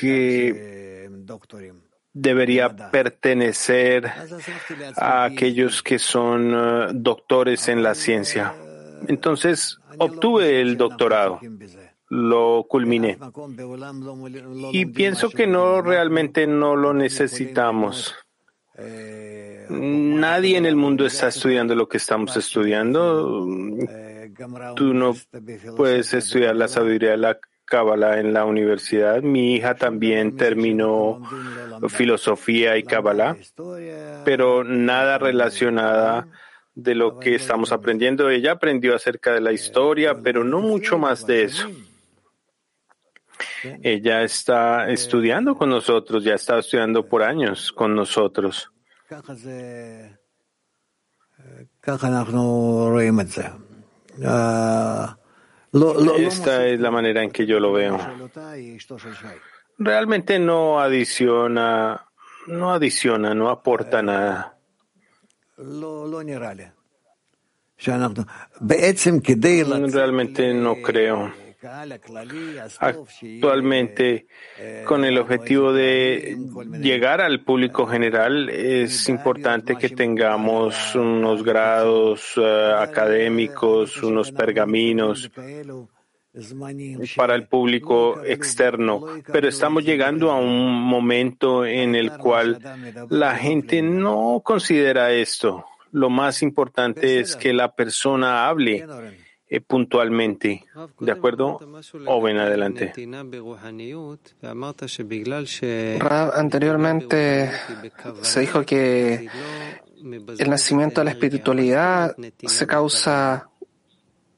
que 0.00 1.08
debería 2.12 2.90
pertenecer 2.90 4.10
a 4.96 5.24
aquellos 5.24 5.82
que 5.82 5.98
son 5.98 7.02
doctores 7.02 7.68
en 7.68 7.82
la 7.82 7.94
ciencia. 7.94 8.54
Entonces 9.08 9.78
obtuve 9.98 10.60
el 10.60 10.76
doctorado, 10.76 11.40
lo 12.08 12.66
culminé. 12.68 13.18
Y 14.72 14.86
pienso 14.86 15.30
que 15.30 15.46
no 15.46 15.82
realmente 15.82 16.46
no 16.46 16.76
lo 16.76 16.94
necesitamos. 16.94 18.14
Nadie 19.68 20.56
en 20.56 20.66
el 20.66 20.76
mundo 20.76 21.06
está 21.06 21.28
estudiando 21.28 21.74
lo 21.74 21.88
que 21.88 21.98
estamos 21.98 22.36
estudiando. 22.36 23.46
Tú 24.74 24.94
no 24.94 25.14
puedes 25.76 26.12
estudiar 26.14 26.56
la 26.56 26.68
sabiduría 26.68 27.12
de 27.12 27.18
la 27.18 27.38
Kabbalah 27.64 28.20
en 28.20 28.32
la 28.32 28.44
universidad. 28.44 29.22
Mi 29.22 29.54
hija 29.54 29.74
también 29.74 30.36
terminó 30.36 31.22
filosofía 31.88 32.76
y 32.76 32.82
Kabbalah, 32.82 33.36
pero 34.24 34.64
nada 34.64 35.18
relacionada 35.18 36.28
de 36.74 36.94
lo 36.94 37.18
que 37.18 37.34
estamos 37.34 37.72
aprendiendo. 37.72 38.28
Ella 38.30 38.52
aprendió 38.52 38.94
acerca 38.94 39.32
de 39.32 39.40
la 39.40 39.52
historia, 39.52 40.14
pero 40.22 40.44
no 40.44 40.60
mucho 40.60 40.98
más 40.98 41.26
de 41.26 41.44
eso. 41.44 41.68
Ella 43.82 44.22
está 44.22 44.90
estudiando 44.90 45.54
con 45.54 45.70
nosotros, 45.70 46.22
ya 46.24 46.34
está 46.34 46.58
estudiando 46.58 47.06
por 47.06 47.22
años 47.22 47.72
con 47.72 47.94
nosotros. 47.94 48.70
Esta 56.18 56.66
es 56.66 56.80
la 56.80 56.90
manera 56.90 57.22
en 57.22 57.30
que 57.30 57.46
yo 57.46 57.58
lo 57.58 57.72
veo. 57.72 57.98
Realmente 59.78 60.38
no 60.38 60.80
adiciona, 60.80 62.06
no 62.46 62.72
adiciona, 62.72 63.34
no 63.34 63.50
aporta 63.50 64.00
nada. 64.02 64.53
Realmente 69.92 70.54
no 70.54 70.76
creo. 70.76 71.32
Actualmente, 72.78 74.26
con 74.84 75.04
el 75.04 75.16
objetivo 75.16 75.72
de 75.72 76.36
llegar 76.80 77.22
al 77.22 77.42
público 77.42 77.86
general, 77.86 78.50
es 78.50 79.08
importante 79.08 79.76
que 79.76 79.88
tengamos 79.88 80.94
unos 80.94 81.42
grados 81.42 82.32
eh, 82.36 82.74
académicos, 82.78 84.02
unos 84.02 84.30
pergaminos 84.30 85.30
para 87.16 87.34
el 87.34 87.46
público 87.46 88.22
externo, 88.24 89.04
pero 89.32 89.48
estamos 89.48 89.84
llegando 89.84 90.30
a 90.30 90.38
un 90.38 90.72
momento 90.82 91.64
en 91.64 91.94
el 91.94 92.12
cual 92.12 92.58
la 93.10 93.36
gente 93.36 93.82
no 93.82 94.40
considera 94.44 95.12
esto. 95.12 95.64
Lo 95.92 96.10
más 96.10 96.42
importante 96.42 97.20
es 97.20 97.36
que 97.36 97.52
la 97.52 97.74
persona 97.74 98.48
hable 98.48 98.84
eh, 99.46 99.60
puntualmente. 99.60 100.64
¿De 100.98 101.12
acuerdo? 101.12 101.60
O 102.06 102.20
ven 102.20 102.38
adelante. 102.38 102.92
Rab, 106.00 106.32
anteriormente 106.34 107.50
se 108.22 108.40
dijo 108.40 108.64
que 108.64 109.28
el 110.38 110.50
nacimiento 110.50 111.00
de 111.00 111.04
la 111.04 111.10
espiritualidad 111.12 112.16
se 112.44 112.66
causa 112.66 113.48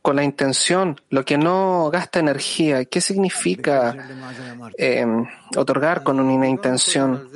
con 0.07 0.15
la 0.15 0.23
intención, 0.23 0.95
lo 1.11 1.25
que 1.25 1.37
no 1.37 1.91
gasta 1.91 2.21
energía. 2.21 2.85
¿Qué 2.85 3.01
significa 3.01 4.09
eh, 4.79 5.05
otorgar 5.57 6.05
con 6.05 6.21
una 6.21 6.47
intención? 6.47 7.29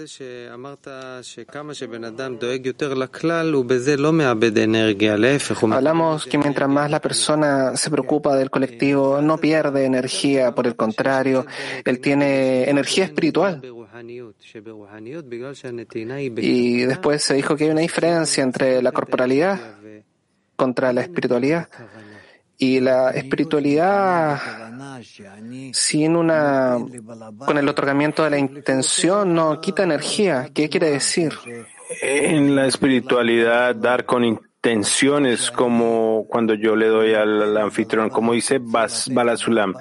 Hablamos 5.75 6.27
que 6.27 6.39
mientras 6.39 6.69
más 6.69 6.89
la 6.93 7.01
persona 7.01 7.77
se 7.77 7.91
preocupa 7.91 8.37
del 8.37 8.51
colectivo, 8.51 9.21
no 9.21 9.37
pierde 9.39 9.85
energía, 9.85 10.55
por 10.55 10.69
el 10.69 10.77
contrario, 10.77 11.47
él 11.85 11.99
tiene 11.99 12.71
energía 12.71 13.03
espiritual. 13.03 13.61
Y 16.37 16.83
después 16.83 17.25
se 17.25 17.35
dijo 17.35 17.57
que 17.57 17.65
hay 17.65 17.71
una 17.71 17.81
diferencia 17.81 18.45
entre 18.45 18.81
la 18.81 18.93
corporalidad 18.93 19.59
contra 20.55 20.93
la 20.93 21.01
espiritualidad. 21.01 21.69
Y 22.63 22.79
la 22.79 23.11
espiritualidad 23.13 24.39
sin 25.73 26.15
una, 26.15 26.77
con 27.39 27.57
el 27.57 27.67
otorgamiento 27.67 28.23
de 28.23 28.31
la 28.31 28.39
intención 28.39 29.35
no 29.35 29.63
quita 29.63 29.83
energía. 29.83 30.51
¿Qué 30.55 30.69
quiere 30.69 30.91
decir? 30.91 31.33
En 32.03 32.55
la 32.55 32.67
espiritualidad, 32.67 33.75
dar 33.75 34.05
con 34.05 34.25
intenciones 34.25 35.51
como 35.51 36.27
cuando 36.29 36.53
yo 36.53 36.77
le 36.77 36.89
doy 36.89 37.15
al, 37.15 37.57
anfitrión, 37.57 38.11
como 38.11 38.35
dice 38.35 38.59
Bas, 38.61 39.09
Balasulam, 39.11 39.75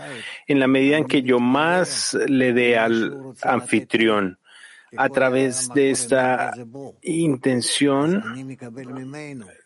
en 0.47 0.59
la 0.59 0.67
medida 0.67 0.97
en 0.97 1.05
que 1.05 1.21
yo 1.21 1.39
más 1.39 2.17
le 2.27 2.53
dé 2.53 2.77
al 2.77 3.33
anfitrión, 3.43 4.38
a 4.97 5.09
través 5.09 5.69
de 5.73 5.91
esta 5.91 6.53
intención 7.01 8.57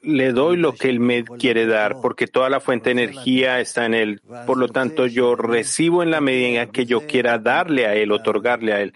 le 0.02 0.32
doy 0.32 0.58
lo 0.58 0.74
que 0.74 0.90
él 0.90 1.00
me 1.00 1.24
quiere 1.24 1.66
dar, 1.66 2.02
porque 2.02 2.28
toda 2.28 2.50
la 2.50 2.60
fuente 2.60 2.94
de 2.94 3.04
energía 3.04 3.60
está 3.60 3.86
en 3.86 3.94
él. 3.94 4.22
Por 4.46 4.58
lo 4.58 4.68
tanto, 4.68 5.08
yo 5.08 5.36
recibo 5.36 6.04
en 6.04 6.12
la 6.12 6.22
medida 6.22 6.68
que 6.68 6.86
yo 6.86 7.06
quiera 7.06 7.38
darle 7.38 7.86
a 7.86 7.96
él, 7.96 8.12
otorgarle 8.12 8.74
a 8.74 8.82
él. 8.82 8.94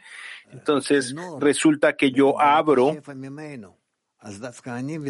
Entonces, 0.51 1.15
resulta 1.39 1.95
que 1.95 2.11
yo 2.11 2.39
abro 2.39 2.97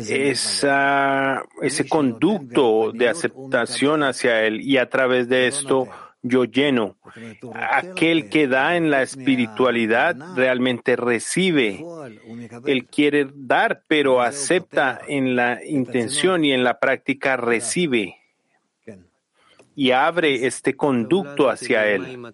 esa, 0.09 1.43
ese 1.61 1.87
conducto 1.87 2.91
de 2.91 3.09
aceptación 3.09 4.03
hacia 4.03 4.43
él 4.43 4.61
y 4.61 4.77
a 4.77 4.89
través 4.89 5.29
de 5.29 5.47
esto 5.47 5.87
yo 6.27 6.45
lleno. 6.45 6.97
Aquel 7.53 8.29
que 8.29 8.47
da 8.47 8.75
en 8.75 8.89
la 8.89 9.01
espiritualidad 9.01 10.15
realmente 10.35 10.95
recibe. 10.95 11.83
Él 12.65 12.85
quiere 12.85 13.27
dar, 13.33 13.83
pero 13.87 14.21
acepta 14.21 14.99
en 15.07 15.35
la 15.35 15.63
intención 15.65 16.45
y 16.45 16.53
en 16.53 16.63
la 16.63 16.79
práctica 16.79 17.37
recibe. 17.37 18.17
Y 19.75 19.91
abre 19.91 20.47
este 20.47 20.75
conducto 20.75 21.49
hacia 21.49 21.87
él. 21.87 22.33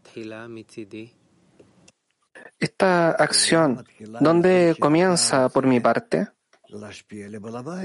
Esta 2.60 3.12
acción, 3.12 3.86
¿dónde 4.22 4.76
comienza 4.80 5.50
por 5.50 5.68
mi 5.68 5.82
parte? 5.82 6.28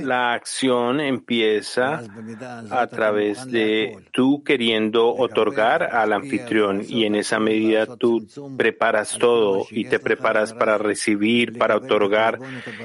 La 0.03 0.33
acción 0.33 1.01
empieza 1.01 2.03
a 2.71 2.87
través 2.87 3.45
de 3.47 3.99
tú 4.13 4.43
queriendo 4.43 5.15
otorgar 5.15 5.83
al 5.83 6.13
anfitrión 6.13 6.83
y 6.87 7.05
en 7.05 7.15
esa 7.15 7.39
medida 7.39 7.97
tú 7.97 8.27
preparas 8.57 9.19
todo 9.19 9.67
y 9.71 9.85
te 9.85 9.99
preparas 9.99 10.55
para 10.55 10.79
recibir, 10.79 11.59
para 11.59 11.77
otorgar 11.77 12.39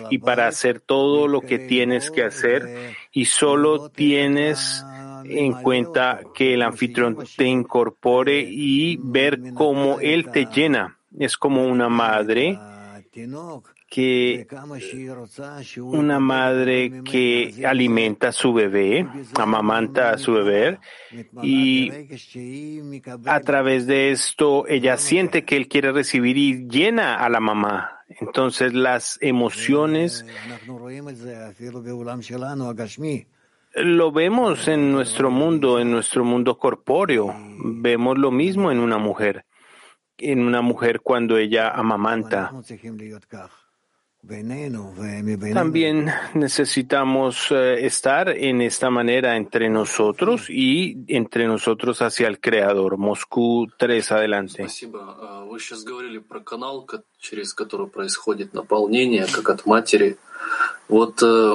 y 0.10 0.18
para 0.18 0.48
hacer 0.48 0.82
todo 0.82 1.28
lo 1.28 1.42
que 1.42 1.60
tienes 1.60 2.12
que 2.12 2.24
hacer 2.24 2.94
y 3.12 3.26
solo 3.26 3.90
tienes 3.90 4.84
en 5.26 5.54
cuenta 5.54 6.20
que 6.34 6.54
el 6.56 6.64
anfitrión 6.64 7.18
te 7.38 7.46
incorpore 7.46 8.42
y 8.42 8.98
ver 8.98 9.54
cómo 9.54 10.00
él 10.02 10.30
te 10.32 10.48
llena. 10.48 10.98
Es 11.18 11.38
como 11.38 11.66
una 11.66 11.88
madre 11.90 12.60
que 13.94 14.48
una 15.78 16.20
madre 16.20 17.04
que 17.04 17.64
alimenta 17.64 18.30
a 18.30 18.32
su 18.32 18.52
bebé, 18.52 19.08
amamanta 19.36 20.10
a 20.10 20.18
su 20.18 20.34
bebé, 20.34 20.80
y 21.44 21.92
a 23.28 23.40
través 23.42 23.86
de 23.86 24.10
esto 24.10 24.68
ella 24.68 24.98
siente 24.98 25.46
que 25.46 25.58
él 25.58 25.68
quiere 25.68 25.92
recibir 25.92 26.38
y 26.40 26.68
llena 26.68 27.18
a 27.18 27.30
la 27.30 27.40
mamá. 27.40 28.00
Entonces 28.08 28.74
las 28.74 29.20
emociones 29.22 30.26
lo 33.76 34.12
vemos 34.12 34.68
en 34.68 34.92
nuestro 34.92 35.30
mundo, 35.30 35.80
en 35.80 35.92
nuestro 35.92 36.26
mundo 36.26 36.58
corpóreo. 36.58 37.32
Vemos 37.64 38.18
lo 38.18 38.32
mismo 38.32 38.72
en 38.72 38.80
una 38.80 38.98
mujer, 38.98 39.46
en 40.18 40.40
una 40.40 40.62
mujer 40.62 41.02
cuando 41.02 41.38
ella 41.38 41.70
amamanta. 41.70 42.52
También 45.54 46.10
necesitamos 46.34 47.52
eh, 47.52 47.86
estar 47.86 48.30
en 48.30 48.62
esta 48.62 48.90
manera 48.90 49.36
entre 49.36 49.70
nosotros 49.70 50.50
y 50.50 51.04
entre 51.08 51.46
nosotros 51.46 52.02
hacia 52.02 52.30
el 52.30 52.40
Creador. 52.40 52.98
Moscú 52.98 53.68
3, 53.78 54.12
adelante. 54.14 54.64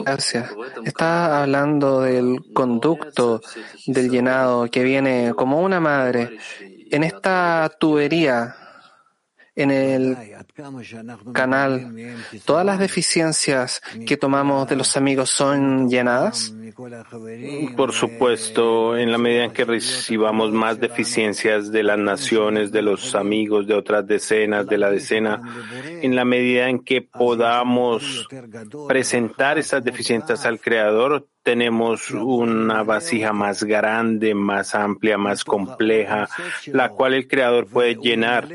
Gracias. 0.02 0.50
Está 0.84 1.42
hablando 1.42 2.02
del 2.02 2.52
conducto 2.52 3.40
del 3.86 4.10
llenado 4.10 4.70
que 4.70 4.82
viene 4.82 5.32
como 5.34 5.62
una 5.62 5.80
madre. 5.80 6.36
En 6.90 7.02
esta 7.02 7.70
tubería 7.78 8.67
en 9.58 9.72
el 9.72 10.16
canal, 11.32 11.92
¿todas 12.44 12.64
las 12.64 12.78
deficiencias 12.78 13.82
que 14.06 14.16
tomamos 14.16 14.68
de 14.68 14.76
los 14.76 14.96
amigos 14.96 15.30
son 15.30 15.90
llenadas? 15.90 16.54
Por 17.76 17.92
supuesto, 17.92 18.96
en 18.96 19.10
la 19.10 19.18
medida 19.18 19.44
en 19.44 19.50
que 19.50 19.64
recibamos 19.64 20.52
más 20.52 20.78
deficiencias 20.78 21.72
de 21.72 21.82
las 21.82 21.98
naciones, 21.98 22.70
de 22.70 22.82
los 22.82 23.16
amigos, 23.16 23.66
de 23.66 23.74
otras 23.74 24.06
decenas, 24.06 24.64
de 24.68 24.78
la 24.78 24.92
decena, 24.92 25.42
en 26.02 26.14
la 26.14 26.24
medida 26.24 26.68
en 26.68 26.78
que 26.84 27.02
podamos 27.02 28.28
presentar 28.86 29.58
esas 29.58 29.82
deficiencias 29.82 30.46
al 30.46 30.60
Creador, 30.60 31.26
tenemos 31.42 32.10
una 32.10 32.82
vasija 32.82 33.32
más 33.32 33.64
grande, 33.64 34.34
más 34.34 34.74
amplia, 34.74 35.16
más 35.16 35.44
compleja, 35.44 36.28
la 36.66 36.90
cual 36.90 37.14
el 37.14 37.26
Creador 37.26 37.66
puede 37.66 37.94
llenar 37.94 38.48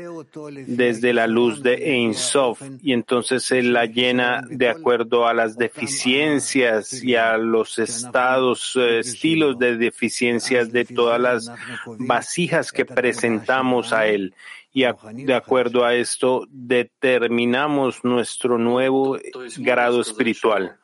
desde 0.66 1.12
la 1.12 1.26
luz 1.26 1.62
de 1.62 1.74
Ein 1.92 2.14
Sof, 2.14 2.62
y 2.82 2.92
entonces 2.92 3.50
Él 3.50 3.72
la 3.72 3.86
llena 3.86 4.42
de 4.48 4.68
acuerdo 4.68 5.26
a 5.26 5.34
las 5.34 5.56
deficiencias 5.56 7.02
y 7.02 7.16
a 7.16 7.36
los 7.36 7.78
estados, 7.78 8.76
estilos 8.76 9.58
de 9.58 9.76
deficiencias 9.76 10.70
de 10.70 10.84
todas 10.84 11.20
las 11.20 11.52
vasijas 11.98 12.70
que 12.70 12.84
presentamos 12.84 13.92
a 13.92 14.06
Él. 14.06 14.34
Y 14.72 14.84
de 15.24 15.34
acuerdo 15.34 15.84
a 15.84 15.94
esto 15.94 16.46
determinamos 16.50 18.04
nuestro 18.04 18.58
nuevo 18.58 19.16
grado 19.58 20.00
espiritual. 20.00 20.76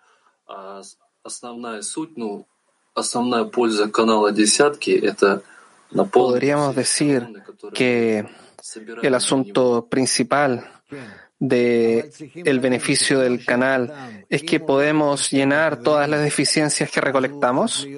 Podríamos 6.11 6.75
decir 6.75 7.27
que 7.73 8.27
el 9.03 9.15
asunto 9.15 9.87
principal 9.89 10.71
de 11.39 12.11
el 12.35 12.61
beneficio 12.61 13.21
del 13.21 13.45
canal 13.45 14.25
es 14.29 14.43
que 14.43 14.61
podemos 14.61 15.31
llenar 15.31 15.83
todas 15.83 16.09
las 16.09 16.23
deficiencias 16.23 16.91
que 16.91 17.01
recolectamos? 17.01 17.89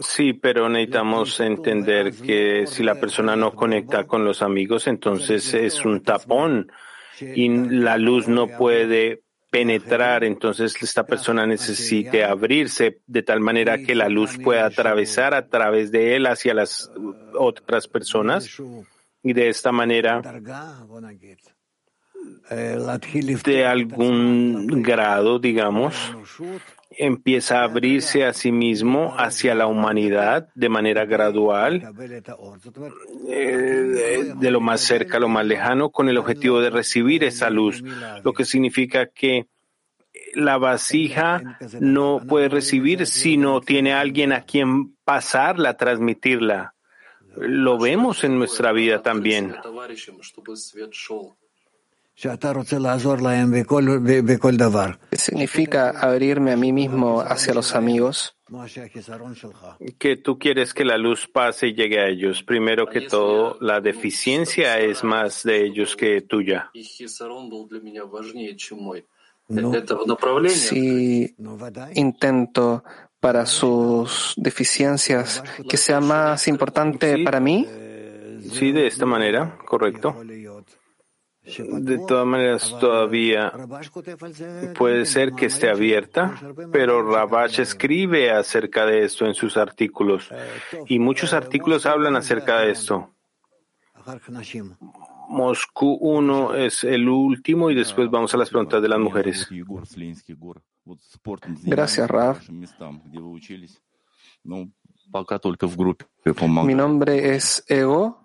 Sí, 0.00 0.32
pero 0.32 0.68
necesitamos 0.68 1.38
entender 1.40 2.14
que 2.14 2.66
si 2.66 2.82
la 2.82 2.94
persona 2.98 3.36
no 3.36 3.54
conecta 3.54 4.06
con 4.06 4.24
los 4.24 4.42
amigos, 4.42 4.86
entonces 4.86 5.52
es 5.54 5.84
un 5.84 6.02
tapón 6.02 6.72
y 7.20 7.48
la 7.48 7.98
luz 7.98 8.26
no 8.26 8.48
puede 8.48 9.22
penetrar, 9.50 10.24
entonces 10.24 10.74
esta 10.80 11.04
persona 11.04 11.46
necesite 11.46 12.24
abrirse 12.24 13.00
de 13.06 13.22
tal 13.22 13.40
manera 13.40 13.78
que 13.78 13.94
la 13.94 14.08
luz 14.08 14.38
pueda 14.38 14.66
atravesar 14.66 15.34
a 15.34 15.48
través 15.48 15.90
de 15.90 16.16
él 16.16 16.26
hacia 16.26 16.54
las 16.54 16.90
otras 17.34 17.88
personas 17.88 18.48
y 19.22 19.32
de 19.32 19.48
esta 19.48 19.72
manera 19.72 20.22
de 23.44 23.66
algún 23.66 24.82
grado, 24.82 25.38
digamos, 25.38 25.94
empieza 27.00 27.60
a 27.60 27.64
abrirse 27.64 28.26
a 28.26 28.34
sí 28.34 28.52
mismo 28.52 29.14
hacia 29.16 29.54
la 29.54 29.66
humanidad 29.66 30.48
de 30.54 30.68
manera 30.68 31.06
gradual, 31.06 31.94
eh, 33.26 34.34
de 34.36 34.50
lo 34.50 34.60
más 34.60 34.82
cerca 34.82 35.16
a 35.16 35.20
lo 35.20 35.28
más 35.28 35.46
lejano, 35.46 35.90
con 35.90 36.10
el 36.10 36.18
objetivo 36.18 36.60
de 36.60 36.68
recibir 36.68 37.24
esa 37.24 37.48
luz, 37.48 37.82
lo 38.22 38.34
que 38.34 38.44
significa 38.44 39.06
que 39.06 39.46
la 40.34 40.58
vasija 40.58 41.58
no 41.80 42.20
puede 42.28 42.50
recibir 42.50 43.06
si 43.06 43.38
no 43.38 43.62
tiene 43.62 43.94
alguien 43.94 44.32
a 44.32 44.42
quien 44.42 44.94
pasarla, 45.04 45.78
transmitirla. 45.78 46.74
Lo 47.36 47.78
vemos 47.78 48.24
en 48.24 48.38
nuestra 48.38 48.72
vida 48.72 49.00
también. 49.00 49.54
¿Qué 55.10 55.16
significa 55.16 55.90
abrirme 55.90 56.52
a 56.52 56.56
mí 56.56 56.70
mismo 56.72 57.22
hacia 57.22 57.54
los 57.54 57.74
amigos? 57.74 58.36
Que 59.98 60.16
tú 60.16 60.38
quieres 60.38 60.74
que 60.74 60.84
la 60.84 60.98
luz 60.98 61.26
pase 61.26 61.68
y 61.68 61.74
llegue 61.74 61.98
a 61.98 62.08
ellos. 62.08 62.42
Primero 62.42 62.86
que 62.88 63.02
todo, 63.02 63.56
la 63.60 63.80
deficiencia 63.80 64.78
es 64.80 65.02
más 65.02 65.44
de 65.44 65.64
ellos 65.64 65.96
que 65.96 66.20
tuya. 66.20 66.70
Si 70.50 71.34
intento 71.94 72.84
para 73.18 73.46
sus 73.46 74.34
deficiencias 74.36 75.42
que 75.68 75.76
sea 75.78 76.00
más 76.00 76.48
importante 76.48 77.24
para 77.24 77.40
mí. 77.40 77.66
Sí, 78.52 78.72
de 78.72 78.86
esta 78.86 79.06
manera, 79.06 79.56
correcto. 79.64 80.16
De 81.58 81.98
todas 81.98 82.26
maneras, 82.26 82.76
todavía 82.78 83.52
puede 84.76 85.06
ser 85.06 85.32
que 85.32 85.46
esté 85.46 85.68
abierta, 85.68 86.40
pero 86.72 87.02
Rabash 87.02 87.60
escribe 87.60 88.30
acerca 88.30 88.86
de 88.86 89.04
esto 89.04 89.26
en 89.26 89.34
sus 89.34 89.56
artículos 89.56 90.30
y 90.86 90.98
muchos 90.98 91.32
artículos 91.32 91.86
hablan 91.86 92.16
acerca 92.16 92.60
de 92.60 92.70
esto. 92.70 93.14
Moscú 95.28 95.98
1 96.00 96.54
es 96.56 96.84
el 96.84 97.08
último 97.08 97.70
y 97.70 97.74
después 97.74 98.10
vamos 98.10 98.34
a 98.34 98.36
las 98.36 98.50
preguntas 98.50 98.82
de 98.82 98.88
las 98.88 98.98
mujeres. 98.98 99.48
Gracias, 101.62 102.10
Rav. 102.10 102.38
Mi 106.64 106.74
nombre 106.74 107.34
es 107.34 107.64
Ego. 107.68 108.19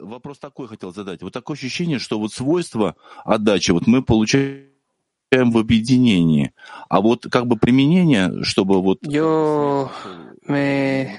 Вопрос 0.00 0.38
такой 0.38 0.68
хотел 0.68 0.92
задать. 0.92 1.22
Вот 1.22 1.32
такое 1.32 1.56
ощущение, 1.56 1.98
что 1.98 2.18
вот 2.18 2.32
свойства 2.32 2.96
отдачи 3.24 3.70
вот 3.70 3.86
мы 3.86 4.02
получаем 4.02 4.70
в 5.30 5.58
объединении, 5.58 6.52
а 6.88 7.00
вот 7.00 7.26
как 7.30 7.46
бы 7.46 7.56
применение, 7.56 8.42
чтобы 8.42 8.82
вот... 8.82 8.98
Yo 9.02 9.88
me 10.50 11.18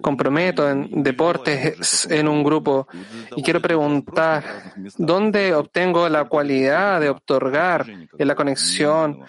comprometo 0.00 0.68
en 0.70 1.02
deportes 1.02 2.06
en 2.10 2.28
un 2.28 2.42
grupo 2.42 2.88
y 3.36 3.42
quiero 3.42 3.60
preguntar, 3.60 4.72
¿dónde 4.96 5.54
obtengo 5.54 6.08
la 6.08 6.24
cualidad 6.24 7.00
de 7.00 7.10
otorgar 7.10 7.86
en 7.86 8.28
la 8.28 8.34
conexión? 8.34 9.24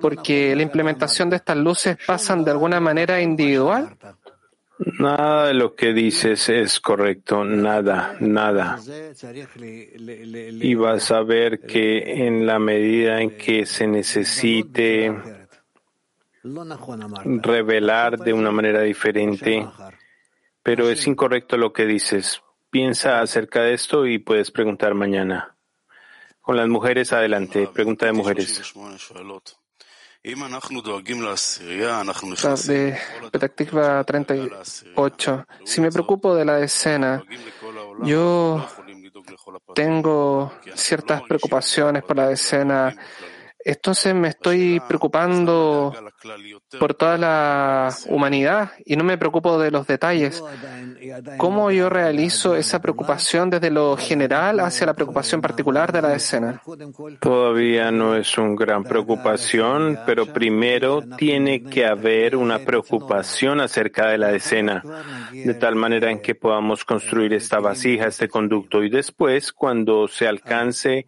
Porque 0.00 0.56
la 0.56 0.62
implementación 0.62 1.28
de 1.30 1.36
estas 1.36 1.56
luces 1.56 1.98
pasan 2.06 2.44
de 2.44 2.50
alguna 2.52 2.80
manera 2.80 3.20
individual. 3.20 3.96
Nada 4.98 5.46
de 5.46 5.54
lo 5.54 5.74
que 5.74 5.92
dices 5.92 6.48
es 6.48 6.80
correcto, 6.80 7.44
nada, 7.44 8.16
nada. 8.20 8.78
Y 10.60 10.74
vas 10.74 11.10
a 11.10 11.22
ver 11.22 11.60
que 11.60 12.26
en 12.26 12.46
la 12.46 12.58
medida 12.58 13.20
en 13.20 13.36
que 13.36 13.66
se 13.66 13.86
necesite 13.86 15.14
revelar 17.42 18.18
de 18.18 18.32
una 18.32 18.50
manera 18.50 18.82
diferente, 18.82 19.68
pero 20.62 20.88
es 20.90 21.06
incorrecto 21.06 21.56
lo 21.56 21.72
que 21.72 21.86
dices. 21.86 22.42
Piensa 22.70 23.20
acerca 23.20 23.62
de 23.62 23.74
esto 23.74 24.06
y 24.06 24.18
puedes 24.18 24.50
preguntar 24.50 24.94
mañana. 24.94 25.54
Con 26.40 26.56
las 26.56 26.68
mujeres, 26.68 27.12
adelante. 27.12 27.68
Pregunta 27.72 28.06
de 28.06 28.12
mujeres. 28.12 28.74
De 32.68 32.96
Petactiva 33.32 34.04
38. 34.04 35.46
Si 35.64 35.80
me 35.80 35.90
preocupo 35.90 36.36
de 36.36 36.44
la 36.44 36.60
escena, 36.60 37.24
yo 38.04 38.64
tengo 39.74 40.52
ciertas 40.76 41.22
preocupaciones 41.22 42.04
por 42.04 42.16
la 42.16 42.30
escena 42.30 42.94
entonces 43.64 44.14
me 44.14 44.28
estoy 44.28 44.80
preocupando 44.86 45.92
por 46.78 46.94
toda 46.94 47.16
la 47.18 47.94
humanidad 48.08 48.72
y 48.84 48.96
no 48.96 49.04
me 49.04 49.18
preocupo 49.18 49.58
de 49.58 49.70
los 49.70 49.86
detalles. 49.86 50.42
¿Cómo 51.36 51.70
yo 51.70 51.88
realizo 51.88 52.56
esa 52.56 52.80
preocupación 52.80 53.50
desde 53.50 53.70
lo 53.70 53.96
general 53.96 54.60
hacia 54.60 54.86
la 54.86 54.94
preocupación 54.94 55.40
particular 55.40 55.92
de 55.92 56.02
la 56.02 56.14
escena? 56.14 56.62
Todavía 57.20 57.90
no 57.90 58.16
es 58.16 58.36
una 58.38 58.54
gran 58.56 58.84
preocupación, 58.84 60.00
pero 60.06 60.26
primero 60.26 61.02
tiene 61.16 61.62
que 61.62 61.86
haber 61.86 62.36
una 62.36 62.58
preocupación 62.60 63.60
acerca 63.60 64.08
de 64.08 64.18
la 64.18 64.32
escena, 64.32 64.82
de 65.32 65.54
tal 65.54 65.76
manera 65.76 66.10
en 66.10 66.20
que 66.20 66.34
podamos 66.34 66.84
construir 66.84 67.32
esta 67.32 67.60
vasija, 67.60 68.06
este 68.06 68.28
conducto 68.28 68.82
y 68.82 68.90
después, 68.90 69.52
cuando 69.52 70.08
se 70.08 70.26
alcance 70.26 71.06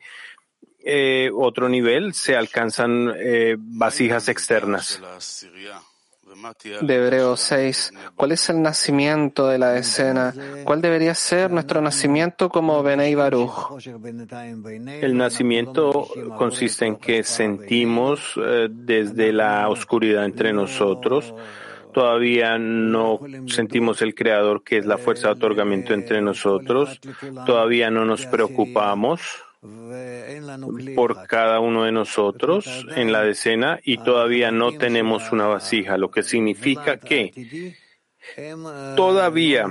eh, 0.85 1.31
otro 1.35 1.69
nivel 1.69 2.13
se 2.15 2.37
alcanzan 2.37 3.13
eh, 3.17 3.57
vasijas 3.59 4.29
externas. 4.29 5.01
De 6.83 6.97
Hebreo 6.97 7.37
6, 7.37 7.93
¿cuál 8.17 8.33
es 8.33 8.51
el 8.51 8.61
nacimiento 8.61 9.47
de 9.47 9.59
la 9.59 9.79
escena? 9.79 10.35
¿Cuál 10.65 10.83
debería 10.83 11.15
ser 11.15 11.51
nuestro 11.51 11.81
nacimiento 11.81 12.51
como 12.51 12.83
Benei 12.83 13.15
Baruch? 13.15 13.87
El 15.01 15.17
nacimiento 15.17 16.09
consiste 16.37 16.87
en 16.87 16.97
que 16.97 17.23
sentimos 17.23 18.35
eh, 18.37 18.69
desde 18.71 19.33
la 19.33 19.69
oscuridad 19.69 20.25
entre 20.25 20.53
nosotros. 20.53 21.35
Todavía 21.95 22.59
no 22.59 23.21
sentimos 23.47 24.03
el 24.03 24.15
Creador, 24.15 24.65
que 24.65 24.79
es 24.79 24.87
la 24.87 24.99
fuerza 24.99 25.29
de 25.29 25.35
otorgamiento 25.35 25.95
entre 25.95 26.21
nosotros. 26.21 27.01
Todavía 27.47 27.91
no 27.91 28.05
nos 28.05 28.27
preocupamos 28.27 29.44
por 30.95 31.27
cada 31.27 31.61
uno 31.61 31.85
de 31.85 31.93
nosotros 31.93 32.87
en 32.97 33.13
la 33.13 33.23
decena 33.23 33.81
y 33.83 33.99
todavía 33.99 34.51
no 34.51 34.73
tenemos 34.73 35.33
una 35.33 35.47
vasija, 35.47 35.97
lo 35.97 36.11
que 36.11 36.23
significa 36.23 36.99
que 36.99 37.75
todavía 38.97 39.67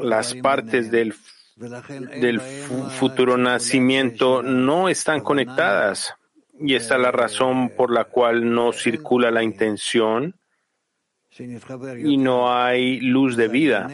las 0.00 0.34
partes 0.34 0.90
del, 0.90 1.14
del 1.56 2.40
futuro 2.40 3.36
nacimiento 3.36 4.42
no 4.42 4.88
están 4.88 5.20
conectadas. 5.20 6.14
Y 6.60 6.74
esta 6.74 6.94
es 6.94 7.00
la 7.00 7.10
razón 7.10 7.70
por 7.70 7.92
la 7.92 8.04
cual 8.04 8.52
no 8.52 8.72
circula 8.72 9.30
la 9.30 9.42
intención 9.42 10.36
y 11.38 12.16
no 12.18 12.54
hay 12.54 13.00
luz 13.00 13.36
de 13.36 13.48
vida 13.48 13.88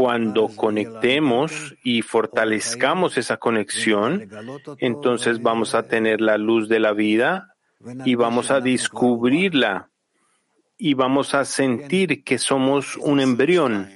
cuando 0.00 0.48
conectemos 0.56 1.74
y 1.84 2.00
fortalezcamos 2.00 3.18
esa 3.18 3.36
conexión, 3.36 4.30
entonces 4.78 5.42
vamos 5.42 5.74
a 5.74 5.88
tener 5.88 6.22
la 6.22 6.38
luz 6.38 6.70
de 6.70 6.80
la 6.80 6.94
vida 6.94 7.54
y 8.06 8.14
vamos 8.14 8.50
a 8.50 8.60
descubrirla 8.60 9.90
y 10.78 10.94
vamos 10.94 11.34
a 11.34 11.44
sentir 11.44 12.24
que 12.24 12.38
somos 12.38 12.96
un 12.96 13.20
embrión. 13.20 13.90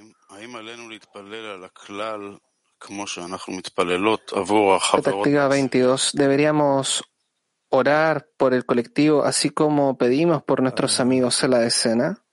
Activa 4.92 5.48
22. 5.48 6.10
Deberíamos 6.12 7.02
orar 7.70 8.28
por 8.36 8.52
el 8.52 8.66
colectivo 8.66 9.24
así 9.24 9.48
como 9.48 9.96
pedimos 9.96 10.42
por 10.42 10.60
nuestros 10.60 11.00
amigos 11.00 11.42
en 11.44 11.50
la 11.52 11.64
escena. 11.64 12.23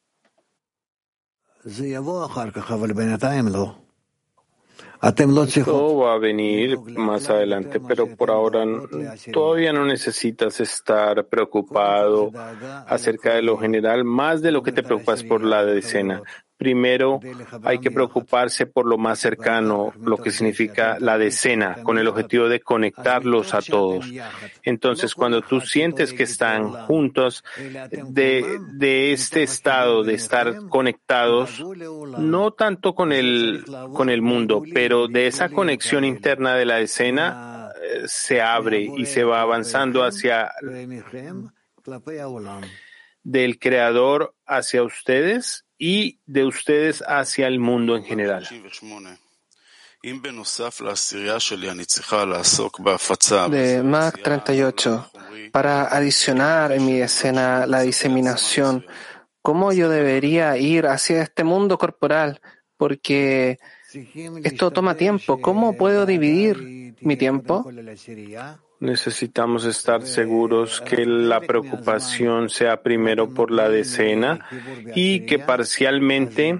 Todo 5.65 5.97
va 5.97 6.13
a 6.13 6.17
venir 6.19 6.79
más 6.79 7.27
adelante, 7.29 7.79
pero 7.79 8.15
por 8.15 8.29
ahora 8.29 8.63
todavía 9.33 9.73
no 9.73 9.83
necesitas 9.85 10.59
estar 10.59 11.25
preocupado 11.25 12.31
acerca 12.87 13.33
de 13.33 13.41
lo 13.41 13.57
general, 13.57 14.03
más 14.03 14.43
de 14.43 14.51
lo 14.51 14.61
que 14.61 14.71
te 14.71 14.83
preocupas 14.83 15.23
por 15.23 15.43
la 15.43 15.65
decena. 15.65 16.21
Primero 16.61 17.19
hay 17.63 17.79
que 17.79 17.89
preocuparse 17.89 18.67
por 18.67 18.85
lo 18.85 18.99
más 18.99 19.17
cercano, 19.17 19.93
lo 19.99 20.17
que 20.17 20.29
significa 20.29 20.97
la 20.99 21.17
decena, 21.17 21.81
con 21.81 21.97
el 21.97 22.07
objetivo 22.07 22.47
de 22.47 22.59
conectarlos 22.59 23.55
a 23.55 23.63
todos. 23.63 24.05
Entonces, 24.61 25.15
cuando 25.15 25.41
tú 25.41 25.59
sientes 25.59 26.13
que 26.13 26.21
están 26.21 26.69
juntos, 26.85 27.43
de, 28.09 28.59
de 28.73 29.11
este 29.11 29.41
estado 29.41 30.03
de 30.03 30.13
estar 30.13 30.67
conectados, 30.69 31.63
no 32.19 32.51
tanto 32.51 32.93
con 32.93 33.11
el, 33.11 33.65
con 33.91 34.11
el 34.11 34.21
mundo, 34.21 34.61
pero 34.71 35.07
de 35.07 35.25
esa 35.25 35.49
conexión 35.49 36.05
interna 36.05 36.53
de 36.53 36.65
la 36.65 36.75
decena, 36.75 37.71
eh, 37.81 38.03
se 38.05 38.39
abre 38.39 38.87
y 38.97 39.07
se 39.07 39.23
va 39.23 39.41
avanzando 39.41 40.03
hacia 40.03 40.51
del 43.23 43.57
creador 43.57 44.35
hacia 44.45 44.83
ustedes 44.83 45.65
y 45.81 46.19
de 46.27 46.45
ustedes 46.45 47.03
hacia 47.07 47.47
el 47.47 47.57
mundo 47.57 47.95
en 47.95 48.03
general. 48.03 48.47
De 53.49 53.81
Mac 53.81 54.21
38. 54.23 55.11
Para 55.51 55.85
adicionar 55.85 56.71
en 56.71 56.85
mi 56.85 57.01
escena 57.01 57.65
la 57.65 57.81
diseminación, 57.81 58.85
¿cómo 59.41 59.73
yo 59.73 59.89
debería 59.89 60.55
ir 60.55 60.85
hacia 60.85 61.23
este 61.23 61.43
mundo 61.43 61.79
corporal? 61.79 62.41
Porque 62.77 63.57
esto 64.43 64.71
toma 64.71 64.95
tiempo. 64.95 65.41
¿Cómo 65.41 65.75
puedo 65.77 66.05
dividir 66.05 66.95
mi 67.01 67.15
tiempo? 67.17 67.65
Necesitamos 68.79 69.65
estar 69.65 70.01
seguros 70.01 70.81
que 70.81 71.05
la 71.05 71.39
preocupación 71.39 72.49
sea 72.49 72.81
primero 72.81 73.31
por 73.31 73.51
la 73.51 73.69
decena 73.69 74.47
y 74.95 75.27
que 75.27 75.37
parcialmente, 75.37 76.59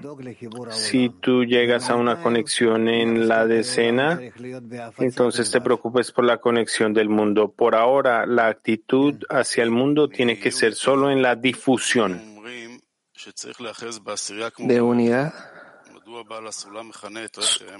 si 0.70 1.08
tú 1.08 1.44
llegas 1.44 1.90
a 1.90 1.96
una 1.96 2.22
conexión 2.22 2.88
en 2.88 3.26
la 3.26 3.44
decena, 3.44 4.20
entonces 4.98 5.50
te 5.50 5.60
preocupes 5.60 6.12
por 6.12 6.24
la 6.24 6.36
conexión 6.38 6.94
del 6.94 7.08
mundo. 7.08 7.50
Por 7.50 7.74
ahora, 7.74 8.24
la 8.24 8.46
actitud 8.46 9.14
hacia 9.28 9.64
el 9.64 9.72
mundo 9.72 10.08
tiene 10.08 10.38
que 10.38 10.52
ser 10.52 10.74
solo 10.74 11.10
en 11.10 11.22
la 11.22 11.34
difusión. 11.34 12.22
De 14.58 14.80
unidad. 14.80 15.51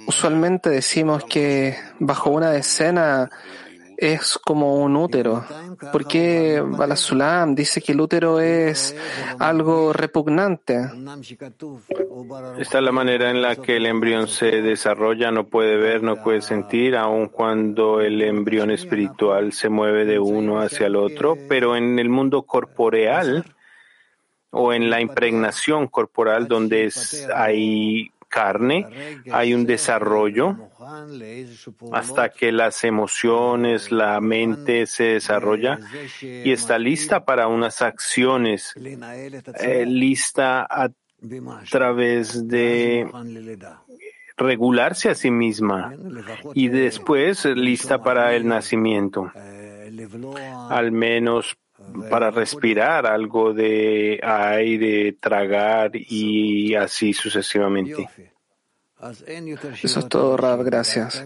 Usualmente 0.07 0.71
decimos 0.71 1.25
que 1.25 1.77
bajo 1.99 2.31
una 2.31 2.51
decena 2.51 3.31
es 3.97 4.37
como 4.45 4.83
un 4.83 4.97
útero. 4.97 5.45
¿Por 5.93 6.07
qué 6.07 6.61
Balasulam 6.61 7.55
dice 7.55 7.81
que 7.81 7.93
el 7.93 8.01
útero 8.01 8.41
es 8.41 8.97
algo 9.39 9.93
repugnante? 9.93 10.81
Esta 12.59 12.79
es 12.79 12.85
la 12.85 12.91
manera 12.91 13.31
en 13.31 13.43
la 13.43 13.55
que 13.57 13.77
el 13.77 13.87
embrión 13.87 14.27
se 14.27 14.61
desarrolla, 14.61 15.31
no 15.31 15.47
puede 15.47 15.77
ver, 15.77 16.03
no 16.03 16.23
puede 16.23 16.43
sentir, 16.43 16.97
aun 16.97 17.29
cuando 17.29 18.01
el 18.01 18.21
embrión 18.23 18.73
espiritual 18.73 19.53
se 19.53 19.69
mueve 19.69 20.05
de 20.05 20.19
uno 20.19 20.61
hacia 20.61 20.89
el 20.89 20.97
otro, 20.97 21.39
pero 21.49 21.77
en 21.77 22.01
el 22.01 22.09
mundo 22.09 22.43
corporeal 22.43 23.45
o 24.51 24.73
en 24.73 24.91
la 24.91 25.01
impregnación 25.01 25.87
corporal 25.87 26.49
donde 26.49 26.93
hay 27.35 28.11
carne, 28.33 28.87
hay 29.31 29.53
un 29.53 29.67
desarrollo 29.67 30.57
hasta 31.93 32.31
que 32.31 32.51
las 32.51 32.83
emociones, 32.83 33.93
la 33.93 34.21
mente 34.21 34.87
se 34.87 35.05
desarrolla 35.05 35.79
y 36.23 36.51
está 36.51 36.79
lista 36.79 37.27
para 37.27 37.47
unas 37.47 37.83
acciones, 37.83 38.75
eh, 38.75 39.85
lista 39.87 40.67
a 40.69 40.89
través 41.71 42.49
de 42.49 43.07
regularse 44.37 45.11
a 45.11 45.15
sí 45.15 45.31
misma 45.31 45.95
y 46.55 46.69
después 46.69 47.45
lista 47.45 48.03
para 48.03 48.35
el 48.35 48.47
nacimiento, 48.47 49.31
al 50.71 50.91
menos 50.91 51.59
para 52.11 52.31
respirar 52.31 53.07
algo 53.07 53.53
de 53.53 54.21
aire, 54.23 55.13
tragar 55.15 55.93
y 55.95 56.75
así 56.75 57.13
sucesivamente. 57.13 58.09
Eso 59.83 60.01
es 60.01 60.09
todo, 60.09 60.37
Rav. 60.37 60.63
Gracias. 60.63 61.25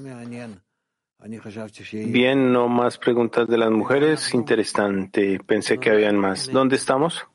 Bien, 1.92 2.52
no 2.52 2.68
más 2.68 2.98
preguntas 2.98 3.48
de 3.48 3.58
las 3.58 3.70
mujeres. 3.70 4.32
Interesante. 4.34 5.40
Pensé 5.44 5.78
que 5.78 5.90
habían 5.90 6.16
más. 6.16 6.50
¿Dónde 6.50 6.76
estamos? 6.76 7.26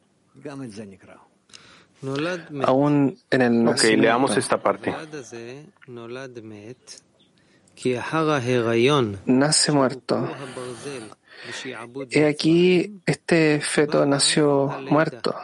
Aún 2.64 3.18
en 3.30 3.42
el 3.42 3.68
Ok, 3.68 3.84
leamos 3.98 4.36
esta 4.38 4.62
parte. 4.62 4.94
Nace 9.26 9.72
muerto. 9.72 10.28
He 12.10 12.26
aquí, 12.26 13.02
este 13.06 13.60
feto 13.62 14.06
nació 14.06 14.68
muerto, 14.90 15.36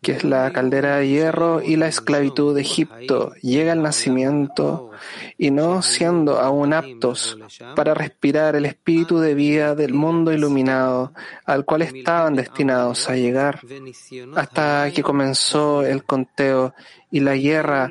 que 0.00 0.12
es 0.12 0.24
la 0.24 0.52
caldera 0.52 0.96
de 0.96 1.08
hierro 1.08 1.62
y 1.62 1.76
la 1.76 1.86
esclavitud 1.86 2.54
de 2.54 2.62
Egipto. 2.62 3.32
Llega 3.40 3.72
el 3.72 3.82
nacimiento 3.82 4.90
y 5.38 5.52
no 5.52 5.82
siendo 5.82 6.40
aún 6.40 6.72
aptos 6.72 7.38
para 7.76 7.94
respirar 7.94 8.56
el 8.56 8.66
espíritu 8.66 9.20
de 9.20 9.34
vida 9.34 9.74
del 9.76 9.94
mundo 9.94 10.32
iluminado 10.32 11.12
al 11.44 11.64
cual 11.64 11.82
estaban 11.82 12.34
destinados 12.34 13.08
a 13.08 13.14
llegar, 13.14 13.60
hasta 14.34 14.90
que 14.92 15.02
comenzó 15.02 15.84
el 15.84 16.04
conteo 16.04 16.74
y 17.10 17.20
la 17.20 17.36
guerra 17.36 17.88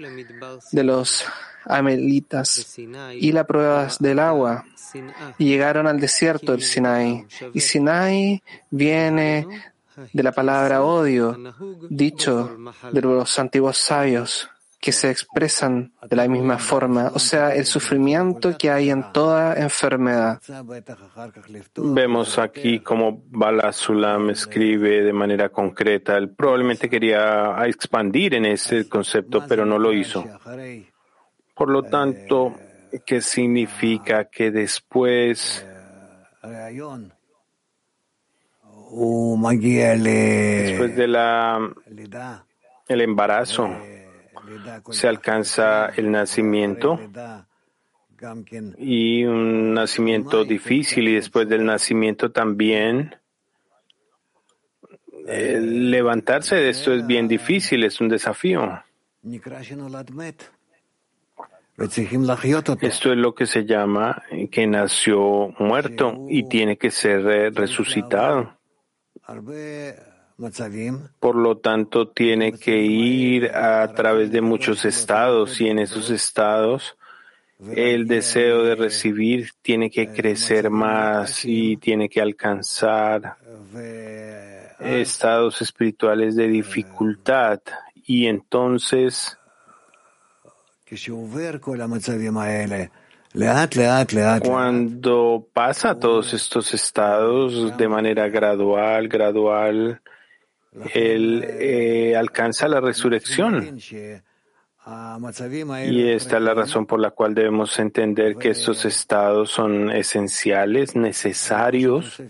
de 0.71 0.83
los 0.83 1.25
amelitas 1.65 2.77
y 2.77 3.31
las 3.31 3.45
pruebas 3.45 3.99
del 3.99 4.19
agua. 4.19 4.65
Y 5.37 5.45
llegaron 5.45 5.87
al 5.87 5.99
desierto 5.99 6.51
del 6.51 6.61
Sinai. 6.61 7.25
Y 7.53 7.61
Sinai 7.61 8.43
viene 8.69 9.47
de 10.11 10.23
la 10.23 10.31
palabra 10.31 10.83
odio, 10.83 11.37
dicho 11.89 12.57
de 12.91 13.01
los 13.01 13.39
antiguos 13.39 13.77
sabios, 13.77 14.49
que 14.81 14.91
se 14.91 15.11
expresan 15.11 15.93
de 16.09 16.15
la 16.15 16.27
misma 16.27 16.57
forma, 16.57 17.11
o 17.13 17.19
sea, 17.19 17.53
el 17.53 17.65
sufrimiento 17.65 18.57
que 18.57 18.71
hay 18.71 18.89
en 18.89 19.13
toda 19.13 19.53
enfermedad. 19.53 20.41
Vemos 21.75 22.39
aquí 22.39 22.79
cómo 22.79 23.21
Bala 23.27 23.71
Sulam 23.73 24.31
escribe 24.31 25.03
de 25.03 25.13
manera 25.13 25.49
concreta. 25.49 26.17
Él 26.17 26.31
probablemente 26.31 26.89
quería 26.89 27.55
expandir 27.67 28.33
en 28.33 28.45
ese 28.47 28.89
concepto, 28.89 29.45
pero 29.47 29.67
no 29.67 29.77
lo 29.77 29.93
hizo. 29.93 30.25
Por 31.61 31.69
lo 31.69 31.83
tanto, 31.83 32.55
¿qué 33.05 33.21
significa 33.21 34.25
que 34.25 34.49
después 34.49 35.63
después 40.01 40.95
de 40.95 41.07
la 41.07 41.71
el 42.87 43.01
embarazo 43.01 43.69
se 44.89 45.07
alcanza 45.07 45.89
el 45.89 46.09
nacimiento 46.09 46.99
y 48.79 49.23
un 49.25 49.75
nacimiento 49.75 50.43
difícil 50.43 51.09
y 51.09 51.13
después 51.13 51.47
del 51.47 51.63
nacimiento 51.63 52.31
también 52.31 53.15
levantarse 55.27 56.55
de 56.55 56.69
esto 56.71 56.91
es 56.91 57.05
bien 57.05 57.27
difícil, 57.27 57.83
es 57.83 58.01
un 58.01 58.09
desafío. 58.09 58.83
Esto 62.81 63.11
es 63.11 63.17
lo 63.17 63.33
que 63.33 63.45
se 63.45 63.65
llama 63.65 64.23
que 64.51 64.67
nació 64.67 65.53
muerto 65.59 66.25
y 66.29 66.47
tiene 66.47 66.77
que 66.77 66.91
ser 66.91 67.53
resucitado. 67.53 68.57
Por 71.19 71.35
lo 71.35 71.57
tanto, 71.57 72.09
tiene 72.09 72.53
que 72.53 72.77
ir 72.77 73.51
a 73.55 73.93
través 73.93 74.31
de 74.31 74.41
muchos 74.41 74.85
estados 74.85 75.61
y 75.61 75.69
en 75.69 75.79
esos 75.79 76.09
estados 76.09 76.97
el 77.75 78.07
deseo 78.07 78.63
de 78.63 78.75
recibir 78.75 79.51
tiene 79.61 79.91
que 79.91 80.11
crecer 80.11 80.71
más 80.71 81.45
y 81.45 81.77
tiene 81.77 82.09
que 82.09 82.19
alcanzar 82.19 83.37
estados 84.79 85.61
espirituales 85.61 86.35
de 86.35 86.47
dificultad. 86.47 87.61
Y 87.93 88.25
entonces 88.25 89.37
cuando 94.41 95.47
pasa 95.53 95.97
todos 95.97 96.33
estos 96.33 96.73
estados 96.73 97.77
de 97.77 97.87
manera 97.87 98.27
gradual, 98.27 99.07
gradual, 99.07 100.01
él 100.93 101.45
eh, 101.47 102.15
alcanza 102.15 102.67
la 102.67 102.81
resurrección. 102.81 103.79
Y 105.85 106.09
esta 106.09 106.37
es 106.37 106.43
la 106.43 106.53
razón 106.53 106.85
por 106.85 106.99
la 106.99 107.11
cual 107.11 107.35
debemos 107.35 107.77
entender 107.79 108.35
que 108.35 108.49
estos 108.49 108.83
estados 108.83 109.51
son 109.51 109.91
esenciales, 109.91 110.95
necesarios. 110.95 112.21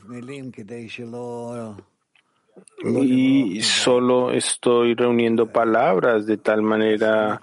Y 2.84 3.62
solo 3.62 4.32
estoy 4.32 4.96
reuniendo 4.96 5.52
palabras 5.52 6.26
de 6.26 6.38
tal 6.38 6.62
manera 6.62 7.40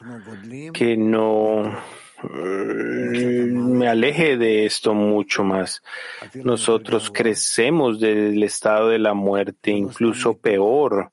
que 0.73 0.97
no 0.97 1.79
me 2.31 3.89
aleje 3.89 4.37
de 4.37 4.67
esto 4.67 4.95
mucho 4.95 5.45
más. 5.45 5.83
Nosotros 6.35 7.11
crecemos 7.13 8.01
del 8.01 8.43
estado 8.43 8.89
de 8.89 8.99
la 8.99 9.15
muerte, 9.15 9.71
incluso 9.71 10.37
peor 10.37 11.13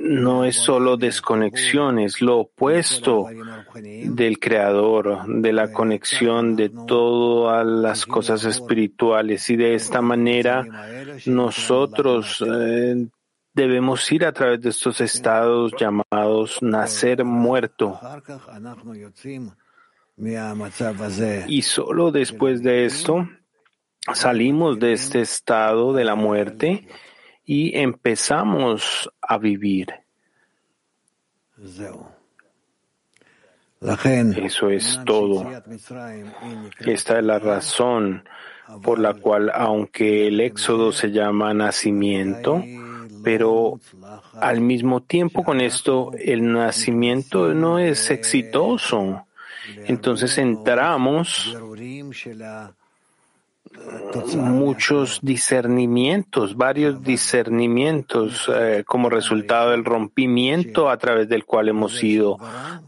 no 0.00 0.44
es 0.44 0.56
solo 0.56 0.96
desconexión, 0.96 1.98
es 1.98 2.20
lo 2.20 2.40
opuesto 2.40 3.26
del 3.74 4.38
Creador, 4.38 5.26
de 5.26 5.52
la 5.52 5.72
conexión 5.72 6.54
de 6.54 6.70
todas 6.86 7.66
las 7.66 8.04
cosas 8.04 8.44
espirituales. 8.44 9.48
Y 9.48 9.56
de 9.56 9.74
esta 9.74 10.02
manera 10.02 10.66
nosotros 11.26 12.44
eh, 12.46 13.06
debemos 13.54 14.12
ir 14.12 14.26
a 14.26 14.32
través 14.32 14.60
de 14.60 14.68
estos 14.68 15.00
estados 15.00 15.72
llamados 15.78 16.62
nacer 16.62 17.24
muerto. 17.24 17.98
Y 21.48 21.62
solo 21.62 22.10
después 22.10 22.62
de 22.62 22.84
esto 22.84 23.28
salimos 24.14 24.78
de 24.78 24.92
este 24.92 25.22
estado 25.22 25.92
de 25.94 26.04
la 26.04 26.14
muerte 26.14 26.86
y 27.48 27.78
empezamos 27.78 29.10
a 29.22 29.38
vivir. 29.38 29.88
Eso 34.36 34.68
es 34.68 35.00
todo. 35.06 35.50
Esta 36.80 37.18
es 37.18 37.24
la 37.24 37.38
razón 37.38 38.28
por 38.82 38.98
la 38.98 39.14
cual, 39.14 39.50
aunque 39.54 40.26
el 40.26 40.42
éxodo 40.42 40.92
se 40.92 41.10
llama 41.10 41.54
nacimiento, 41.54 42.62
pero 43.24 43.80
al 44.34 44.60
mismo 44.60 45.02
tiempo 45.02 45.42
con 45.42 45.62
esto 45.62 46.10
el 46.18 46.52
nacimiento 46.52 47.54
no 47.54 47.78
es 47.78 48.10
exitoso. 48.10 49.26
Entonces 49.86 50.36
entramos 50.36 51.56
muchos 54.36 55.20
discernimientos, 55.22 56.56
varios 56.56 57.02
discernimientos 57.02 58.50
eh, 58.54 58.84
como 58.86 59.10
resultado 59.10 59.70
del 59.70 59.84
rompimiento 59.84 60.90
a 60.90 60.96
través 60.96 61.28
del 61.28 61.44
cual 61.44 61.68
hemos 61.68 62.02
ido 62.02 62.38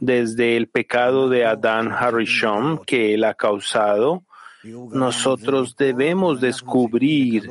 desde 0.00 0.56
el 0.56 0.68
pecado 0.68 1.28
de 1.28 1.44
Adán 1.44 1.92
Harishon 1.92 2.78
que 2.84 3.14
él 3.14 3.24
ha 3.24 3.34
causado. 3.34 4.24
Nosotros 4.62 5.76
debemos 5.76 6.40
descubrir 6.40 7.50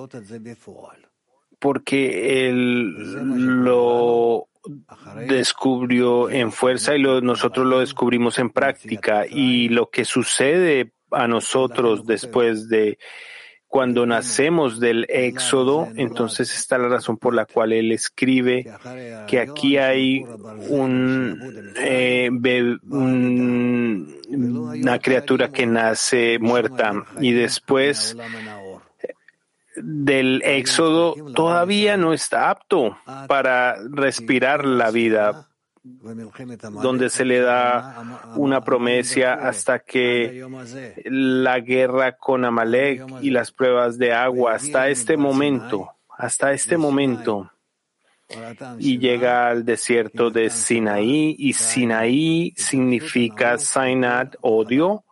porque 1.59 2.47
él 2.47 2.93
lo 3.63 4.47
descubrió 5.27 6.29
en 6.29 6.51
fuerza 6.51 6.95
y 6.95 7.01
nosotros 7.01 7.65
lo 7.65 7.79
descubrimos 7.79 8.37
en 8.39 8.49
práctica. 8.51 9.25
Y 9.27 9.69
lo 9.69 9.89
que 9.89 10.05
sucede 10.05 10.91
a 11.11 11.27
nosotros 11.27 12.05
después 12.05 12.69
de 12.69 12.97
cuando 13.69 14.07
nacemos 14.07 14.79
del 14.79 15.05
éxodo, 15.09 15.89
entonces 15.95 16.53
está 16.55 16.79
la 16.79 16.87
razón 16.87 17.17
por 17.17 17.35
la 17.35 17.45
cual 17.45 17.71
él 17.71 17.91
escribe 17.91 18.65
que 19.27 19.39
aquí 19.39 19.77
hay 19.77 20.23
un, 20.69 21.71
eh, 21.77 22.31
una 22.89 24.99
criatura 24.99 25.51
que 25.51 25.67
nace 25.67 26.39
muerta. 26.39 27.05
y 27.21 27.31
después 27.31 28.17
del 29.75 30.41
éxodo 30.43 31.13
todavía 31.35 31.95
no 31.95 32.11
está 32.11 32.49
apto 32.49 32.97
para 33.27 33.75
respirar 33.91 34.65
la 34.65 34.89
vida 34.89 35.48
donde 36.81 37.09
se 37.09 37.25
le 37.25 37.39
da 37.39 38.23
una 38.35 38.61
promesa 38.61 39.33
hasta 39.33 39.79
que 39.79 40.45
la 41.05 41.59
guerra 41.59 42.17
con 42.17 42.45
Amalek 42.45 43.05
y 43.21 43.29
las 43.29 43.51
pruebas 43.51 43.97
de 43.97 44.13
agua, 44.13 44.53
hasta 44.53 44.89
este 44.89 45.17
momento, 45.17 45.89
hasta 46.09 46.53
este 46.53 46.77
momento, 46.77 47.51
y 48.77 48.99
llega 48.99 49.49
al 49.49 49.65
desierto 49.65 50.29
de 50.29 50.49
Sinaí, 50.49 51.35
y 51.37 51.53
Sinaí 51.53 52.53
significa 52.55 53.57
Sinat, 53.57 54.35
odio, 54.41 55.03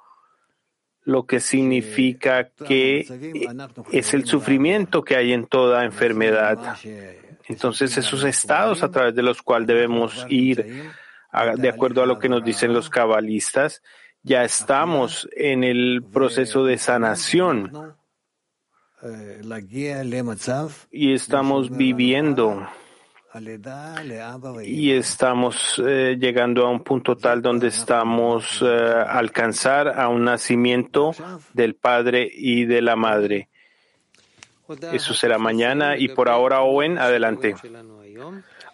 lo 1.04 1.26
que 1.26 1.40
significa 1.40 2.50
que 2.50 3.08
es 3.94 4.14
el 4.14 4.26
sufrimiento 4.26 5.04
que 5.04 5.16
hay 5.16 5.32
en 5.32 5.48
toda 5.48 5.86
enfermedad. 5.86 6.78
Entonces, 7.48 7.98
esos 7.98 8.24
estados 8.24 8.84
a 8.84 8.92
través 8.92 9.16
de 9.16 9.24
los 9.24 9.42
cuales 9.42 9.68
debemos 9.68 10.26
ir, 10.30 10.92
de 11.58 11.70
acuerdo 11.70 12.04
a 12.04 12.06
lo 12.06 12.20
que 12.20 12.30
nos 12.30 12.44
dicen 12.44 12.74
los 12.74 12.90
cabalistas, 12.90 13.82
ya 14.24 14.44
estamos 14.44 15.30
en 15.36 15.64
el 15.64 16.04
proceso 16.12 16.66
de 16.66 16.78
sanación 16.78 17.96
y 20.92 21.14
estamos 21.14 21.70
viviendo 21.70 22.68
y 24.64 24.92
estamos 24.92 25.82
eh, 25.86 26.18
llegando 26.20 26.66
a 26.66 26.72
un 26.72 26.84
punto 26.84 27.16
tal 27.16 27.42
donde 27.42 27.68
estamos 27.68 28.64
eh, 28.64 28.66
alcanzar 28.66 29.88
a 30.00 30.08
un 30.08 30.24
nacimiento 30.24 31.12
del 31.54 31.76
Padre 31.76 32.28
y 32.34 32.66
de 32.66 32.82
la 32.82 32.96
Madre. 32.96 33.50
Eso 34.92 35.14
será 35.14 35.38
mañana 35.38 35.98
y 35.98 36.10
por 36.10 36.30
ahora, 36.30 36.62
Owen, 36.62 36.98
adelante. 36.98 37.56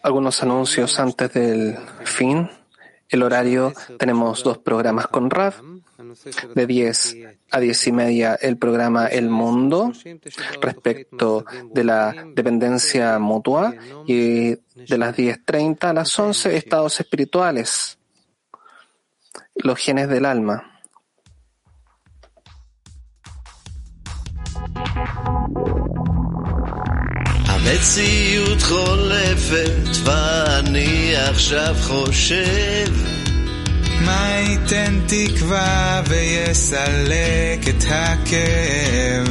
Algunos 0.01 0.41
anuncios 0.43 0.99
antes 0.99 1.33
del 1.33 1.77
fin. 2.03 2.49
El 3.09 3.23
horario, 3.23 3.73
tenemos 3.99 4.43
dos 4.43 4.57
programas 4.57 5.07
con 5.07 5.29
Rav. 5.29 5.53
De 6.53 6.67
10 6.67 7.17
a 7.51 7.59
10 7.59 7.87
y 7.87 7.91
media 7.91 8.35
el 8.35 8.57
programa 8.57 9.07
El 9.07 9.29
Mundo 9.29 9.91
respecto 10.61 11.45
de 11.71 11.83
la 11.83 12.13
dependencia 12.35 13.17
mutua 13.19 13.73
y 14.05 14.49
de 14.49 14.97
las 14.97 15.15
10.30 15.15 15.83
a 15.85 15.93
las 15.93 16.19
11 16.19 16.55
estados 16.55 16.99
espirituales, 16.99 17.97
los 19.55 19.79
genes 19.79 20.09
del 20.09 20.25
alma. 20.25 20.72
המציאות 27.65 28.61
חולפת 28.61 29.97
ואני 30.03 31.13
עכשיו 31.15 31.75
חושב. 31.81 32.87
מה 34.01 34.27
ייתן 34.39 34.99
תקווה 35.07 36.01
ויסלק 36.07 37.67
את 37.69 37.83
הכאב? 37.89 39.27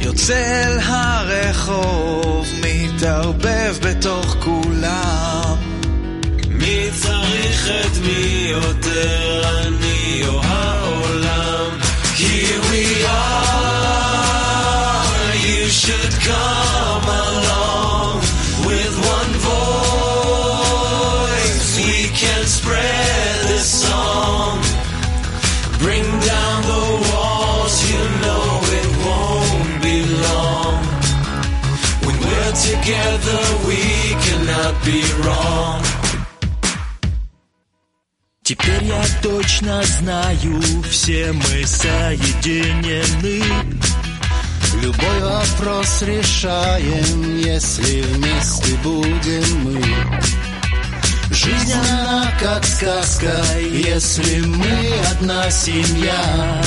יוצא 0.00 0.64
אל 0.66 0.78
הרחוב, 0.82 2.48
מתערבב 2.62 3.76
בתוך 3.82 4.36
כולם. 4.38 5.56
מי 6.48 6.88
צריך 7.02 7.68
את 7.68 7.98
מי 8.02 8.48
יותר, 8.50 9.42
אני 9.66 10.22
או 10.26 10.40
העולם. 10.42 11.78
Here 12.16 12.62
we 12.70 12.86
are, 13.06 13.40
you 15.46 15.68
should 15.68 16.14
come 16.26 16.69
be 34.84 35.02
wrong. 35.22 35.82
Теперь 38.42 38.84
я 38.84 39.02
точно 39.22 39.82
знаю, 39.84 40.60
все 40.90 41.32
мы 41.32 41.66
соединены. 41.66 43.42
Любой 44.82 45.20
вопрос 45.20 46.02
решаем, 46.02 47.36
если 47.38 48.02
вместе 48.02 48.74
будем 48.82 49.64
мы. 49.64 49.82
Жизнь 51.30 51.72
она 51.72 52.32
как 52.40 52.64
сказка, 52.64 53.40
если 53.60 54.40
мы 54.40 54.94
одна 55.12 55.50
семья. 55.50 56.62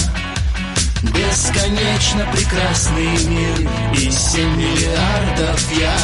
Бесконечно 1.03 2.25
прекрасный 2.31 3.17
мир 3.27 3.69
и 3.93 4.09
семь 4.09 4.55
миллиардов 4.55 5.71
я. 5.77 5.97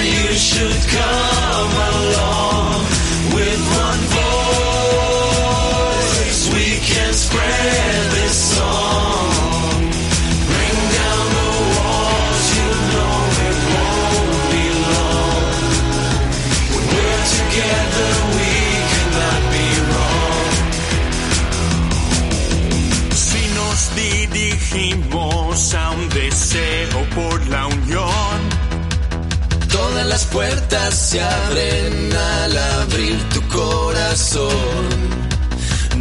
you 0.04 0.32
should 0.34 0.80
come 0.88 1.74
along 1.92 2.86
with 3.34 3.60
one 3.76 4.02
voice. 5.88 6.42
We 6.54 6.78
can 6.86 7.12
spread 7.12 8.10
this 8.12 8.17
dirigimos 24.72 25.74
a 25.74 25.90
un 25.90 26.08
deseo 26.08 27.04
por 27.14 27.46
la 27.48 27.66
unión, 27.66 28.68
Todas 29.70 30.06
las 30.06 30.24
puertas 30.26 30.94
se 30.94 31.20
abren 31.22 32.12
al 32.12 32.58
abrir 32.58 33.22
tu 33.28 33.46
corazón. 33.48 34.88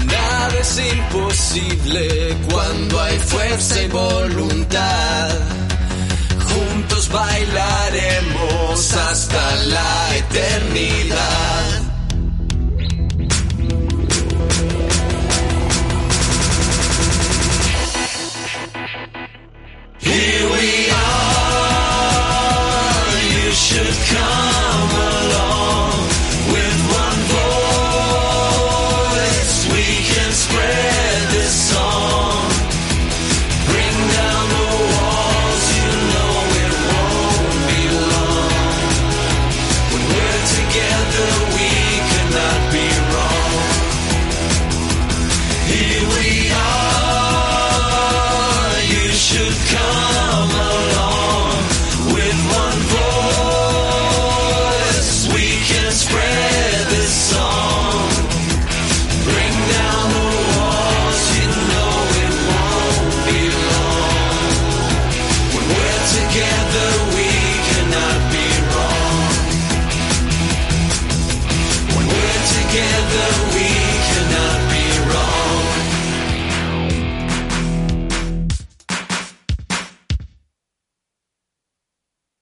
Nada 0.06 0.56
es 0.60 0.80
imposible 0.80 2.38
cuando 2.50 3.02
hay 3.02 3.20
fuerza 3.20 3.82
y 3.82 3.88
voluntad. 3.88 5.30
Juntos 6.40 7.10
bailaremos 7.10 8.94
hasta 8.94 9.56
la 9.66 10.16
eternidad. 10.16 11.57
done. 24.20 24.77